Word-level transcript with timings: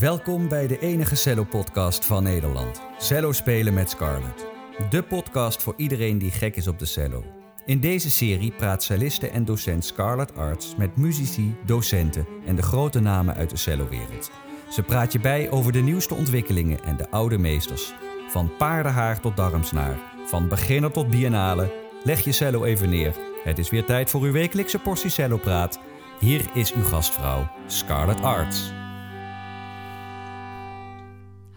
Welkom 0.00 0.48
bij 0.48 0.66
de 0.66 0.78
enige 0.78 1.14
cello-podcast 1.14 2.04
van 2.04 2.22
Nederland. 2.22 2.82
Cello 2.98 3.32
spelen 3.32 3.74
met 3.74 3.90
Scarlett. 3.90 4.46
De 4.90 5.02
podcast 5.02 5.62
voor 5.62 5.74
iedereen 5.76 6.18
die 6.18 6.30
gek 6.30 6.56
is 6.56 6.66
op 6.66 6.78
de 6.78 6.84
cello. 6.84 7.24
In 7.64 7.80
deze 7.80 8.10
serie 8.10 8.52
praat 8.52 8.82
celliste 8.82 9.28
en 9.28 9.44
docent 9.44 9.84
Scarlett 9.84 10.36
Arts 10.36 10.76
met 10.76 10.96
muzici, 10.96 11.56
docenten 11.66 12.26
en 12.46 12.56
de 12.56 12.62
grote 12.62 13.00
namen 13.00 13.34
uit 13.34 13.50
de 13.50 13.56
cellowereld. 13.56 14.30
Ze 14.70 14.82
praat 14.82 15.12
je 15.12 15.20
bij 15.20 15.50
over 15.50 15.72
de 15.72 15.80
nieuwste 15.80 16.14
ontwikkelingen 16.14 16.84
en 16.84 16.96
de 16.96 17.10
oude 17.10 17.38
meesters. 17.38 17.94
Van 18.28 18.56
paardenhaar 18.58 19.20
tot 19.20 19.36
darmsnaar, 19.36 19.98
van 20.26 20.48
beginner 20.48 20.90
tot 20.90 21.10
biennale. 21.10 21.72
Leg 22.04 22.24
je 22.24 22.32
cello 22.32 22.64
even 22.64 22.88
neer. 22.88 23.14
Het 23.44 23.58
is 23.58 23.70
weer 23.70 23.84
tijd 23.84 24.10
voor 24.10 24.22
uw 24.22 24.32
wekelijkse 24.32 24.78
portie 24.78 25.10
cellopraat. 25.10 25.78
Hier 26.20 26.44
is 26.54 26.72
uw 26.72 26.84
gastvrouw, 26.84 27.50
Scarlett 27.66 28.22
Arts. 28.22 28.72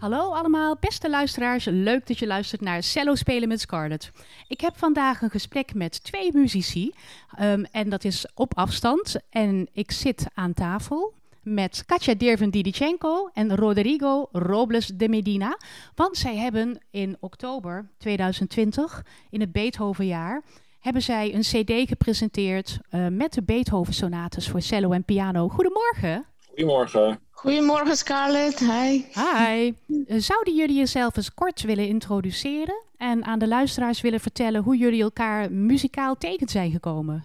Hallo 0.00 0.32
allemaal, 0.32 0.76
beste 0.80 1.10
luisteraars. 1.10 1.64
Leuk 1.64 2.06
dat 2.06 2.18
je 2.18 2.26
luistert 2.26 2.60
naar 2.60 2.82
Cello 2.82 3.14
Spelen 3.14 3.48
met 3.48 3.60
Scarlett. 3.60 4.10
Ik 4.48 4.60
heb 4.60 4.76
vandaag 4.76 5.22
een 5.22 5.30
gesprek 5.30 5.74
met 5.74 6.04
twee 6.04 6.30
muzici. 6.32 6.92
Um, 7.40 7.64
en 7.64 7.88
dat 7.88 8.04
is 8.04 8.26
op 8.34 8.56
afstand. 8.56 9.16
En 9.30 9.68
ik 9.72 9.90
zit 9.90 10.26
aan 10.34 10.52
tafel 10.52 11.14
met 11.42 11.82
Katja 11.86 12.14
Derven 12.14 12.50
Didichenko 12.50 13.30
en 13.32 13.56
Rodrigo 13.56 14.28
Robles 14.32 14.86
de 14.86 15.08
Medina. 15.08 15.58
Want 15.94 16.16
zij 16.16 16.36
hebben 16.36 16.78
in 16.90 17.16
oktober 17.20 17.90
2020, 17.98 19.04
in 19.30 19.40
het 19.40 19.52
Beethovenjaar, 19.52 20.42
hebben 20.78 21.02
zij 21.02 21.34
een 21.34 21.40
cd 21.40 21.88
gepresenteerd 21.88 22.78
uh, 22.90 23.06
met 23.06 23.32
de 23.32 23.42
Beethoven-sonates 23.42 24.48
voor 24.48 24.62
cello 24.62 24.90
en 24.90 25.04
piano. 25.04 25.48
Goedemorgen. 25.48 26.24
Goedemorgen. 26.50 27.20
Goedemorgen 27.30 27.96
Scarlett, 27.96 28.58
hi. 28.58 29.04
Hi. 29.12 29.74
Zouden 30.06 30.54
jullie 30.54 30.76
jezelf 30.76 31.16
eens 31.16 31.34
kort 31.34 31.62
willen 31.62 31.86
introduceren 31.86 32.82
en 32.96 33.24
aan 33.24 33.38
de 33.38 33.48
luisteraars 33.48 34.00
willen 34.00 34.20
vertellen 34.20 34.62
hoe 34.62 34.76
jullie 34.76 35.02
elkaar 35.02 35.52
muzikaal 35.52 36.16
tegen 36.16 36.48
zijn 36.48 36.70
gekomen? 36.70 37.24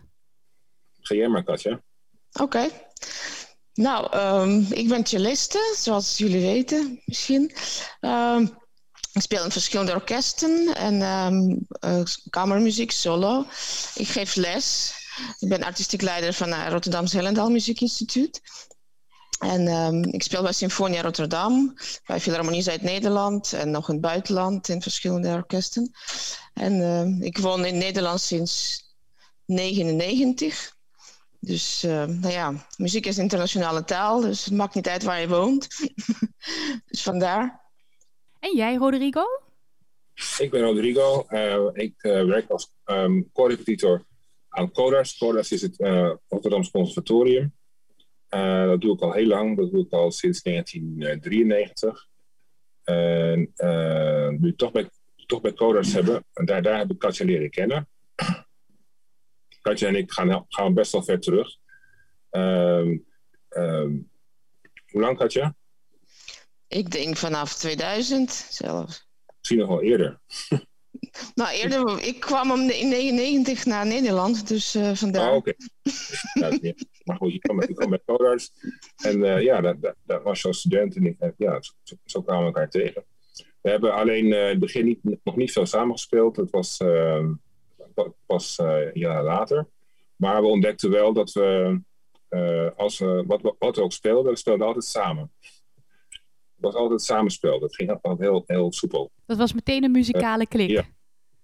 Ga 1.00 1.16
jij 1.16 1.28
maar, 1.28 1.44
Katja. 1.44 1.72
Oké. 1.72 2.44
Okay. 2.44 2.70
Nou, 3.74 4.18
um, 4.18 4.68
ik 4.70 4.88
ben 4.88 5.06
celliste, 5.06 5.76
zoals 5.78 6.18
jullie 6.18 6.42
weten 6.42 7.02
misschien. 7.06 7.52
Um, 8.02 8.58
ik 9.14 9.22
speel 9.22 9.44
in 9.44 9.52
verschillende 9.52 9.94
orkesten 9.94 10.76
en 10.76 11.02
um, 11.02 11.68
uh, 11.86 12.04
kamermuziek, 12.30 12.92
solo. 12.92 13.46
Ik 13.96 14.08
geef 14.08 14.36
les. 14.36 14.94
Ik 15.40 15.50
ben 15.50 15.64
artistiek 15.64 16.02
leider 16.02 16.34
van 16.34 16.52
het 16.52 16.72
Rotterdams 16.72 17.14
Helendal 17.14 17.50
Muziekinstituut. 17.50 18.42
En 19.40 19.68
um, 19.68 20.04
ik 20.04 20.24
speel 20.24 20.42
bij 20.42 20.54
Symfonia 20.54 21.02
Rotterdam, 21.02 21.74
bij 22.06 22.20
Philharmonie 22.20 22.62
Zuid-Nederland 22.62 23.54
en 23.54 23.72
nog 23.72 23.88
in 23.88 23.94
het 23.94 24.04
buitenland 24.04 24.70
in 24.70 24.82
verschillende 24.82 25.34
orkesten. 25.34 25.92
En 26.54 26.74
uh, 26.74 27.26
ik 27.26 27.38
woon 27.38 27.66
in 27.66 27.78
Nederland 27.78 28.22
sinds 28.22 28.84
1999. 29.46 30.74
Dus 31.40 31.84
uh, 31.84 32.06
nou 32.06 32.34
ja, 32.34 32.68
muziek 32.78 33.06
is 33.06 33.18
internationale 33.18 33.84
taal, 33.84 34.22
dus 34.22 34.46
het 34.46 34.54
maakt 34.54 34.76
niet 34.76 34.88
uit 34.88 35.04
waar 35.04 35.22
je 35.22 35.28
woont. 35.28 35.68
dus 36.90 37.04
vandaar. 37.04 37.62
En 38.40 38.56
jij, 38.56 38.76
Rodrigo? 38.76 39.24
Ik 40.38 40.52
ben 40.52 40.62
Rodrigo. 40.62 41.26
Uh, 41.30 41.70
ik 41.74 41.94
werk 42.02 42.50
als 42.50 42.74
um, 42.86 43.30
co-repetitor 43.34 44.06
aan 44.50 44.72
CODAS. 44.72 45.18
CODAS 45.18 45.52
is 45.52 45.62
het 45.62 45.76
Rotterdamse 46.28 46.72
Conservatorium. 46.72 47.55
Uh, 48.36 48.66
dat 48.66 48.82
doe 48.82 48.94
ik 48.94 49.02
al 49.02 49.12
heel 49.12 49.28
lang, 49.28 49.58
dat 49.58 49.72
doe 49.72 49.86
ik 49.86 49.92
al 49.92 50.12
sinds 50.12 50.42
1993. 50.42 52.08
En 52.84 53.54
uh, 53.58 54.30
nu 54.30 54.56
toch 54.56 54.72
bij, 54.72 54.90
toch 55.26 55.42
bij 55.42 55.54
hebben, 55.82 56.26
en 56.34 56.46
daar, 56.46 56.62
daar 56.62 56.78
heb 56.78 56.92
ik 56.92 57.00
Katja 57.00 57.26
leren 57.26 57.50
kennen. 57.50 57.88
Katja 59.62 59.88
en 59.88 59.96
ik 59.96 60.12
gaan, 60.12 60.46
gaan 60.50 60.74
best 60.74 60.92
wel 60.92 61.04
ver 61.04 61.20
terug. 61.20 61.56
Um, 62.32 63.06
um, 63.50 64.10
hoe 64.92 65.02
lang, 65.02 65.18
Katja? 65.18 65.56
Ik 66.68 66.92
denk 66.92 67.18
vanaf 67.18 67.54
2000 67.54 68.32
zelfs. 68.32 69.08
Misschien 69.38 69.60
nog 69.60 69.70
wel 69.70 69.82
eerder. 69.82 70.20
Nou, 71.36 71.52
eerder, 71.52 72.02
ik 72.02 72.20
kwam 72.20 72.52
in 72.52 72.68
1999 72.68 73.66
naar 73.66 73.86
Nederland, 73.86 74.48
dus 74.48 74.76
uh, 74.76 74.92
vandaar. 74.94 75.30
Oh. 75.30 75.36
Okay. 75.36 75.56
Maar 77.04 77.18
goed, 77.18 77.32
je 77.32 77.40
kwam, 77.40 77.62
je 77.62 77.74
kwam 77.74 77.90
met 77.90 78.04
Codarts. 78.06 78.52
En 79.04 79.20
uh, 79.20 79.42
ja, 79.42 79.62
dat, 79.62 79.82
dat, 79.82 79.96
dat, 80.04 80.24
was 80.24 80.42
je 80.42 80.48
als 80.48 80.60
student 80.60 80.96
en 80.96 81.06
ik, 81.06 81.16
uh, 81.20 81.30
ja, 81.38 81.62
zo, 81.62 81.96
zo, 82.06 82.22
kwamen 82.22 82.42
we 82.42 82.48
elkaar 82.48 82.70
tegen. 82.70 83.04
We 83.62 83.70
hebben 83.70 83.94
alleen 83.94 84.26
in 84.26 84.32
het 84.32 84.60
begin 84.60 84.86
niet, 84.86 85.00
nog 85.24 85.36
niet 85.36 85.52
veel 85.52 85.66
samengespeeld. 85.66 86.36
Het 86.36 86.50
was 86.50 86.78
pas 88.26 88.58
een 88.58 88.92
jaar 88.94 89.24
later. 89.24 89.68
Maar 90.16 90.42
we 90.42 90.48
ontdekten 90.48 90.90
wel 90.90 91.14
dat 91.14 91.32
we, 91.32 91.80
als 92.76 93.00
we 93.00 93.24
wat, 93.28 93.56
wat 93.60 93.76
we 93.76 93.82
ook 93.82 93.92
speelden, 93.92 94.32
we 94.32 94.38
speelden 94.38 94.68
altijd 94.68 94.86
samen. 94.86 95.32
Het 96.56 96.74
was 96.74 96.74
altijd 96.76 97.02
samenspel. 97.02 97.60
Dat 97.60 97.76
ging 97.76 97.90
altijd 97.90 98.20
heel, 98.20 98.44
heel 98.46 98.74
soepel. 98.74 99.12
Dat 99.26 99.38
was 99.38 99.54
meteen 99.54 99.84
een 99.84 99.92
muzikale 99.92 100.48
klik. 100.48 100.70
Ja. 100.70 100.84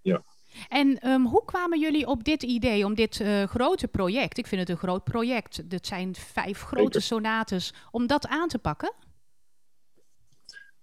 ja. 0.01 0.23
En 0.69 1.09
um, 1.09 1.25
hoe 1.25 1.45
kwamen 1.45 1.79
jullie 1.79 2.07
op 2.07 2.23
dit 2.23 2.43
idee, 2.43 2.85
om 2.85 2.95
dit 2.95 3.19
uh, 3.19 3.43
grote 3.43 3.87
project, 3.87 4.37
ik 4.37 4.47
vind 4.47 4.61
het 4.61 4.69
een 4.69 4.77
groot 4.77 5.03
project, 5.03 5.69
dit 5.69 5.87
zijn 5.87 6.15
vijf 6.15 6.61
grote 6.61 6.83
Zeker. 6.83 7.01
sonates, 7.01 7.73
om 7.91 8.07
dat 8.07 8.27
aan 8.27 8.47
te 8.47 8.59
pakken? 8.59 8.93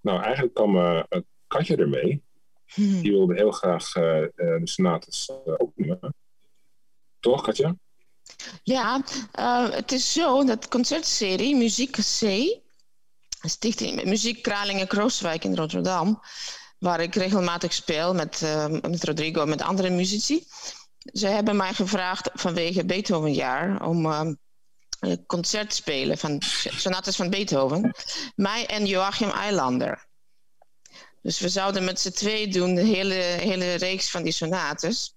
Nou, 0.00 0.22
eigenlijk 0.22 0.54
kwam 0.54 0.76
uh, 0.76 1.02
een 1.08 1.26
Katje 1.46 1.76
ermee. 1.76 2.22
Hmm. 2.66 3.02
Die 3.02 3.10
wilde 3.10 3.34
heel 3.34 3.52
graag 3.52 3.96
uh, 3.96 4.02
de 4.34 4.60
sonates 4.64 5.30
opnemen. 5.56 6.14
Toch, 7.20 7.42
Katja? 7.42 7.76
Ja, 8.62 9.02
het 9.70 9.92
is 9.92 10.12
zo 10.12 10.44
dat 10.44 10.68
concertserie 10.68 11.56
Muziek 11.56 11.96
C 11.96 12.22
Stichting 13.40 14.04
Muziek 14.04 14.42
Kralingen 14.42 14.86
Krooswijk 14.86 15.44
in 15.44 15.56
Rotterdam, 15.56 16.20
waar 16.78 17.00
ik 17.00 17.14
regelmatig 17.14 17.72
speel 17.72 18.14
met, 18.14 18.40
uh, 18.42 18.66
met 18.66 19.04
Rodrigo 19.04 19.42
en 19.42 19.48
met 19.48 19.62
andere 19.62 19.90
muzici. 19.90 20.46
Zij 20.98 21.32
hebben 21.32 21.56
mij 21.56 21.74
gevraagd 21.74 22.30
vanwege 22.32 22.84
Beethovenjaar 22.84 23.86
om 23.86 24.06
uh, 24.06 24.30
een 25.00 25.26
concert 25.26 25.70
te 25.70 25.76
spelen 25.76 26.18
van 26.18 26.42
sonates 26.76 27.16
van 27.16 27.30
Beethoven. 27.30 27.94
Mij 28.34 28.66
en 28.66 28.86
Joachim 28.86 29.30
Eilander. 29.30 30.06
Dus 31.22 31.40
we 31.40 31.48
zouden 31.48 31.84
met 31.84 32.00
z'n 32.00 32.10
twee 32.10 32.48
doen 32.48 32.74
de 32.74 32.84
hele, 32.84 33.14
hele 33.14 33.74
reeks 33.74 34.10
van 34.10 34.22
die 34.22 34.32
sonates. 34.32 35.14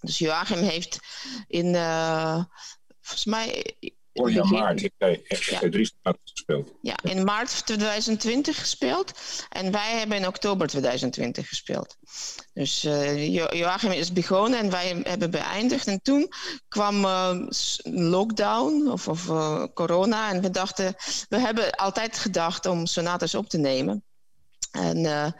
Dus 0.00 0.18
Joachim 0.18 0.58
heeft 0.58 0.98
in, 1.46 1.74
uh, 1.74 2.44
volgens 3.00 3.24
mij 3.24 3.76
Vorig 4.12 4.50
maart 4.50 4.80
heeft 4.80 4.94
hij 4.98 5.22
ja. 5.28 5.58
drie 5.70 5.92
gespeeld. 6.24 6.72
Ja, 6.82 6.98
in 7.02 7.24
maart 7.24 7.66
2020 7.66 8.58
gespeeld. 8.58 9.12
En 9.48 9.72
wij 9.72 9.98
hebben 9.98 10.16
in 10.16 10.26
oktober 10.26 10.66
2020 10.66 11.48
gespeeld. 11.48 11.96
Dus 12.52 12.84
uh, 12.84 13.34
jo 13.34 13.46
Joachim 13.50 13.90
is 13.90 14.12
begonnen 14.12 14.58
en 14.58 14.70
wij 14.70 15.00
hebben 15.02 15.30
beëindigd. 15.30 15.86
En 15.86 16.02
toen 16.02 16.28
kwam 16.68 17.04
uh, 17.04 17.46
lockdown 17.82 18.90
of, 18.90 19.08
of 19.08 19.28
uh, 19.28 19.64
corona. 19.74 20.30
En 20.30 20.40
we 20.40 20.50
dachten, 20.50 20.94
we 21.28 21.38
hebben 21.38 21.70
altijd 21.70 22.18
gedacht 22.18 22.66
om 22.66 22.86
sonates 22.86 23.34
op 23.34 23.48
te 23.48 23.58
nemen. 23.58 24.04
En 24.70 25.34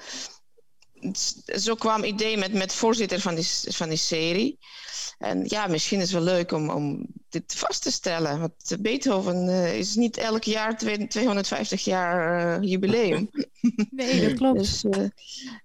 zo 1.61 1.75
kwam 1.75 2.01
het 2.01 2.11
idee 2.11 2.37
met, 2.37 2.53
met 2.53 2.75
voorzitter 2.75 3.21
van 3.21 3.35
die, 3.35 3.47
van 3.69 3.89
die 3.89 3.99
serie. 3.99 4.59
En 5.23 5.43
ja, 5.47 5.67
misschien 5.67 6.01
is 6.01 6.13
het 6.13 6.25
wel 6.25 6.35
leuk 6.35 6.53
om, 6.53 6.71
om 6.71 7.07
dit 7.29 7.55
vast 7.57 7.83
te 7.83 7.91
stellen. 7.91 8.41
Want 8.41 8.77
Beethoven 8.81 9.49
uh, 9.49 9.79
is 9.79 9.95
niet 9.95 10.17
elk 10.17 10.45
jaar 10.45 10.79
250 10.79 11.85
jaar 11.85 12.61
uh, 12.61 12.69
jubileum. 12.71 13.31
Nee, 13.91 14.29
dat 14.29 14.39
klopt. 14.39 14.59
dus, 14.59 14.85
uh, 14.85 15.09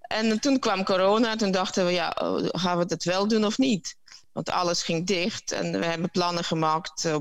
en 0.01 0.39
toen 0.39 0.59
kwam 0.59 0.83
corona. 0.83 1.35
Toen 1.35 1.51
dachten 1.51 1.85
we, 1.85 1.91
ja, 1.91 2.15
oh, 2.21 2.45
gaan 2.47 2.77
we 2.77 2.85
dat 2.85 3.03
wel 3.03 3.27
doen 3.27 3.45
of 3.45 3.57
niet? 3.57 3.95
Want 4.31 4.49
alles 4.49 4.83
ging 4.83 5.07
dicht 5.07 5.51
en 5.51 5.79
we 5.79 5.85
hebben 5.85 6.11
plannen 6.11 6.43
gemaakt 6.43 7.11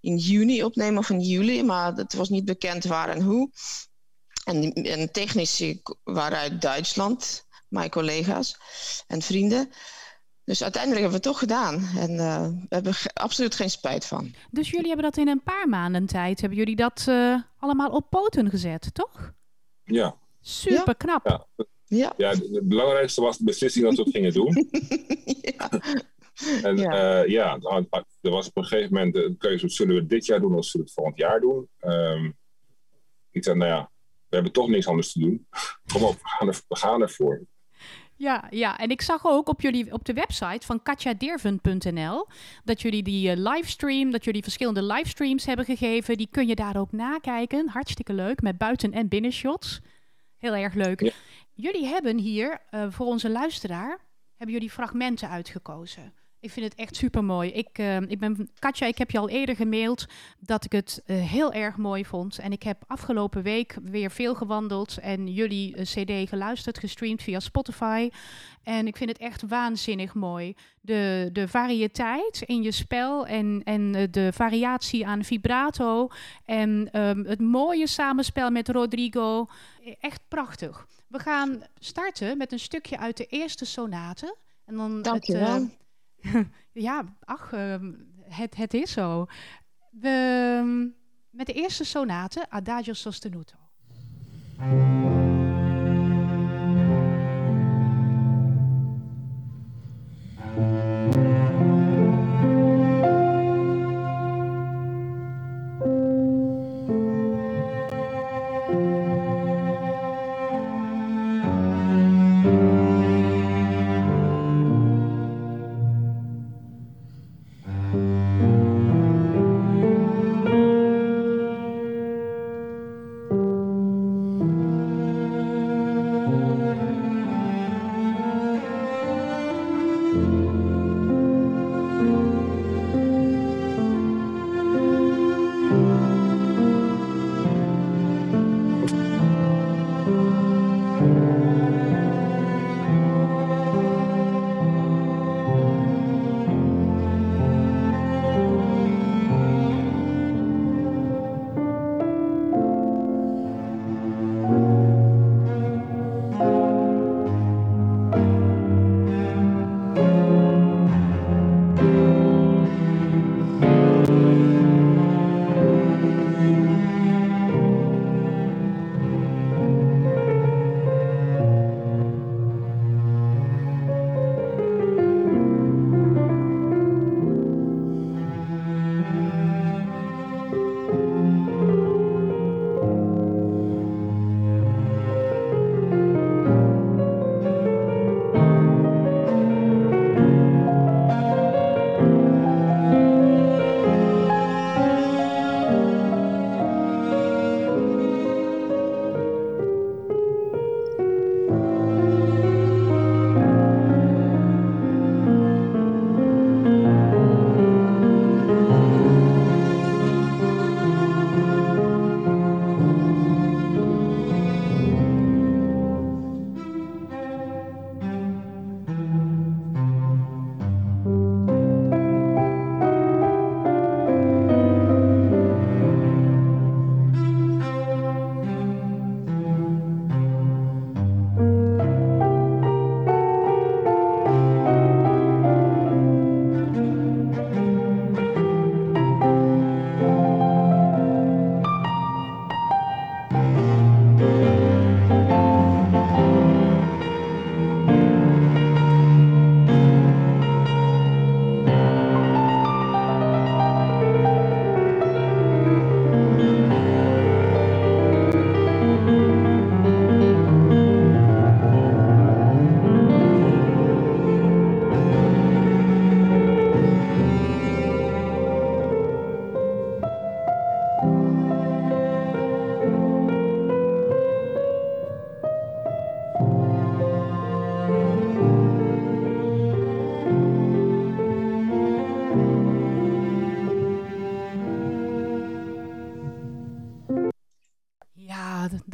in 0.00 0.16
juni 0.16 0.64
opnemen 0.64 0.98
of 0.98 1.10
in 1.10 1.20
juli. 1.20 1.62
Maar 1.62 1.94
het 1.94 2.14
was 2.14 2.28
niet 2.28 2.44
bekend 2.44 2.84
waar 2.84 3.08
en 3.08 3.22
hoe. 3.22 3.50
En, 4.44 4.72
en 4.72 5.12
technici 5.12 5.82
waren 6.04 6.38
uit 6.38 6.60
Duitsland, 6.60 7.46
mijn 7.68 7.90
collega's 7.90 8.56
en 9.06 9.22
vrienden. 9.22 9.70
Dus 10.48 10.62
uiteindelijk 10.62 11.02
hebben 11.02 11.20
we 11.20 11.28
het 11.28 11.36
toch 11.36 11.38
gedaan. 11.38 11.74
En 11.96 12.10
uh, 12.10 12.48
we 12.48 12.74
hebben 12.74 12.94
absoluut 13.12 13.54
geen 13.54 13.70
spijt 13.70 14.06
van. 14.06 14.34
Dus 14.50 14.70
jullie 14.70 14.86
hebben 14.86 15.04
dat 15.04 15.16
in 15.16 15.28
een 15.28 15.42
paar 15.42 15.68
maanden 15.68 16.06
tijd, 16.06 16.40
hebben 16.40 16.58
jullie 16.58 16.76
dat 16.76 17.06
uh, 17.08 17.40
allemaal 17.58 17.90
op 17.90 18.10
poten 18.10 18.50
gezet, 18.50 18.94
toch? 18.94 19.32
Ja. 19.84 20.16
Super 20.40 20.96
knap. 20.96 21.26
Ja. 21.26 21.66
Ja. 21.84 22.12
ja, 22.16 22.28
het 22.28 22.68
belangrijkste 22.68 23.20
was 23.20 23.38
de 23.38 23.44
beslissing 23.44 23.84
dat 23.84 23.96
we 23.96 24.02
het 24.02 24.10
gingen 24.10 24.32
doen. 24.32 24.68
ja. 25.56 25.70
En 26.62 26.76
ja, 26.76 27.22
uh, 27.22 27.28
ja 27.30 27.58
er 28.20 28.30
was 28.30 28.46
op 28.48 28.56
een 28.56 28.64
gegeven 28.64 28.94
moment 28.94 29.14
de 29.14 29.34
keuze, 29.38 29.68
zullen 29.68 29.94
we 29.94 30.06
dit 30.06 30.26
jaar 30.26 30.40
doen 30.40 30.54
of 30.54 30.64
zullen 30.64 30.86
we 30.86 30.92
het 30.92 31.02
volgend 31.02 31.18
jaar 31.18 31.40
doen? 31.40 31.68
Um, 31.80 32.36
ik 33.30 33.44
zei, 33.44 33.56
nou 33.56 33.70
ja, 33.70 33.90
we 34.28 34.34
hebben 34.34 34.52
toch 34.52 34.68
niks 34.68 34.86
anders 34.86 35.12
te 35.12 35.18
doen. 35.18 35.46
Kom 35.92 36.02
op, 36.02 36.14
we 36.14 36.28
gaan, 36.28 36.48
er, 36.48 36.60
we 36.68 36.76
gaan 36.76 37.02
ervoor. 37.02 37.46
Ja, 38.18 38.44
ja, 38.50 38.78
en 38.78 38.90
ik 38.90 39.02
zag 39.02 39.26
ook 39.26 39.48
op 39.48 39.60
jullie 39.60 39.92
op 39.92 40.04
de 40.04 40.12
website 40.12 40.66
van 40.66 40.82
katjaderven.nl 40.82 42.26
dat 42.64 42.82
jullie 42.82 43.02
die 43.02 43.36
uh, 43.36 43.52
livestream, 43.52 44.10
dat 44.10 44.24
jullie 44.24 44.42
verschillende 44.42 44.82
livestreams 44.82 45.44
hebben 45.44 45.64
gegeven. 45.64 46.16
Die 46.16 46.28
kun 46.30 46.46
je 46.46 46.54
daar 46.54 46.76
ook 46.76 46.92
nakijken. 46.92 47.68
Hartstikke 47.68 48.12
leuk, 48.12 48.42
met 48.42 48.58
buiten- 48.58 48.92
en 48.92 49.08
binnenshots. 49.08 49.80
Heel 50.38 50.54
erg 50.54 50.74
leuk. 50.74 51.12
Jullie 51.52 51.86
hebben 51.86 52.18
hier 52.18 52.60
uh, 52.70 52.86
voor 52.88 53.06
onze 53.06 53.30
luisteraar, 53.30 53.98
hebben 54.36 54.54
jullie 54.54 54.70
fragmenten 54.70 55.28
uitgekozen. 55.28 56.12
Ik 56.40 56.50
vind 56.50 56.66
het 56.66 56.74
echt 56.74 56.96
super 56.96 57.24
mooi. 57.24 57.50
Ik, 57.50 57.78
uh, 57.78 58.00
ik 58.00 58.18
ben 58.18 58.50
Katja, 58.58 58.86
ik 58.86 58.98
heb 58.98 59.10
je 59.10 59.18
al 59.18 59.28
eerder 59.28 59.56
gemaild 59.56 60.06
dat 60.40 60.64
ik 60.64 60.72
het 60.72 61.02
uh, 61.06 61.16
heel 61.16 61.52
erg 61.52 61.76
mooi 61.76 62.04
vond. 62.04 62.38
En 62.38 62.52
ik 62.52 62.62
heb 62.62 62.84
afgelopen 62.86 63.42
week 63.42 63.76
weer 63.82 64.10
veel 64.10 64.34
gewandeld 64.34 64.98
en 64.98 65.32
jullie 65.32 65.76
uh, 65.76 65.82
CD 65.82 66.28
geluisterd, 66.28 66.78
gestreamd 66.78 67.22
via 67.22 67.40
Spotify. 67.40 68.10
En 68.62 68.86
ik 68.86 68.96
vind 68.96 69.10
het 69.10 69.18
echt 69.18 69.42
waanzinnig 69.48 70.14
mooi. 70.14 70.54
De, 70.80 71.30
de 71.32 71.48
variëteit 71.48 72.42
in 72.46 72.62
je 72.62 72.72
spel 72.72 73.26
en, 73.26 73.60
en 73.64 74.10
de 74.10 74.32
variatie 74.32 75.06
aan 75.06 75.24
vibrato. 75.24 76.08
En 76.44 76.88
um, 76.92 77.24
het 77.24 77.40
mooie 77.40 77.86
samenspel 77.86 78.50
met 78.50 78.68
Rodrigo. 78.68 79.46
Echt 80.00 80.20
prachtig. 80.28 80.86
We 81.08 81.18
gaan 81.18 81.62
starten 81.78 82.38
met 82.38 82.52
een 82.52 82.58
stukje 82.58 82.98
uit 82.98 83.16
de 83.16 83.26
eerste 83.26 83.64
sonate. 83.64 84.36
En 84.64 84.76
dan 84.76 85.02
Dank 85.02 85.24
je 85.24 85.38
wel. 85.38 85.68
ja, 86.72 87.04
ach, 87.24 87.52
uh, 87.52 87.74
het, 88.22 88.56
het 88.56 88.74
is 88.74 88.92
zo. 88.92 89.26
We, 89.90 90.92
met 91.30 91.46
de 91.46 91.52
eerste 91.52 91.84
sonate, 91.84 92.50
Adagio 92.50 92.92
sostenuto. 92.92 93.56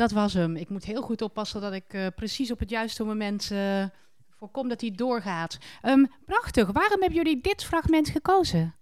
Dat 0.05 0.13
was 0.13 0.33
hem. 0.33 0.57
Ik 0.57 0.69
moet 0.69 0.85
heel 0.85 1.03
goed 1.03 1.23
oppassen 1.23 1.61
dat 1.61 1.73
ik 1.73 1.93
uh, 1.93 2.07
precies 2.15 2.51
op 2.51 2.59
het 2.59 2.71
juiste 2.71 3.05
moment 3.05 3.51
uh, 3.51 3.85
voorkom 4.31 4.69
dat 4.69 4.81
hij 4.81 4.91
doorgaat. 4.91 5.59
Um, 5.83 6.11
prachtig. 6.25 6.73
Waarom 6.73 7.01
hebben 7.01 7.19
jullie 7.23 7.41
dit 7.41 7.65
fragment 7.65 8.09
gekozen? 8.09 8.75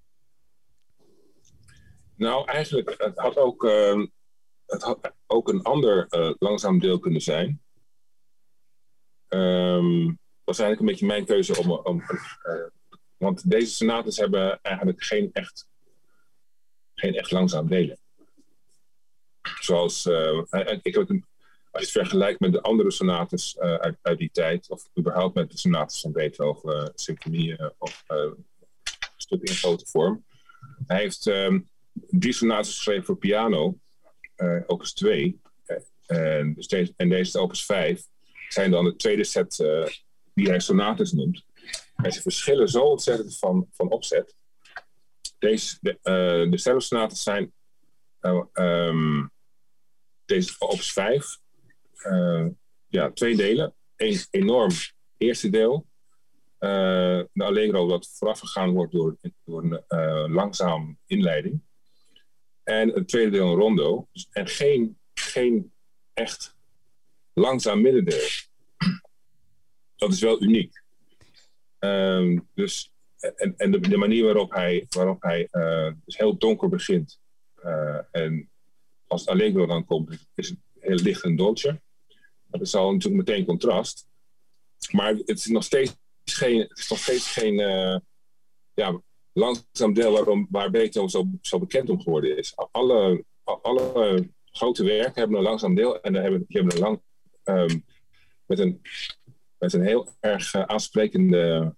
Nou, 2.16 2.48
eigenlijk, 2.48 2.94
het 2.98 3.18
had 3.18 3.36
ook, 3.36 3.64
uh, 3.64 4.04
het 4.66 4.82
had 4.82 5.12
ook 5.26 5.48
een 5.48 5.62
ander 5.62 6.06
uh, 6.10 6.32
langzaam 6.38 6.78
deel 6.78 6.98
kunnen 6.98 7.20
zijn. 7.20 7.62
Um, 9.28 10.18
was 10.44 10.58
eigenlijk 10.58 10.80
een 10.80 10.86
beetje 10.86 11.06
mijn 11.06 11.24
keuze 11.24 11.58
om. 11.58 11.70
om 11.70 12.02
want 13.16 13.50
deze 13.50 13.74
sonates 13.74 14.16
hebben 14.16 14.62
eigenlijk 14.62 15.02
geen 15.02 15.30
echt, 15.32 15.66
geen 16.94 17.14
echt 17.14 17.30
langzaam 17.30 17.68
delen. 17.68 18.01
Zoals, 19.60 20.06
uh, 20.06 20.42
ik 20.82 20.94
heb 20.94 21.08
een, 21.08 21.24
als 21.70 21.82
je 21.82 21.88
het 21.88 21.90
vergelijkt 21.90 22.40
met 22.40 22.52
de 22.52 22.60
andere 22.60 22.90
sonates 22.90 23.56
uh, 23.56 23.74
uit, 23.74 23.98
uit, 24.02 24.18
die 24.18 24.30
tijd, 24.32 24.70
of 24.70 24.88
überhaupt 24.98 25.34
met 25.34 25.50
de 25.50 25.58
sonates 25.58 26.00
van 26.00 26.12
Beethoven, 26.12 26.76
uh, 26.76 26.88
symfonieën 26.94 27.72
of 27.78 28.04
stukken 29.16 29.48
in 29.48 29.54
grote 29.54 29.86
vorm. 29.86 30.24
Hij 30.86 31.00
heeft 31.00 31.26
um, 31.26 31.68
drie 31.92 32.32
sonates 32.32 32.74
geschreven 32.74 33.04
voor 33.04 33.16
piano, 33.16 33.78
eens 34.66 34.92
twee. 34.92 35.40
En, 36.06 36.54
dus 36.54 36.66
deze, 36.66 36.92
en 36.96 37.08
deze 37.08 37.38
opus 37.38 37.64
5 37.64 38.02
zijn 38.48 38.70
dan 38.70 38.84
de 38.84 38.96
tweede 38.96 39.24
set 39.24 39.56
die 40.34 40.48
hij 40.48 40.60
sonates 40.60 41.12
noemt. 41.12 41.44
En 41.96 42.12
ze 42.12 42.22
verschillen 42.22 42.68
zo 42.68 42.80
ontzettend 42.80 43.38
van, 43.38 43.68
van 43.72 43.90
opzet. 43.90 44.34
Deze, 45.38 45.76
de, 45.80 45.98
uh, 46.02 46.50
de 46.50 47.10
zijn 47.12 47.52
um, 48.52 49.30
deze 50.24 50.54
opus 50.58 50.92
5. 50.92 51.38
ja, 52.86 53.10
twee 53.10 53.36
delen. 53.36 53.74
Eén 53.96 54.18
enorm 54.30 54.70
eerste 55.16 55.50
deel. 55.50 55.86
de 56.58 57.28
Allegro 57.34 57.88
dat 57.88 58.08
voorafgegaan 58.12 58.70
wordt 58.70 58.92
door, 58.92 59.16
door 59.44 59.82
een 59.88 60.32
langzaam 60.32 60.98
inleiding. 61.06 61.62
En 62.62 62.88
het 62.88 63.08
tweede 63.08 63.30
deel 63.30 63.48
een 63.48 63.58
rondo. 63.58 64.08
Dus, 64.12 64.28
en 64.30 64.48
geen, 64.48 64.98
geen 65.14 65.72
echt 66.12 66.56
langzaam 67.32 67.80
middendeel. 67.80 68.28
Dat 69.96 70.12
is 70.12 70.20
wel 70.20 70.42
uniek. 70.42 70.82
Um, 71.78 72.48
dus, 72.54 72.92
en 73.18 73.54
en 73.56 73.70
de, 73.70 73.96
manier 73.96 74.24
waarop 74.24 74.50
hij, 74.50 74.86
waarop 74.88 75.22
hij 75.22 75.48
dus 76.04 76.16
heel 76.16 76.38
donker 76.38 76.68
begint. 76.68 77.20
Uh, 77.64 77.98
en 78.10 78.50
als 79.06 79.20
het 79.20 79.30
Allegro 79.30 79.66
dan 79.66 79.84
komt, 79.84 80.26
is 80.34 80.48
het 80.48 80.58
heel 80.78 80.96
licht 80.96 81.22
en 81.22 81.36
dolce. 81.36 81.80
Dat 82.46 82.60
is 82.60 82.74
al 82.74 82.92
natuurlijk 82.92 83.28
meteen 83.28 83.44
contrast. 83.44 84.06
Maar 84.90 85.14
het 85.14 85.38
is 85.38 85.46
nog 85.46 85.64
steeds 85.64 85.96
geen, 86.24 86.60
het 86.60 86.78
is 86.78 86.88
nog 86.88 86.98
steeds 86.98 87.32
geen 87.32 87.58
uh, 87.58 87.98
ja, 88.74 89.02
langzaam 89.32 89.92
deel 89.92 90.12
waarom, 90.12 90.46
waar 90.50 90.70
Beethoven 90.70 91.10
zo, 91.10 91.30
zo 91.40 91.58
bekend 91.58 91.88
om 91.88 92.00
geworden 92.00 92.36
is. 92.36 92.56
Alle, 92.70 93.24
alle 93.44 94.28
grote 94.44 94.84
werken 94.84 95.20
hebben 95.20 95.36
een 95.36 95.42
langzaam 95.42 95.74
deel 95.74 96.00
en 96.00 96.12
dan 96.12 96.22
hebben, 96.22 96.44
die 96.48 96.56
hebben 96.60 96.76
een 96.76 96.82
lang, 96.82 97.02
um, 97.44 97.84
met, 98.46 98.58
een, 98.58 98.80
met 99.58 99.72
een 99.72 99.84
heel 99.84 100.16
erg 100.20 100.54
uh, 100.54 100.62
aansprekende, 100.62 101.74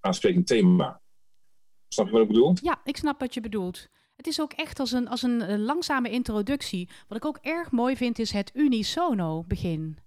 aansprekend 0.00 0.46
thema. 0.46 1.00
Snap 1.88 2.06
je 2.06 2.12
wat 2.12 2.22
ik 2.22 2.28
bedoel? 2.28 2.54
Ja, 2.62 2.80
ik 2.84 2.96
snap 2.96 3.20
wat 3.20 3.34
je 3.34 3.40
bedoelt. 3.40 3.90
Het 4.22 4.30
is 4.30 4.40
ook 4.40 4.52
echt 4.52 4.80
als 4.80 4.92
een, 4.92 5.08
als 5.08 5.22
een 5.22 5.50
uh, 5.50 5.58
langzame 5.58 6.10
introductie. 6.10 6.88
Wat 7.08 7.16
ik 7.16 7.24
ook 7.24 7.38
erg 7.40 7.70
mooi 7.70 7.96
vind 7.96 8.18
is 8.18 8.32
het 8.32 8.50
unisono 8.54 9.44
begin. 9.46 9.98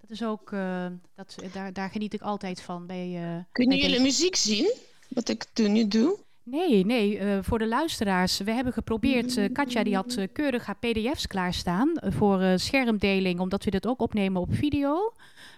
Dat 0.00 0.10
is 0.10 0.22
ook, 0.22 0.50
uh, 0.50 0.86
dat, 1.14 1.36
daar, 1.52 1.72
daar 1.72 1.90
geniet 1.90 2.14
ik 2.14 2.20
altijd 2.20 2.60
van. 2.60 2.86
Bij, 2.86 3.08
Kunnen 3.52 3.76
bij 3.78 3.86
jullie 3.86 4.02
deze... 4.02 4.02
muziek 4.02 4.36
zien? 4.36 4.72
Wat 5.08 5.28
ik 5.28 5.46
nu 5.54 5.88
doe? 5.88 6.18
Nee, 6.42 6.84
nee, 6.84 7.20
uh, 7.20 7.38
voor 7.42 7.58
de 7.58 7.66
luisteraars. 7.66 8.38
We 8.38 8.50
hebben 8.50 8.72
geprobeerd, 8.72 9.36
uh, 9.36 9.52
Katja 9.52 9.82
die 9.82 9.94
had 9.94 10.16
uh, 10.16 10.26
keurig 10.32 10.66
haar 10.66 10.78
pdf's 10.78 11.26
klaarstaan 11.26 11.92
voor 12.02 12.58
schermdeling, 12.58 13.40
omdat 13.40 13.64
we 13.64 13.70
dit 13.70 13.86
ook 13.86 14.00
opnemen 14.00 14.40
op 14.40 14.54
video. 14.54 15.12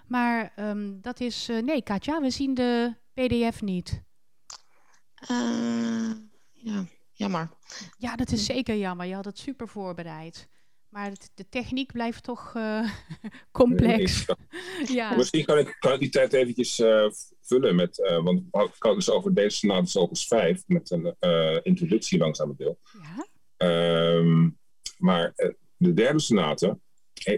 Maar 0.06 0.52
um, 0.58 0.98
dat 1.00 1.20
is, 1.20 1.48
nee 1.64 1.82
Katja, 1.82 2.20
we 2.20 2.30
zien 2.30 2.54
de 2.54 2.94
pdf 3.14 3.62
niet. 3.62 4.02
ja, 6.52 6.84
jammer. 7.18 7.48
Ja, 7.96 8.16
dat 8.16 8.32
is 8.32 8.44
zeker 8.44 8.76
jammer. 8.76 9.06
Je 9.06 9.14
had 9.14 9.24
het 9.24 9.38
super 9.38 9.68
voorbereid. 9.68 10.48
Maar 10.88 11.10
het, 11.10 11.30
de 11.34 11.48
techniek 11.48 11.92
blijft 11.92 12.22
toch 12.22 12.54
uh, 12.56 12.90
complex. 13.60 14.24
ja. 14.98 15.16
Misschien 15.16 15.44
kan 15.44 15.58
ik, 15.58 15.76
kan 15.78 15.92
ik 15.92 16.00
die 16.00 16.08
tijd 16.08 16.32
eventjes 16.32 16.78
uh, 16.78 17.10
vullen 17.40 17.74
met, 17.74 17.98
uh, 17.98 18.22
want 18.22 18.40
ik 18.50 18.74
had 18.78 18.94
dus 18.94 19.10
over 19.10 19.34
deze 19.34 19.56
sonates 19.56 19.96
opus 19.96 20.26
5 20.26 20.62
met 20.66 20.90
een 20.90 21.16
introductie 21.62 22.18
langzaam 22.18 22.54
deel. 22.56 22.78
Ja. 23.02 23.26
Um, 24.16 24.58
maar 24.98 25.34
de 25.76 25.94
derde 25.94 26.20
sonate, 26.20 26.78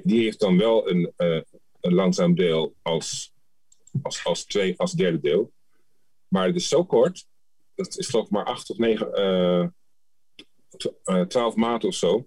die 0.02 0.22
heeft 0.22 0.40
dan 0.40 0.58
wel 0.58 0.90
een, 0.90 1.12
een 1.80 1.94
langzaam 1.94 2.34
deel 2.34 2.74
als, 2.82 3.32
als, 4.02 4.24
als, 4.24 4.44
twee, 4.44 4.74
als 4.78 4.92
derde 4.92 5.20
deel. 5.20 5.52
Maar 6.28 6.46
het 6.46 6.56
is 6.56 6.68
zo 6.68 6.84
kort, 6.84 7.26
dat 7.82 7.98
is 7.98 8.08
geloof 8.08 8.24
ik 8.24 8.30
maar 8.30 8.44
acht 8.44 8.70
of 8.70 8.78
negen, 8.78 9.74
twaalf 11.28 11.54
maanden 11.54 11.88
of 11.88 11.94
zo 11.94 12.26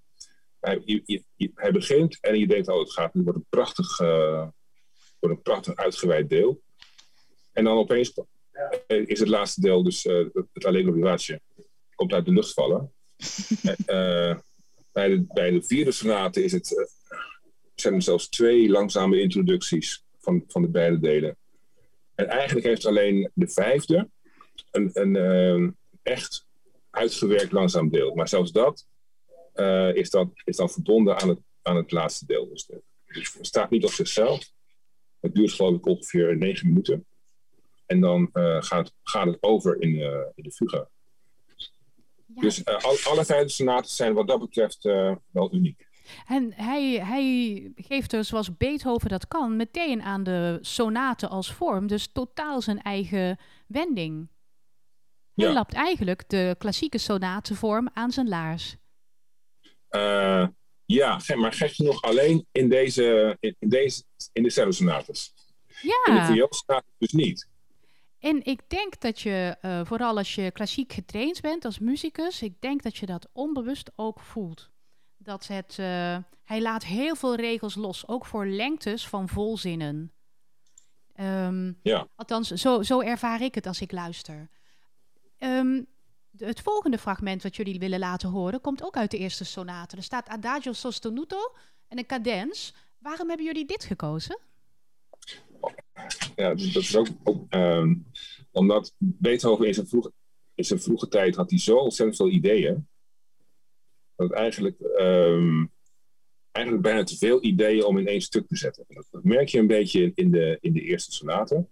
hij, 0.64 0.82
je, 0.86 1.24
je, 1.36 1.52
hij 1.56 1.72
begint 1.72 2.18
en 2.22 2.40
je 2.40 2.48
denkt, 2.48 2.68
oh, 2.68 2.80
het 2.80 2.92
gaat 2.92 3.14
nu 3.14 3.24
wordt 3.24 3.38
een 3.38 3.46
prachtig, 3.50 3.98
wordt 3.98 5.36
een 5.36 5.42
prachtig 5.42 5.76
uitgeweid 5.76 6.30
deel. 6.30 6.62
En 7.52 7.64
dan 7.64 7.78
opeens 7.78 8.20
is 8.88 9.20
het 9.20 9.28
laatste 9.28 9.62
deel, 9.62 9.84
dus 9.84 10.04
het 10.54 10.66
Allegro 10.66 10.92
vivace, 10.92 11.42
komt 11.96 12.14
uit 12.14 12.26
de 12.26 12.32
lucht 12.32 12.54
vallen. 12.54 12.94
bij, 14.92 15.08
de, 15.08 15.26
bij 15.34 15.52
de 15.52 15.64
vierde 15.64 15.92
sonate 15.92 16.44
is 16.44 16.52
het, 16.52 16.90
zijn 17.76 17.94
er 17.94 18.02
zelfs 18.02 18.30
twee 18.30 18.70
langzame 18.70 19.22
introducties 19.22 20.04
van, 20.20 20.44
van 20.48 20.62
de 20.62 20.70
beide 20.70 21.00
delen. 21.00 21.38
En 22.16 22.28
eigenlijk 22.28 22.66
heeft 22.66 22.86
alleen 22.86 23.32
de 23.34 23.50
vijfde 23.50 24.10
een, 24.72 24.90
een 24.94 25.78
echt 26.02 26.46
uitgewerkt 26.90 27.52
langzaam 27.52 27.90
deel. 27.90 28.16
Maar 28.16 28.28
zelfs 28.28 28.52
dat 28.52 28.88
uh, 29.56 29.96
is, 29.96 30.10
dat, 30.10 30.30
is 30.44 30.56
dan 30.56 30.70
verbonden 30.70 31.20
aan 31.20 31.30
het, 31.30 31.40
aan 31.62 31.76
het 31.76 31.92
laatste 31.92 32.26
deel. 32.26 32.50
Dus, 32.50 32.66
dus 33.06 33.34
het 33.34 33.46
staat 33.46 33.70
niet 33.70 33.84
op 33.84 33.92
zichzelf. 33.92 34.52
Het 35.20 35.36
duurt 35.36 35.52
geloof 35.52 35.76
ik 35.76 35.86
ongeveer 35.86 36.38
negen 36.38 36.68
minuten. 36.68 37.06
En 37.86 38.00
dan 38.00 38.30
uh, 38.34 38.62
gaat, 38.62 38.94
gaat 39.04 39.26
het 39.26 39.38
over 39.40 39.82
in, 39.82 39.90
uh, 39.90 40.06
in 40.36 40.44
de 40.44 40.52
fuga. 40.52 40.88
Ja. 42.36 42.42
Dus 42.42 42.66
al, 42.66 42.98
alle 43.04 43.26
vijf 43.26 43.52
sonaten 43.52 43.92
zijn 43.92 44.14
wat 44.14 44.28
dat 44.28 44.40
betreft 44.40 44.84
wel 45.32 45.54
uniek. 45.54 45.88
En 46.28 46.54
hij, 46.54 47.06
hij 47.06 47.72
geeft 47.76 48.14
er, 48.14 48.24
zoals 48.24 48.58
Beethoven 48.58 49.10
dat 49.10 49.28
kan, 49.28 49.56
meteen 49.56 50.02
aan 50.02 50.24
de 50.24 50.58
sonaten 50.62 51.30
als 51.30 51.54
vorm. 51.54 51.88
Dus 51.88 52.08
totaal 52.08 52.62
zijn 52.62 52.82
eigen 52.82 53.40
wending. 53.68 54.28
Hij 55.36 55.48
ja. 55.48 55.54
lapt 55.54 55.74
eigenlijk 55.74 56.30
de 56.30 56.56
klassieke 56.58 56.98
sonatenvorm 56.98 57.90
aan 57.94 58.12
zijn 58.12 58.28
laars. 58.28 58.76
Uh, 59.90 60.48
ja, 60.86 61.20
maar 61.36 61.54
gek 61.54 61.72
genoeg 61.72 62.02
alleen 62.02 62.48
in, 62.52 62.70
deze, 62.70 63.38
in, 63.40 63.56
deze, 63.60 64.04
in 64.32 64.44
de 64.44 64.50
cellosonates. 64.50 65.34
Ja. 65.82 66.06
In 66.06 66.16
de 66.16 66.34
vioolsonates 66.34 66.92
dus 66.98 67.12
niet. 67.12 67.48
En 68.20 68.46
ik 68.46 68.62
denk 68.68 69.00
dat 69.00 69.20
je, 69.20 69.58
uh, 69.62 69.86
vooral 69.86 70.18
als 70.18 70.36
je 70.36 70.52
klassiek 70.52 70.94
getraind 70.94 71.42
bent 71.42 71.66
als 71.66 71.80
muzikus, 71.80 72.42
ik 72.42 72.62
denk 72.62 72.84
dat 72.84 72.98
je 72.98 73.06
dat 73.06 73.30
onbewust 73.32 73.92
ook 73.96 74.20
voelt. 74.20 74.70
Dat 75.18 75.48
het, 75.48 75.78
uh, 75.80 76.18
hij 76.44 76.62
laat 76.62 76.86
heel 76.86 77.16
veel 77.16 77.36
regels 77.36 77.76
los, 77.76 78.08
ook 78.08 78.26
voor 78.26 78.46
lengtes 78.46 79.08
van 79.08 79.30
volzinnen. 79.30 80.12
Um, 81.16 81.80
ja. 81.82 82.08
Althans, 82.16 82.48
zo, 82.48 82.82
zo 82.82 83.02
ervaar 83.02 83.42
ik 83.42 83.56
het 83.56 83.68
als 83.68 83.82
ik 83.82 83.92
luister. 83.92 84.50
Um, 85.44 85.88
het 86.38 86.62
volgende 86.62 86.98
fragment 86.98 87.44
wat 87.44 87.56
jullie 87.56 87.80
willen 87.80 88.00
laten 88.00 88.30
horen 88.30 88.62
komt 88.62 88.84
ook 88.84 88.98
uit 88.98 89.12
de 89.12 89.18
eerste 89.18 89.46
sonate. 89.46 89.96
Er 89.96 90.04
staat 90.04 90.28
Adagio 90.28 90.74
sostenuto 90.74 91.54
en 91.88 91.98
een 91.98 92.06
cadens. 92.06 92.74
Waarom 92.98 93.28
hebben 93.28 93.46
jullie 93.46 93.66
dit 93.66 93.84
gekozen? 93.84 94.40
Ja, 96.36 96.50
dat 96.54 96.60
is 96.60 96.96
ook, 96.96 97.08
ook 97.24 97.54
um, 97.54 98.06
omdat 98.52 98.94
Beethoven 98.98 99.68
in 99.68 99.74
zijn, 99.74 99.88
in 100.56 100.66
zijn 100.66 100.82
vroege 100.82 101.08
tijd 101.08 101.36
had 101.36 101.50
hij 101.50 101.60
zo 101.60 101.78
ontzettend 101.78 102.18
veel 102.18 102.30
ideeën. 102.30 102.88
Dat 104.16 104.32
eigenlijk, 104.32 104.80
um, 105.00 105.72
eigenlijk 106.52 106.86
bijna 106.86 107.04
te 107.04 107.18
veel 107.18 107.44
ideeën 107.44 107.84
om 107.84 107.98
in 107.98 108.08
één 108.08 108.22
stuk 108.22 108.48
te 108.48 108.56
zetten. 108.56 108.86
Dat 108.88 109.24
merk 109.24 109.48
je 109.48 109.60
een 109.60 109.68
beetje 109.68 110.12
in 110.16 110.32
de, 110.32 110.58
in 110.62 110.74
de 110.74 110.82
eerste 110.82 111.12
sonate. 111.12 111.68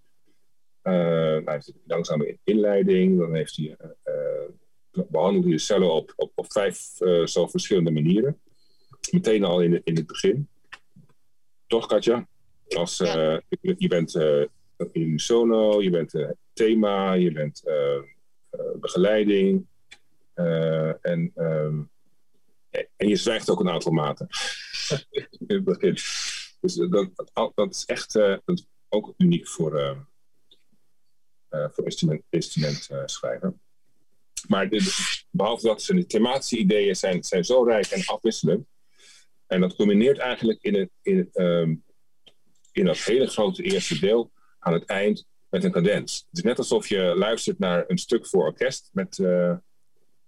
Uh, 0.83 0.93
hij 0.93 1.43
heeft 1.45 1.67
een 1.67 1.81
langzame 1.85 2.37
inleiding, 2.43 3.19
dan 3.19 3.35
heeft 3.35 3.55
hij, 3.55 3.77
uh, 4.05 5.05
behandelt 5.09 5.43
hij 5.43 5.53
de 5.53 5.59
cellen 5.59 5.93
op, 5.93 6.13
op, 6.15 6.31
op 6.35 6.51
vijf 6.51 6.77
zo 7.25 7.47
verschillende 7.47 7.91
manieren. 7.91 8.41
Meteen 9.11 9.43
al 9.43 9.61
in, 9.61 9.81
in 9.83 9.95
het 9.95 10.07
begin. 10.07 10.47
Toch, 11.67 11.85
Katja? 11.85 12.27
Als, 12.67 12.97
ja. 12.97 13.41
je 13.59 13.87
bent 13.87 14.19
unisono, 14.93 15.81
je 15.81 15.89
bent 15.89 16.27
thema, 16.53 17.13
je 17.13 17.31
bent 17.31 17.63
begeleiding. 18.79 19.67
en, 21.01 21.31
um, 21.35 21.89
en 22.95 23.07
je 23.07 23.15
zwijgt 23.15 23.49
ook 23.49 23.59
een 23.59 23.69
aantal 23.69 23.91
maten. 23.91 24.27
in 25.09 25.45
het 25.47 25.63
begin. 25.63 25.93
Dus 26.61 26.73
dat, 26.73 27.31
dat 27.55 27.75
is 27.75 27.85
echt 27.85 28.13
dat 28.13 28.41
is 28.45 28.65
ook 28.89 29.13
uniek 29.17 29.47
voor 29.47 29.79
uh, 29.79 29.97
voor 31.51 31.85
instrument, 31.85 32.21
instrumentschrijver. 32.29 33.47
Uh, 33.47 33.53
maar 34.47 34.69
behalve 35.31 35.67
dat 35.67 35.81
zijn 35.81 35.97
de 35.97 36.05
thematische 36.05 36.57
ideeën 36.57 36.95
zijn, 36.95 37.23
zijn 37.23 37.45
zo 37.45 37.63
rijk 37.63 37.85
en 37.85 38.05
afwisselend. 38.05 38.67
En 39.47 39.61
dat 39.61 39.75
combineert 39.75 40.17
eigenlijk 40.17 40.61
in, 40.61 40.75
het, 40.75 40.89
in, 41.01 41.29
um, 41.33 41.83
in 42.71 42.85
dat 42.85 42.97
hele 42.97 43.27
grote 43.27 43.63
eerste 43.63 43.99
deel 43.99 44.31
aan 44.59 44.73
het 44.73 44.85
eind 44.85 45.25
met 45.49 45.63
een 45.63 45.71
cadens. 45.71 46.25
Het 46.29 46.37
is 46.37 46.43
net 46.43 46.57
alsof 46.57 46.87
je 46.87 47.13
luistert 47.15 47.59
naar 47.59 47.83
een 47.87 47.97
stuk 47.97 48.27
voor 48.27 48.43
orkest 48.43 48.89
met 48.93 49.17
uh, 49.17 49.55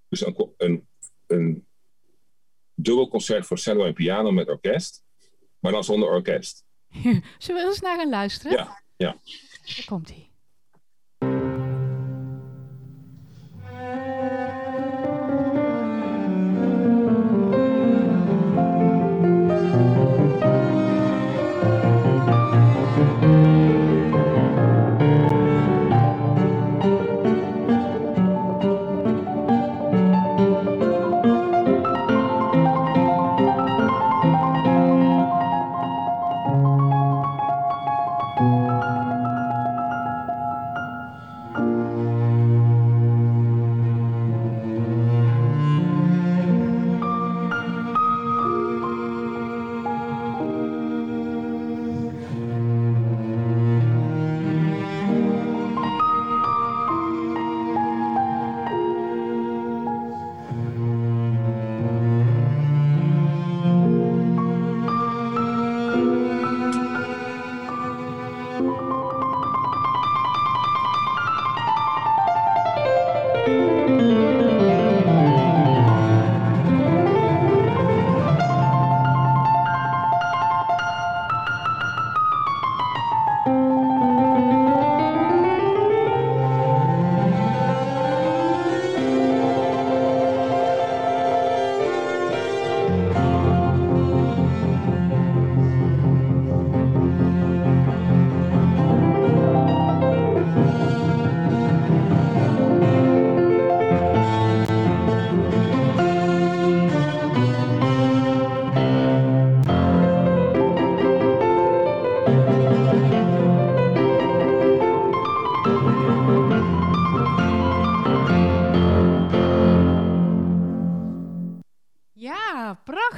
dus 0.09 0.25
een, 0.25 0.53
een, 0.57 0.87
een 1.27 1.67
dubbel 2.75 3.07
concert 3.07 3.45
voor 3.45 3.57
cello 3.57 3.85
en 3.85 3.93
piano 3.93 4.31
met 4.31 4.49
orkest. 4.49 5.03
maar 5.59 5.71
dan 5.71 5.83
zonder 5.83 6.09
orkest. 6.09 6.63
Zullen 7.37 7.61
we 7.61 7.67
eens 7.67 7.79
naar 7.79 7.97
gaan 7.97 8.09
luisteren? 8.09 8.57
Ja, 8.57 8.83
ja. 8.95 9.17
Daar 9.65 9.85
komt 9.85 10.09
hij. 10.09 10.32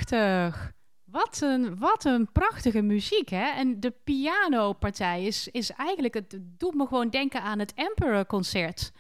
Prachtig. 0.10 0.74
Wat 1.04 1.42
een, 1.42 1.78
wat 1.78 2.06
een 2.06 2.32
prachtige 2.32 2.82
muziek, 2.82 3.30
hè? 3.30 3.46
En 3.52 3.80
de 3.80 3.92
pianopartij 4.04 5.26
is, 5.26 5.48
is 5.48 5.70
eigenlijk... 5.72 6.14
Het 6.14 6.38
doet 6.40 6.74
me 6.74 6.88
gewoon 6.88 7.10
denken 7.10 7.42
aan 7.42 7.60
het 7.60 7.74
Emperor-concert. 7.74 8.92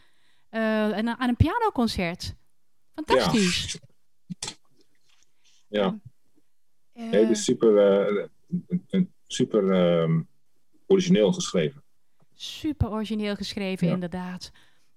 Eh, 0.49 0.97
en 0.97 1.07
aan 1.19 1.29
een 1.29 1.35
pianoconcert. 1.35 2.35
Fantastisch. 2.93 3.79
Ja, 5.67 5.99
Eh, 6.93 7.09
het 7.11 7.29
is 7.29 7.43
super, 7.43 7.77
eh, 7.77 8.25
een- 8.67 8.85
een- 8.89 9.13
super 9.27 9.71
ehm, 9.71 10.21
origineel 10.87 11.33
geschreven. 11.33 11.83
Super 12.33 12.89
origineel 12.89 13.35
geschreven, 13.35 13.87
Ja. 13.87 13.93
inderdaad. 13.93 14.51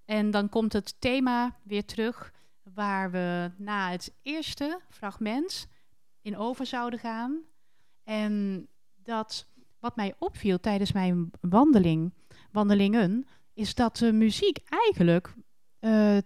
En 0.04 0.30
dan 0.30 0.48
komt 0.48 0.72
het 0.72 0.94
thema 1.00 1.58
weer 1.62 1.84
terug, 1.84 2.32
waar 2.74 3.10
we 3.10 3.50
na 3.56 3.90
het 3.90 4.14
eerste 4.22 4.80
fragment 4.90 5.68
in 6.28 6.36
over 6.36 6.66
zouden 6.66 6.98
gaan. 6.98 7.40
En 8.04 8.66
dat 9.02 9.46
wat 9.80 9.96
mij 9.96 10.14
opviel 10.18 10.60
tijdens 10.60 10.92
mijn 10.92 11.30
wandeling, 11.40 12.12
wandelingen, 12.52 13.26
is 13.54 13.74
dat 13.74 13.96
de 13.96 14.12
muziek 14.12 14.58
eigenlijk 14.68 15.34
eh, 15.78 16.16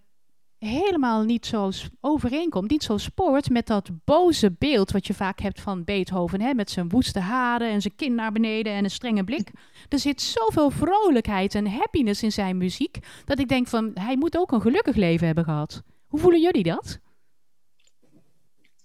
helemaal 0.59 1.23
niet 1.23 1.47
zo 1.47 1.71
overeenkomt, 2.01 2.71
niet 2.71 2.83
zo 2.83 2.97
spoort 2.97 3.51
met 3.51 3.67
dat 3.67 3.91
boze 4.05 4.53
beeld 4.59 4.91
wat 4.91 5.07
je 5.07 5.15
vaak 5.15 5.41
hebt 5.41 5.61
van 5.61 5.85
Beethoven, 5.85 6.41
hè, 6.41 6.55
met 6.55 6.71
zijn 6.71 6.88
woeste 6.88 7.21
haren 7.21 7.71
en 7.71 7.81
zijn 7.81 7.95
kin 7.97 8.15
naar 8.15 8.33
beneden 8.33 8.73
en 8.73 8.85
een 8.85 8.91
strenge 8.91 9.25
blik. 9.25 9.51
Er 9.88 9.99
zit 9.99 10.21
zoveel 10.21 10.71
vrolijkheid 10.71 11.55
en 11.55 11.67
happiness 11.67 12.23
in 12.23 12.33
zijn 12.33 12.57
muziek, 12.57 12.99
dat 13.25 13.38
ik 13.38 13.49
denk 13.49 13.69
van, 13.69 13.91
hij 13.95 14.17
moet 14.17 14.37
ook 14.37 14.53
een 14.53 14.61
gelukkig 14.61 14.97
leven 14.97 15.27
hebben 15.27 15.45
gehad. 15.45 15.83
Hoe 16.07 16.21
voelen 16.21 16.41
jullie 16.41 16.62
dat? 16.62 17.01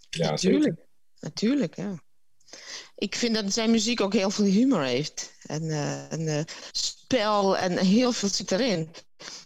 Ja, 0.09 0.37
zeker. 0.37 0.86
Natuurlijk. 1.19 1.75
Ja. 1.75 1.95
Ik 2.95 3.15
vind 3.15 3.35
dat 3.35 3.53
zijn 3.53 3.71
muziek 3.71 4.01
ook 4.01 4.13
heel 4.13 4.29
veel 4.29 4.45
humor 4.45 4.83
heeft. 4.83 5.31
En, 5.41 5.69
eh, 5.69 6.11
en 6.11 6.27
eh, 6.27 6.43
spel 6.71 7.57
en 7.57 7.77
heel 7.77 8.11
veel 8.11 8.29
zit 8.29 8.51
erin. 8.51 8.89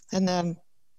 En 0.07 0.27
ehm, 0.27 0.53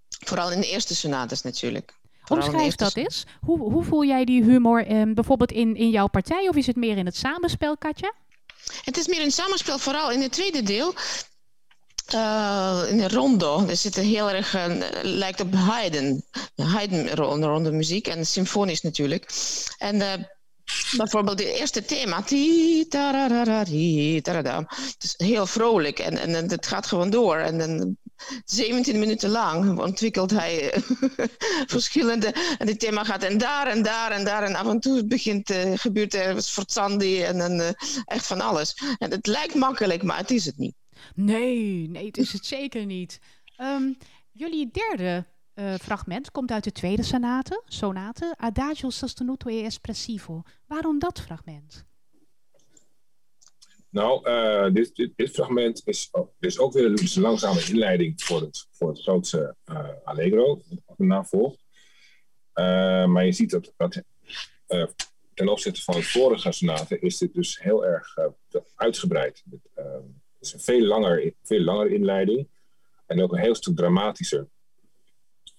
vooral 0.08 0.52
in 0.52 0.61
de 0.61 0.70
eerste 0.70 0.94
sonates 0.94 1.42
natuurlijk. 1.42 2.00
Vooral 2.22 2.46
in 2.46 2.52
de 2.52 2.56
Omschrijf 2.56 2.64
eerste 2.64 2.85
dat 2.85 3.04
eens. 3.04 3.26
Hoe, 3.40 3.58
hoe 3.58 3.85
voel 3.85 4.04
jij 4.04 4.24
die 4.24 4.44
humor 4.44 4.87
eh, 4.87 5.02
bijvoorbeeld 5.14 5.52
in, 5.52 5.76
in 5.76 5.90
jouw 5.90 6.06
partij 6.06 6.48
of 6.48 6.56
is 6.56 6.66
het 6.66 6.76
meer 6.76 6.96
in 6.96 7.06
het 7.06 7.16
samenspel, 7.16 7.76
Katja? 7.76 8.12
Het 8.85 8.96
is 8.96 9.06
meer 9.06 9.22
een 9.22 9.32
samenspel, 9.32 9.78
vooral 9.78 10.11
in 10.11 10.22
het 10.22 10.32
tweede 10.32 10.62
deel. 10.62 10.94
Eh, 12.06 12.82
in 12.88 12.96
de 12.96 13.08
rondo. 13.08 13.66
Er 13.66 13.76
zit 13.76 13.96
een 13.96 14.04
heel 14.04 14.30
erg, 14.30 14.56
lijkt 15.02 15.40
op 15.40 15.54
Haydn. 15.54 16.24
Haydn 16.54 17.08
ronde, 17.08 17.46
ronde 17.46 17.72
muziek 17.72 18.06
en 18.06 18.26
symfonisch 18.26 18.80
natuurlijk. 18.80 19.30
En 19.78 20.00
eh, 20.00 20.24
bijvoorbeeld 20.96 21.38
het 21.38 21.48
eerste 21.48 21.85
thema. 21.85 22.16
Het 22.16 22.30
is 24.98 25.14
heel 25.16 25.46
vrolijk 25.46 25.98
en, 25.98 26.18
en, 26.18 26.35
en 26.35 26.50
het 26.50 26.66
gaat 26.66 26.87
gewoon 26.87 27.11
door. 27.11 27.37
En 27.37 27.58
dan 27.58 27.96
17 28.44 28.98
minuten 28.98 29.30
lang 29.30 29.78
ontwikkelt 29.78 30.30
hij 30.30 30.72
eh, 30.72 30.82
verschillende. 31.66 32.35
En 32.58 32.66
het 32.66 32.80
thema 32.80 33.04
gaat 33.04 33.22
en 33.22 33.38
daar 33.38 33.66
en 33.66 33.82
daar 33.82 34.11
en 34.11 34.24
daar. 34.24 34.42
En 34.42 34.54
af 34.54 34.66
en 34.66 34.80
toe 34.80 35.06
begint, 35.06 35.50
eh, 35.50 35.72
gebeurt 35.74 36.14
er 36.14 36.35
wat 36.35 36.76
en 37.00 37.38
dan 37.38 37.61
eh, 37.61 37.68
echt 38.04 38.26
van 38.26 38.40
alles. 38.40 38.74
En 38.98 39.11
het 39.11 39.26
lijkt 39.26 39.54
makkelijk, 39.54 40.02
maar 40.02 40.16
het 40.16 40.30
is 40.30 40.44
het 40.44 40.58
niet. 40.58 40.74
Nee, 41.14 41.88
nee, 41.88 42.06
het 42.06 42.18
is 42.18 42.32
het 42.32 42.46
zeker 42.46 42.87
niet. 42.87 43.18
Ehm, 43.56 43.92
jullie 44.32 44.70
derde 44.72 45.24
eh, 45.54 45.74
fragment 45.74 46.30
komt 46.30 46.50
uit 46.50 46.64
de 46.64 46.72
tweede 46.72 47.02
sonate, 47.02 47.62
sonate 47.66 48.34
Adagio 48.36 48.90
sostenuto 48.90 49.48
e 49.48 49.62
espressivo. 49.64 50.42
Waarom 50.66 50.98
dat 50.98 51.20
fragment? 51.20 51.84
Nou, 53.88 54.24
eh, 54.24 54.72
dit, 54.72 55.12
dit, 55.16 55.30
fragment 55.30 55.82
is, 55.84 56.08
ook- 56.12 56.32
is 56.40 56.58
ook 56.58 56.72
weer 56.72 56.84
een 56.84 57.22
langzame 57.22 57.64
inleiding 57.68 58.22
voor 58.22 58.40
het, 58.40 58.66
voor 58.70 58.88
het 58.88 59.00
grootste 59.00 59.56
eh, 59.64 59.88
Allegro, 60.04 60.62
erna 60.98 61.24
volgt. 61.24 61.64
Maar 62.54 63.24
je 63.24 63.32
ziet 63.32 63.50
dat, 63.50 63.72
dat 63.76 64.02
ten 65.34 65.48
opzichte 65.48 65.82
van 65.82 65.94
het 65.94 66.06
vorige 66.06 66.52
sonate 66.52 66.98
is 66.98 67.18
dit 67.18 67.34
dus 67.34 67.60
heel 67.60 67.86
erg 67.86 68.16
uitgebreid. 68.74 69.42
Het, 69.50 69.68
het 69.74 70.04
is 70.40 70.52
een 70.52 70.60
veel 70.60 70.86
langer, 70.86 71.34
veel 71.42 71.60
langer 71.60 71.90
inleiding 71.90 72.48
en 73.06 73.22
ook 73.22 73.32
een 73.32 73.38
heel 73.38 73.54
stuk 73.54 73.76
dramatischer. 73.76 74.48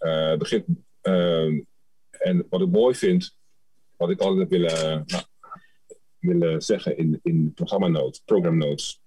Eh, 0.03 0.37
begint, 0.37 0.65
eh, 1.01 1.45
en 2.09 2.45
wat 2.49 2.61
ik 2.61 2.69
mooi 2.69 2.95
vind, 2.95 3.37
wat 3.97 4.09
ik 4.09 4.19
altijd 4.19 4.49
wil, 4.49 4.59
nou, 4.59 5.05
willen 6.19 6.61
zeggen 6.61 6.97
in, 6.97 7.19
in 7.23 7.45
de 7.45 7.51
programma-notes, 7.51 8.21
program 8.25 8.57
notes. 8.57 9.01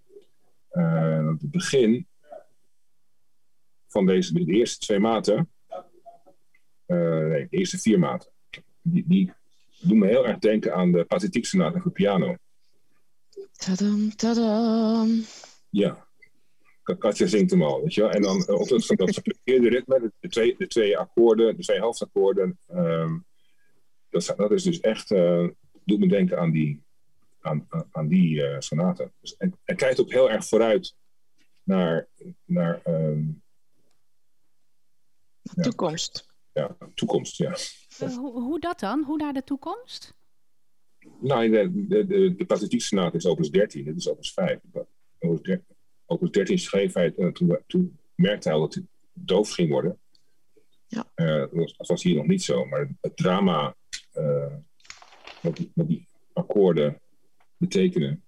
Eh, 0.69 1.27
het 1.27 1.51
begin 1.51 2.07
van 3.89 4.07
deze, 4.07 4.33
de 4.33 4.53
eerste 4.53 4.79
twee 4.79 4.99
maten, 4.99 5.51
eh, 6.87 7.27
nee, 7.27 7.47
de 7.51 7.57
eerste 7.57 7.79
vier 7.79 7.99
maten, 7.99 8.31
die, 8.83 9.05
die 9.07 9.33
doen 9.81 9.99
me 9.99 10.07
heel 10.07 10.27
erg 10.27 10.39
denken 10.39 10.75
aan 10.75 10.93
de 10.93 11.05
Pathetiek 11.05 11.45
Sonate 11.45 11.81
voor 11.81 11.93
piano. 11.93 12.37
Tadam, 13.53 14.17
tadam. 14.17 15.25
Ja, 15.71 16.06
Katja 16.95 17.27
zingt 17.27 17.51
hem 17.51 17.63
al, 17.63 17.83
weet 17.83 17.95
je 17.95 18.01
wel. 18.01 18.11
En 18.11 18.23
dan 18.23 18.45
eh, 18.45 18.61
op 18.61 18.69
dat, 18.69 18.87
dat 18.87 19.15
verkeerde 19.15 19.69
ritme, 19.69 20.01
de, 20.01 20.13
de, 20.21 20.29
twee, 20.29 20.55
de 20.59 20.67
twee 20.67 20.99
akkoorden, 20.99 21.57
de 21.57 21.63
twee 21.63 21.79
helftakkoorden. 21.79 22.59
ehm, 22.67 23.19
dat, 24.09 24.35
dat 24.37 24.51
is 24.53 24.63
dus 24.63 24.81
echt, 24.81 25.11
eh, 25.11 25.49
doet 25.85 25.99
me 25.99 26.09
denken 26.09 26.39
aan 26.39 26.51
die, 26.51 26.83
aan, 27.41 27.67
aan, 27.91 28.09
die 28.09 28.37
uh, 28.37 28.57
sonaten. 28.59 29.13
Dus, 29.21 29.37
en 29.37 29.59
hij 29.65 29.75
kijkt 29.75 30.01
ook 30.01 30.13
heel 30.13 30.31
erg 30.31 30.47
vooruit 30.47 30.95
naar, 31.63 32.09
naar 32.45 32.81
ehm, 32.83 33.25
ja, 35.43 35.63
toekomst. 35.63 36.35
Ja, 36.53 36.77
toekomst, 36.95 37.37
ja. 37.37 37.57
hoe, 37.99 38.43
hoe 38.43 38.61
dat 38.61 38.81
dan? 38.81 39.03
Hoe 39.03 39.17
naar 39.17 39.33
de 39.33 39.45
toekomst? 39.45 40.15
Nou, 41.21 41.51
de, 41.51 41.87
de, 41.87 42.07
de, 42.07 42.35
de 42.35 42.47
pathetiek 42.47 42.81
is 43.13 43.27
opus 43.27 43.51
13, 43.51 43.85
dit 43.85 43.97
is 43.97 44.09
opus 44.09 44.33
5. 44.33 44.61
Opus 45.19 45.41
13, 45.43 45.76
opus 46.07 46.31
13 46.31 46.59
schreef 46.59 46.93
hij, 46.93 47.13
uh, 47.17 47.33
toen, 47.33 47.59
toen 47.67 47.99
merkte 48.15 48.49
hij 48.49 48.57
al 48.57 48.65
dat 48.65 48.75
hij 48.75 48.85
doof 49.13 49.51
ging 49.51 49.71
worden. 49.71 49.99
Ja. 50.87 51.11
Uh, 51.17 51.67
dat, 51.77 51.87
was, 51.87 52.03
hier 52.03 52.17
nog 52.17 52.27
niet 52.27 52.43
zo, 52.43 52.65
maar 52.65 52.89
het 53.01 53.17
drama 53.17 53.77
uh, 54.15 54.55
wat, 55.43 55.57
die, 55.57 55.71
wat, 55.75 55.89
die, 55.89 56.09
akkoorden 56.33 57.01
betekenen. 57.57 58.25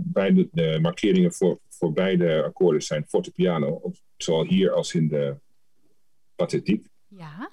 beide 0.00 0.48
de 0.52 0.78
markeringen 0.80 1.32
voor, 1.32 1.60
voor 1.68 1.92
beide 1.92 2.42
akkoorden 2.42 2.82
zijn 2.82 3.04
fortepiano, 3.08 3.92
zowel 4.16 4.44
hier 4.44 4.72
als 4.72 4.94
in 4.94 5.08
de 5.08 5.36
pathetiek. 6.34 6.88
Ja. 7.06 7.50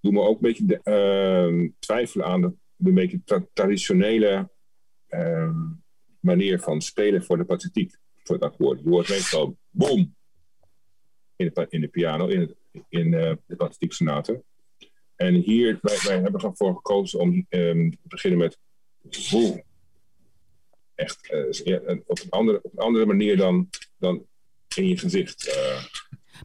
Doe 0.00 0.12
me 0.12 0.20
ook 0.20 0.34
een 0.34 0.40
beetje 0.40 0.64
de, 0.64 1.72
twijfelen 1.78 2.26
aan 2.26 2.40
de 2.40 2.52
een 2.84 2.94
beetje 2.94 3.24
tra 3.24 3.46
traditionele 3.52 4.50
uh, 5.08 5.50
manier 6.20 6.60
van 6.60 6.80
spelen 6.80 7.24
voor 7.24 7.36
de 7.36 7.44
pathetiek, 7.44 7.96
voor 8.26 8.36
het 8.36 8.44
akkoord. 8.44 8.80
Je 8.82 8.88
hoort 8.88 9.08
meestal 9.08 9.56
boom 9.70 10.14
in 11.36 11.50
de, 11.54 11.66
in 11.68 11.80
de 11.80 11.88
piano, 11.88 12.26
in, 12.26 12.40
het, 12.40 12.54
in 12.88 13.06
uh, 13.12 13.32
de 13.46 13.56
pathetiek 13.56 13.92
sonate. 13.92 14.44
En 15.16 15.34
hier, 15.34 15.78
wij, 15.82 15.98
wij 16.04 16.20
hebben 16.20 16.40
ervoor 16.40 16.74
gekozen 16.74 17.20
om 17.20 17.46
um, 17.48 17.90
te 17.90 17.98
beginnen 18.02 18.38
met 18.38 18.58
boom. 19.30 19.62
Echt 20.94 21.30
uh, 21.66 21.98
op, 22.06 22.20
een 22.20 22.30
andere, 22.30 22.62
op 22.62 22.72
een 22.72 22.84
andere 22.84 23.06
manier 23.06 23.36
dan, 23.36 23.68
dan 23.98 24.26
in 24.76 24.88
je 24.88 24.98
gezicht. 24.98 25.46
Uh, 25.46 25.84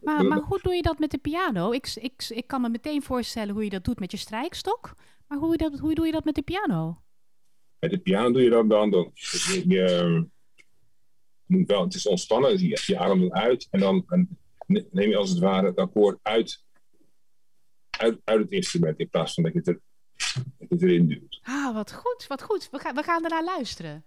maar, 0.01 0.25
maar 0.25 0.39
hoe 0.39 0.59
doe 0.61 0.73
je 0.73 0.81
dat 0.81 0.99
met 0.99 1.11
de 1.11 1.17
piano? 1.17 1.71
Ik, 1.71 1.91
ik, 1.95 2.25
ik 2.29 2.47
kan 2.47 2.61
me 2.61 2.69
meteen 2.69 3.01
voorstellen 3.01 3.53
hoe 3.53 3.63
je 3.63 3.69
dat 3.69 3.83
doet 3.83 3.99
met 3.99 4.11
je 4.11 4.17
strijkstok. 4.17 4.95
Maar 5.27 5.37
hoe, 5.37 5.57
dat, 5.57 5.79
hoe 5.79 5.95
doe 5.95 6.05
je 6.05 6.11
dat 6.11 6.23
met 6.23 6.35
de 6.35 6.41
piano? 6.41 7.01
Met 7.79 7.91
de 7.91 7.99
piano 7.99 8.31
doe 8.31 8.41
je 8.41 8.49
dat 8.49 8.69
dan. 8.69 8.89
dan 8.89 9.11
je, 9.67 10.27
moet 11.51 11.67
wel, 11.67 11.83
het 11.83 11.93
is 11.93 12.07
ontspannen, 12.07 12.59
je, 12.59 12.83
je 12.85 12.97
ademt 12.97 13.31
uit 13.31 13.67
en 13.69 13.79
dan 13.79 14.05
neem 14.91 15.09
je 15.09 15.17
als 15.17 15.29
het 15.29 15.39
ware 15.39 15.67
het 15.67 15.77
akkoord 15.77 16.19
uit, 16.21 16.63
uit, 17.89 18.21
uit 18.23 18.41
het 18.41 18.51
instrument 18.51 18.99
in 18.99 19.09
plaats 19.09 19.33
van 19.33 19.43
dat 19.43 19.53
je 19.53 19.59
het, 19.59 19.67
er, 19.67 19.79
erin 20.69 21.07
duwt. 21.07 21.39
Ah, 21.43 21.73
wat 21.73 21.93
goed, 21.93 22.25
wat 22.27 22.41
goed. 22.41 22.69
We, 22.71 22.79
gaan 22.79 22.95
we 22.95 23.03
gaan 23.03 23.23
ernaar 23.23 23.43
luisteren. 23.43 24.05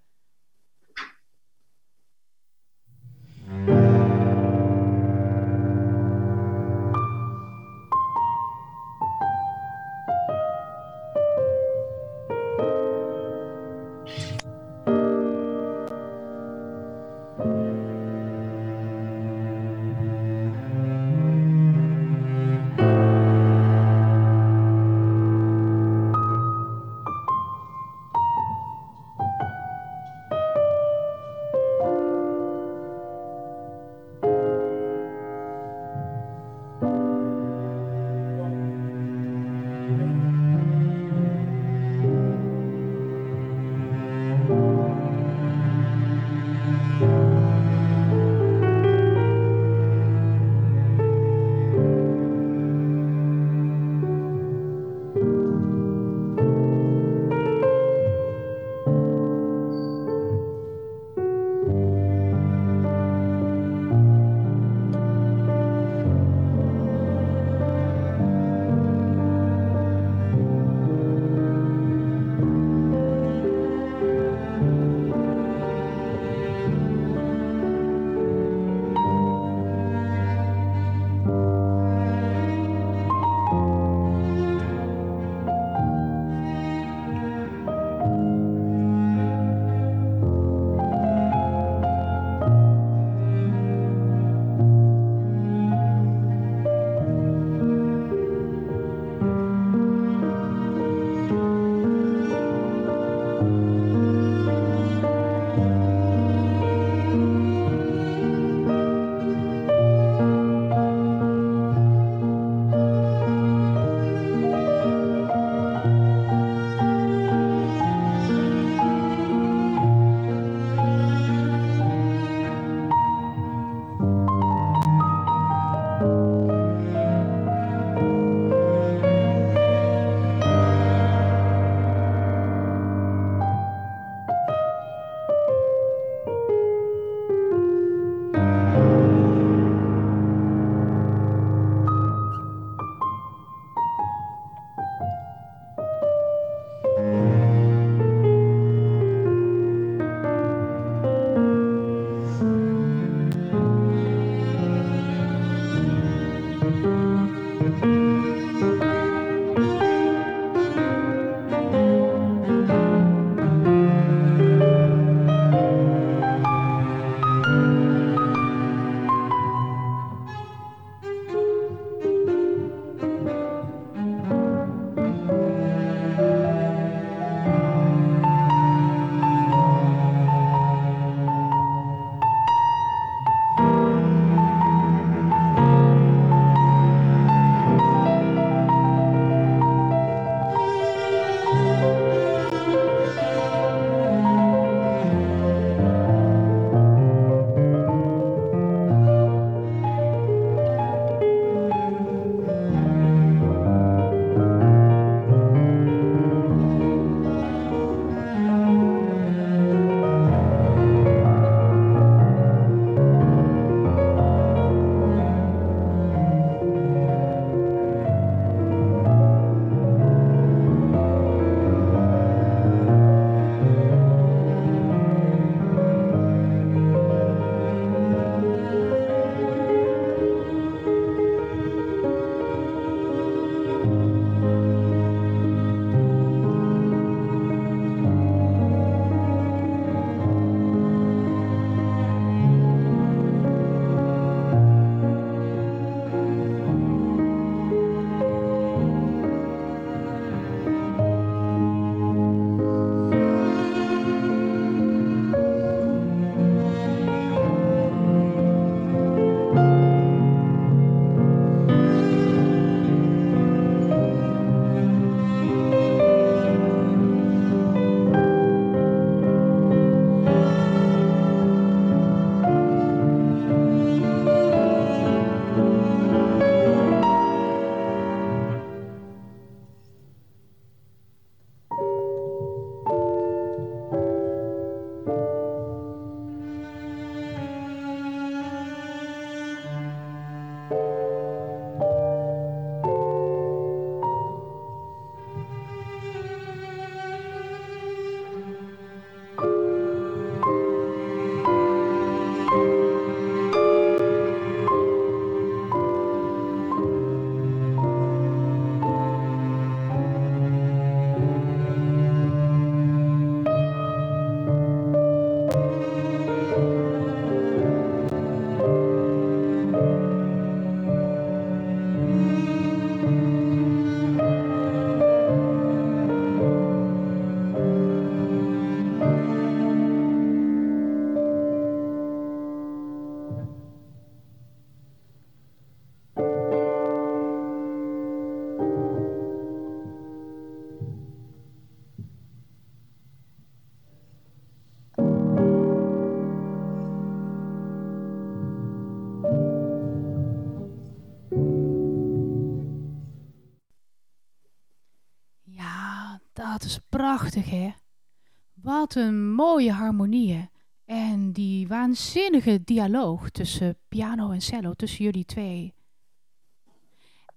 Wat 358.55 358.95
een 358.95 359.33
mooie 359.33 359.73
harmonieën. 359.73 360.49
En 360.85 361.33
die 361.33 361.69
waanzinnige 361.69 362.65
dialoog 362.65 363.31
tussen 363.31 363.79
piano 363.89 364.31
en 364.31 364.43
cello, 364.43 364.75
tussen 364.75 365.05
jullie 365.05 365.25
twee. 365.25 365.75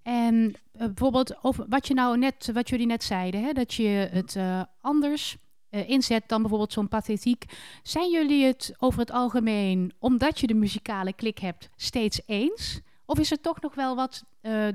En 0.01 0.53
eh, 0.71 0.85
bijvoorbeeld 0.85 1.43
over 1.43 1.65
wat, 1.69 1.87
je 1.87 1.93
nou 1.93 2.17
net, 2.17 2.49
wat 2.53 2.69
jullie 2.69 2.85
net 2.85 3.03
zeiden, 3.03 3.43
hè, 3.43 3.53
dat 3.53 3.73
je 3.73 4.09
het 4.11 4.35
uh, 4.35 4.63
anders 4.81 5.37
uh, 5.69 5.89
inzet 5.89 6.23
dan 6.27 6.41
bijvoorbeeld 6.41 6.73
zo'n 6.73 6.87
pathetiek. 6.87 7.45
Zijn 7.83 8.11
jullie 8.11 8.45
het 8.45 8.75
over 8.77 8.99
het 8.99 9.11
algemeen, 9.11 9.93
omdat 9.99 10.39
je 10.39 10.47
de 10.47 10.53
muzikale 10.53 11.13
klik 11.13 11.37
hebt, 11.37 11.69
steeds 11.75 12.21
eens? 12.25 12.81
Of 13.05 13.19
is 13.19 13.31
er 13.31 13.41
toch 13.41 13.61
nog 13.61 13.75
wel 13.75 13.95
wat 13.95 14.23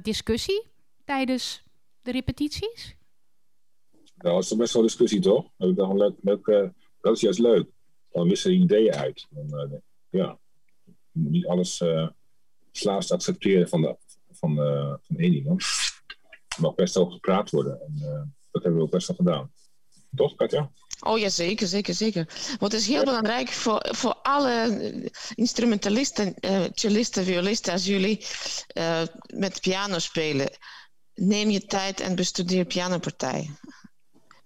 discussie 0.03 0.67
tijdens 1.05 1.63
de 2.03 2.11
repetities? 2.11 2.97
Nou, 4.23 4.37
het 4.37 4.45
is 4.45 4.57
best 4.57 4.73
wel 4.73 4.83
discussie, 4.83 5.21
toch? 5.21 5.47
Dat 5.57 5.69
is, 5.69 5.95
leuk, 5.95 6.15
leuk, 6.23 6.73
dat 7.01 7.15
is 7.17 7.21
juist 7.21 7.39
leuk. 7.39 7.69
Dan 8.11 8.29
wisselen 8.29 8.61
ideeën 8.61 8.95
uit. 8.95 9.27
Dan, 9.31 9.83
ja, 10.11 10.39
je 10.85 11.21
moet 11.21 11.31
niet 11.31 11.47
alles 11.47 11.81
uh, 11.81 12.09
slaafst 12.73 13.13
accepteren 13.13 13.69
van 13.69 13.83
de 13.83 13.97
van, 14.33 14.57
van 15.03 15.17
één 15.17 15.35
iemand. 15.35 15.63
Er 16.49 16.61
mag 16.61 16.75
best 16.75 16.97
over 16.97 17.13
gepraat 17.13 17.51
worden. 17.51 17.81
En 17.81 17.95
dat 18.51 18.63
hebben 18.63 18.81
we 18.81 18.87
ook 18.87 18.91
best 18.91 19.07
wel 19.07 19.17
gedaan. 19.17 19.53
Toch, 20.15 20.35
Katja? 20.35 20.71
Oh 21.01 21.19
ja, 21.19 21.29
zeker, 21.29 21.67
zeker, 21.67 21.95
zeker. 21.95 22.29
Want 22.59 22.73
het 22.73 22.81
is 22.81 22.87
heel 22.87 23.05
belangrijk 23.05 23.49
voor, 23.49 23.89
voor 23.91 24.15
alle 24.15 25.11
instrumentalisten, 25.35 26.35
uh, 26.41 26.65
cellisten, 26.73 27.25
violisten 27.25 27.73
als 27.73 27.87
jullie 27.87 28.27
met 29.27 29.61
piano 29.61 29.99
spelen. 29.99 30.51
Neem 31.15 31.51
je 31.51 31.65
tijd 31.65 32.01
en 32.01 32.15
bestudeer 32.15 32.65
pianopartij. 32.65 33.51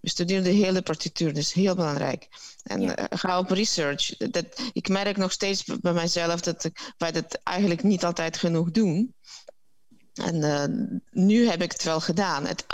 Bestudeer 0.07 0.43
de 0.43 0.51
hele 0.51 0.83
partituur, 0.83 1.37
is 1.37 1.53
heel 1.53 1.75
belangrijk. 1.75 2.29
En 2.63 2.81
ja. 2.81 2.99
uh, 2.99 3.05
ga 3.11 3.39
op 3.39 3.51
research. 3.51 4.17
Dat, 4.17 4.47
ik 4.73 4.89
merk 4.89 5.17
nog 5.17 5.33
steeds 5.33 5.65
bij 5.81 5.93
mijzelf 5.93 6.41
dat 6.41 6.71
wij 6.99 7.13
dat 7.13 7.41
eigenlijk 7.43 7.83
niet 7.83 8.05
altijd 8.05 8.37
genoeg 8.37 8.71
doen. 8.71 9.15
En 10.15 10.35
uh, 10.35 10.65
nu 11.11 11.49
heb 11.49 11.63
ik 11.63 11.73
het 11.73 11.83
wel 11.83 12.01
gedaan. 12.01 12.47
Het, 12.47 12.67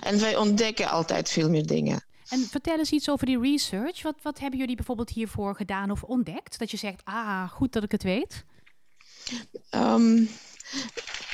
en 0.00 0.20
wij 0.20 0.36
ontdekken 0.36 0.88
altijd 0.88 1.30
veel 1.30 1.50
meer 1.50 1.66
dingen. 1.66 2.04
En 2.28 2.38
vertel 2.38 2.78
eens 2.78 2.90
iets 2.90 3.10
over 3.10 3.26
die 3.26 3.40
research. 3.40 4.02
Wat, 4.02 4.16
wat 4.22 4.38
hebben 4.38 4.58
jullie 4.58 4.76
bijvoorbeeld 4.76 5.10
hiervoor 5.10 5.56
gedaan 5.56 5.90
of 5.90 6.02
ontdekt? 6.02 6.58
Dat 6.58 6.70
je 6.70 6.76
zegt, 6.76 7.00
ah, 7.04 7.50
goed 7.50 7.72
dat 7.72 7.82
ik 7.82 7.92
het 7.92 8.02
weet. 8.02 8.44
Um, 9.70 10.28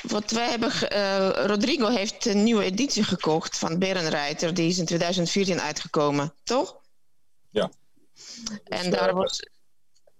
wat 0.02 0.30
wij 0.30 0.48
hebben, 0.48 0.70
uh, 0.92 1.46
Rodrigo 1.46 1.88
heeft 1.88 2.26
een 2.26 2.42
nieuwe 2.42 2.64
editie 2.64 3.04
gekocht 3.04 3.58
van 3.58 3.78
Berenreiter. 3.78 4.54
Die 4.54 4.68
is 4.68 4.78
in 4.78 4.84
2014 4.84 5.60
uitgekomen, 5.60 6.34
toch? 6.44 6.80
Ja. 7.50 7.70
En 8.64 8.90
dus, 8.90 8.98
daar 8.98 9.08
uh, 9.08 9.14
was... 9.14 9.48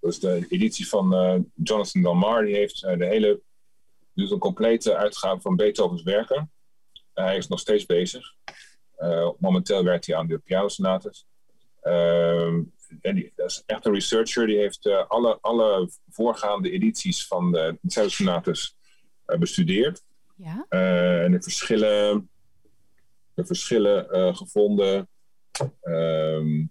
Dat 0.00 0.12
is 0.12 0.18
de 0.18 0.46
editie 0.48 0.88
van 0.88 1.14
uh, 1.14 1.40
Jonathan 1.54 2.02
Dalmar. 2.02 2.44
Die 2.44 2.54
heeft 2.54 2.80
de 2.80 3.06
hele 3.06 3.40
doet 4.14 4.30
een 4.30 4.38
complete 4.38 4.96
uitgave 4.96 5.40
van 5.40 5.56
Beethovens 5.56 6.02
werken. 6.02 6.52
hij 7.14 7.36
is 7.36 7.48
nog 7.48 7.60
steeds 7.60 7.86
bezig. 7.86 8.34
Momenteel 9.38 9.84
werkt 9.84 10.06
hij 10.06 10.16
aan 10.16 10.26
de 10.26 10.38
pianosonates. 10.38 11.26
Uh, 11.82 12.46
en 13.00 13.14
die, 13.14 13.32
dat 13.36 13.50
is 13.50 13.62
echt 13.66 13.86
een 13.86 13.92
researcher. 13.92 14.46
Die 14.46 14.58
heeft 14.58 14.86
alle, 15.08 15.38
alle 15.40 15.90
voorgaande 16.08 16.70
edities 16.70 17.26
van 17.26 17.52
de 17.52 17.78
cellosonates 17.86 18.75
bestudeerd. 19.38 20.02
Ja. 20.36 20.66
en 20.68 21.32
de 21.32 21.42
verschillen, 21.42 22.30
de 23.34 23.46
verschillen 23.46 24.36
gevonden. 24.36 25.08
Ehm, 25.80 26.66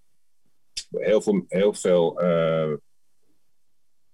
heel 0.90 1.22
veel, 1.22 1.46
heel 1.48 1.74
veel 1.74 2.20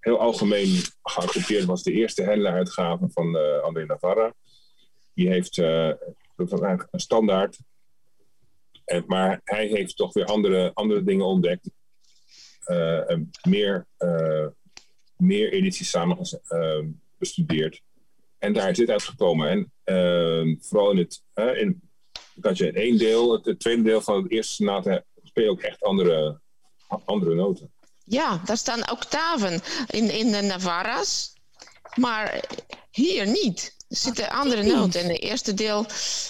heel 0.01 0.19
algemeen 0.19 0.81
geaccepteerd 1.03 1.65
was 1.65 1.83
de 1.83 1.91
eerste 1.91 2.23
Hendler-uitgave 2.23 3.09
van 3.09 3.35
uh, 3.35 3.59
André 3.59 3.85
Navarra. 3.85 4.33
Die 5.13 5.29
heeft 5.29 5.57
uh, 5.57 5.91
een 6.35 6.87
standaard. 6.91 7.59
En, 8.85 9.03
maar 9.07 9.41
hij 9.43 9.67
heeft 9.67 9.95
toch 9.95 10.13
weer 10.13 10.25
andere, 10.25 10.71
andere 10.73 11.03
dingen 11.03 11.25
ontdekt. 11.25 11.69
Uh, 12.65 13.11
en 13.11 13.29
meer, 13.47 13.87
meer 15.17 15.51
edities 15.51 15.89
samen 15.89 16.17
bestudeerd. 17.17 17.81
En 18.41 18.53
daar 18.53 18.69
is 18.69 18.77
dit 18.77 18.89
uitgekomen. 18.89 19.71
En 19.83 20.57
vooral 20.61 20.91
in 20.91 20.97
het, 20.97 21.21
in, 21.57 21.81
dat 22.35 22.57
je 22.57 22.67
in 22.67 22.75
één 22.75 22.97
deel, 22.97 23.31
het, 23.31 23.45
het, 23.45 23.59
tweede 23.59 23.81
deel 23.81 24.01
van 24.01 24.23
het 24.23 24.31
eerste 24.31 24.53
sonate, 24.53 25.05
speel 25.23 25.43
je 25.43 25.49
ook 25.49 25.61
echt 25.61 25.83
andere, 25.83 26.39
andere 27.05 27.35
noten. 27.35 27.71
Ja, 28.03 28.41
daar 28.45 28.57
staan 28.57 28.91
octaven 28.91 29.61
in, 29.87 30.09
in 30.09 30.31
de 30.31 30.41
Navarra's. 30.41 31.33
Maar 31.95 32.43
hier 32.91 33.27
niet. 33.27 33.75
Er 33.89 33.97
zitten 33.97 34.29
andere 34.29 34.63
noten. 34.63 35.01
In 35.01 35.09
het 35.09 35.21
eerste 35.21 35.53
deel, 35.53 35.85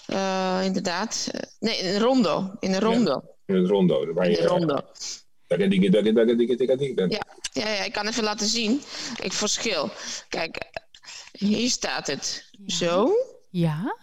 uh, 0.07 0.59
inderdaad. 0.63 1.31
Nee, 1.59 1.77
in 1.77 1.85
een 1.85 1.99
rondo. 1.99 2.51
In 2.59 2.73
een 2.73 2.79
rondo. 2.79 3.11
Ja, 3.45 3.55
in 3.55 3.61
het 3.61 3.69
rondo. 3.69 4.13
Waar 4.13 4.27
in 4.27 4.33
de 4.33 4.45
rondo. 4.45 4.81
Ja, 7.09 7.21
ja, 7.53 7.69
ja, 7.69 7.83
ik 7.83 7.91
kan 7.91 8.07
even 8.07 8.23
laten 8.23 8.47
zien. 8.47 8.81
Ik 9.21 9.33
verschil. 9.33 9.89
Kijk, 10.29 10.71
hier 11.47 11.69
staat 11.69 12.07
het. 12.07 12.49
Ja. 12.51 12.75
Zo. 12.75 13.11
Ja. 13.49 13.97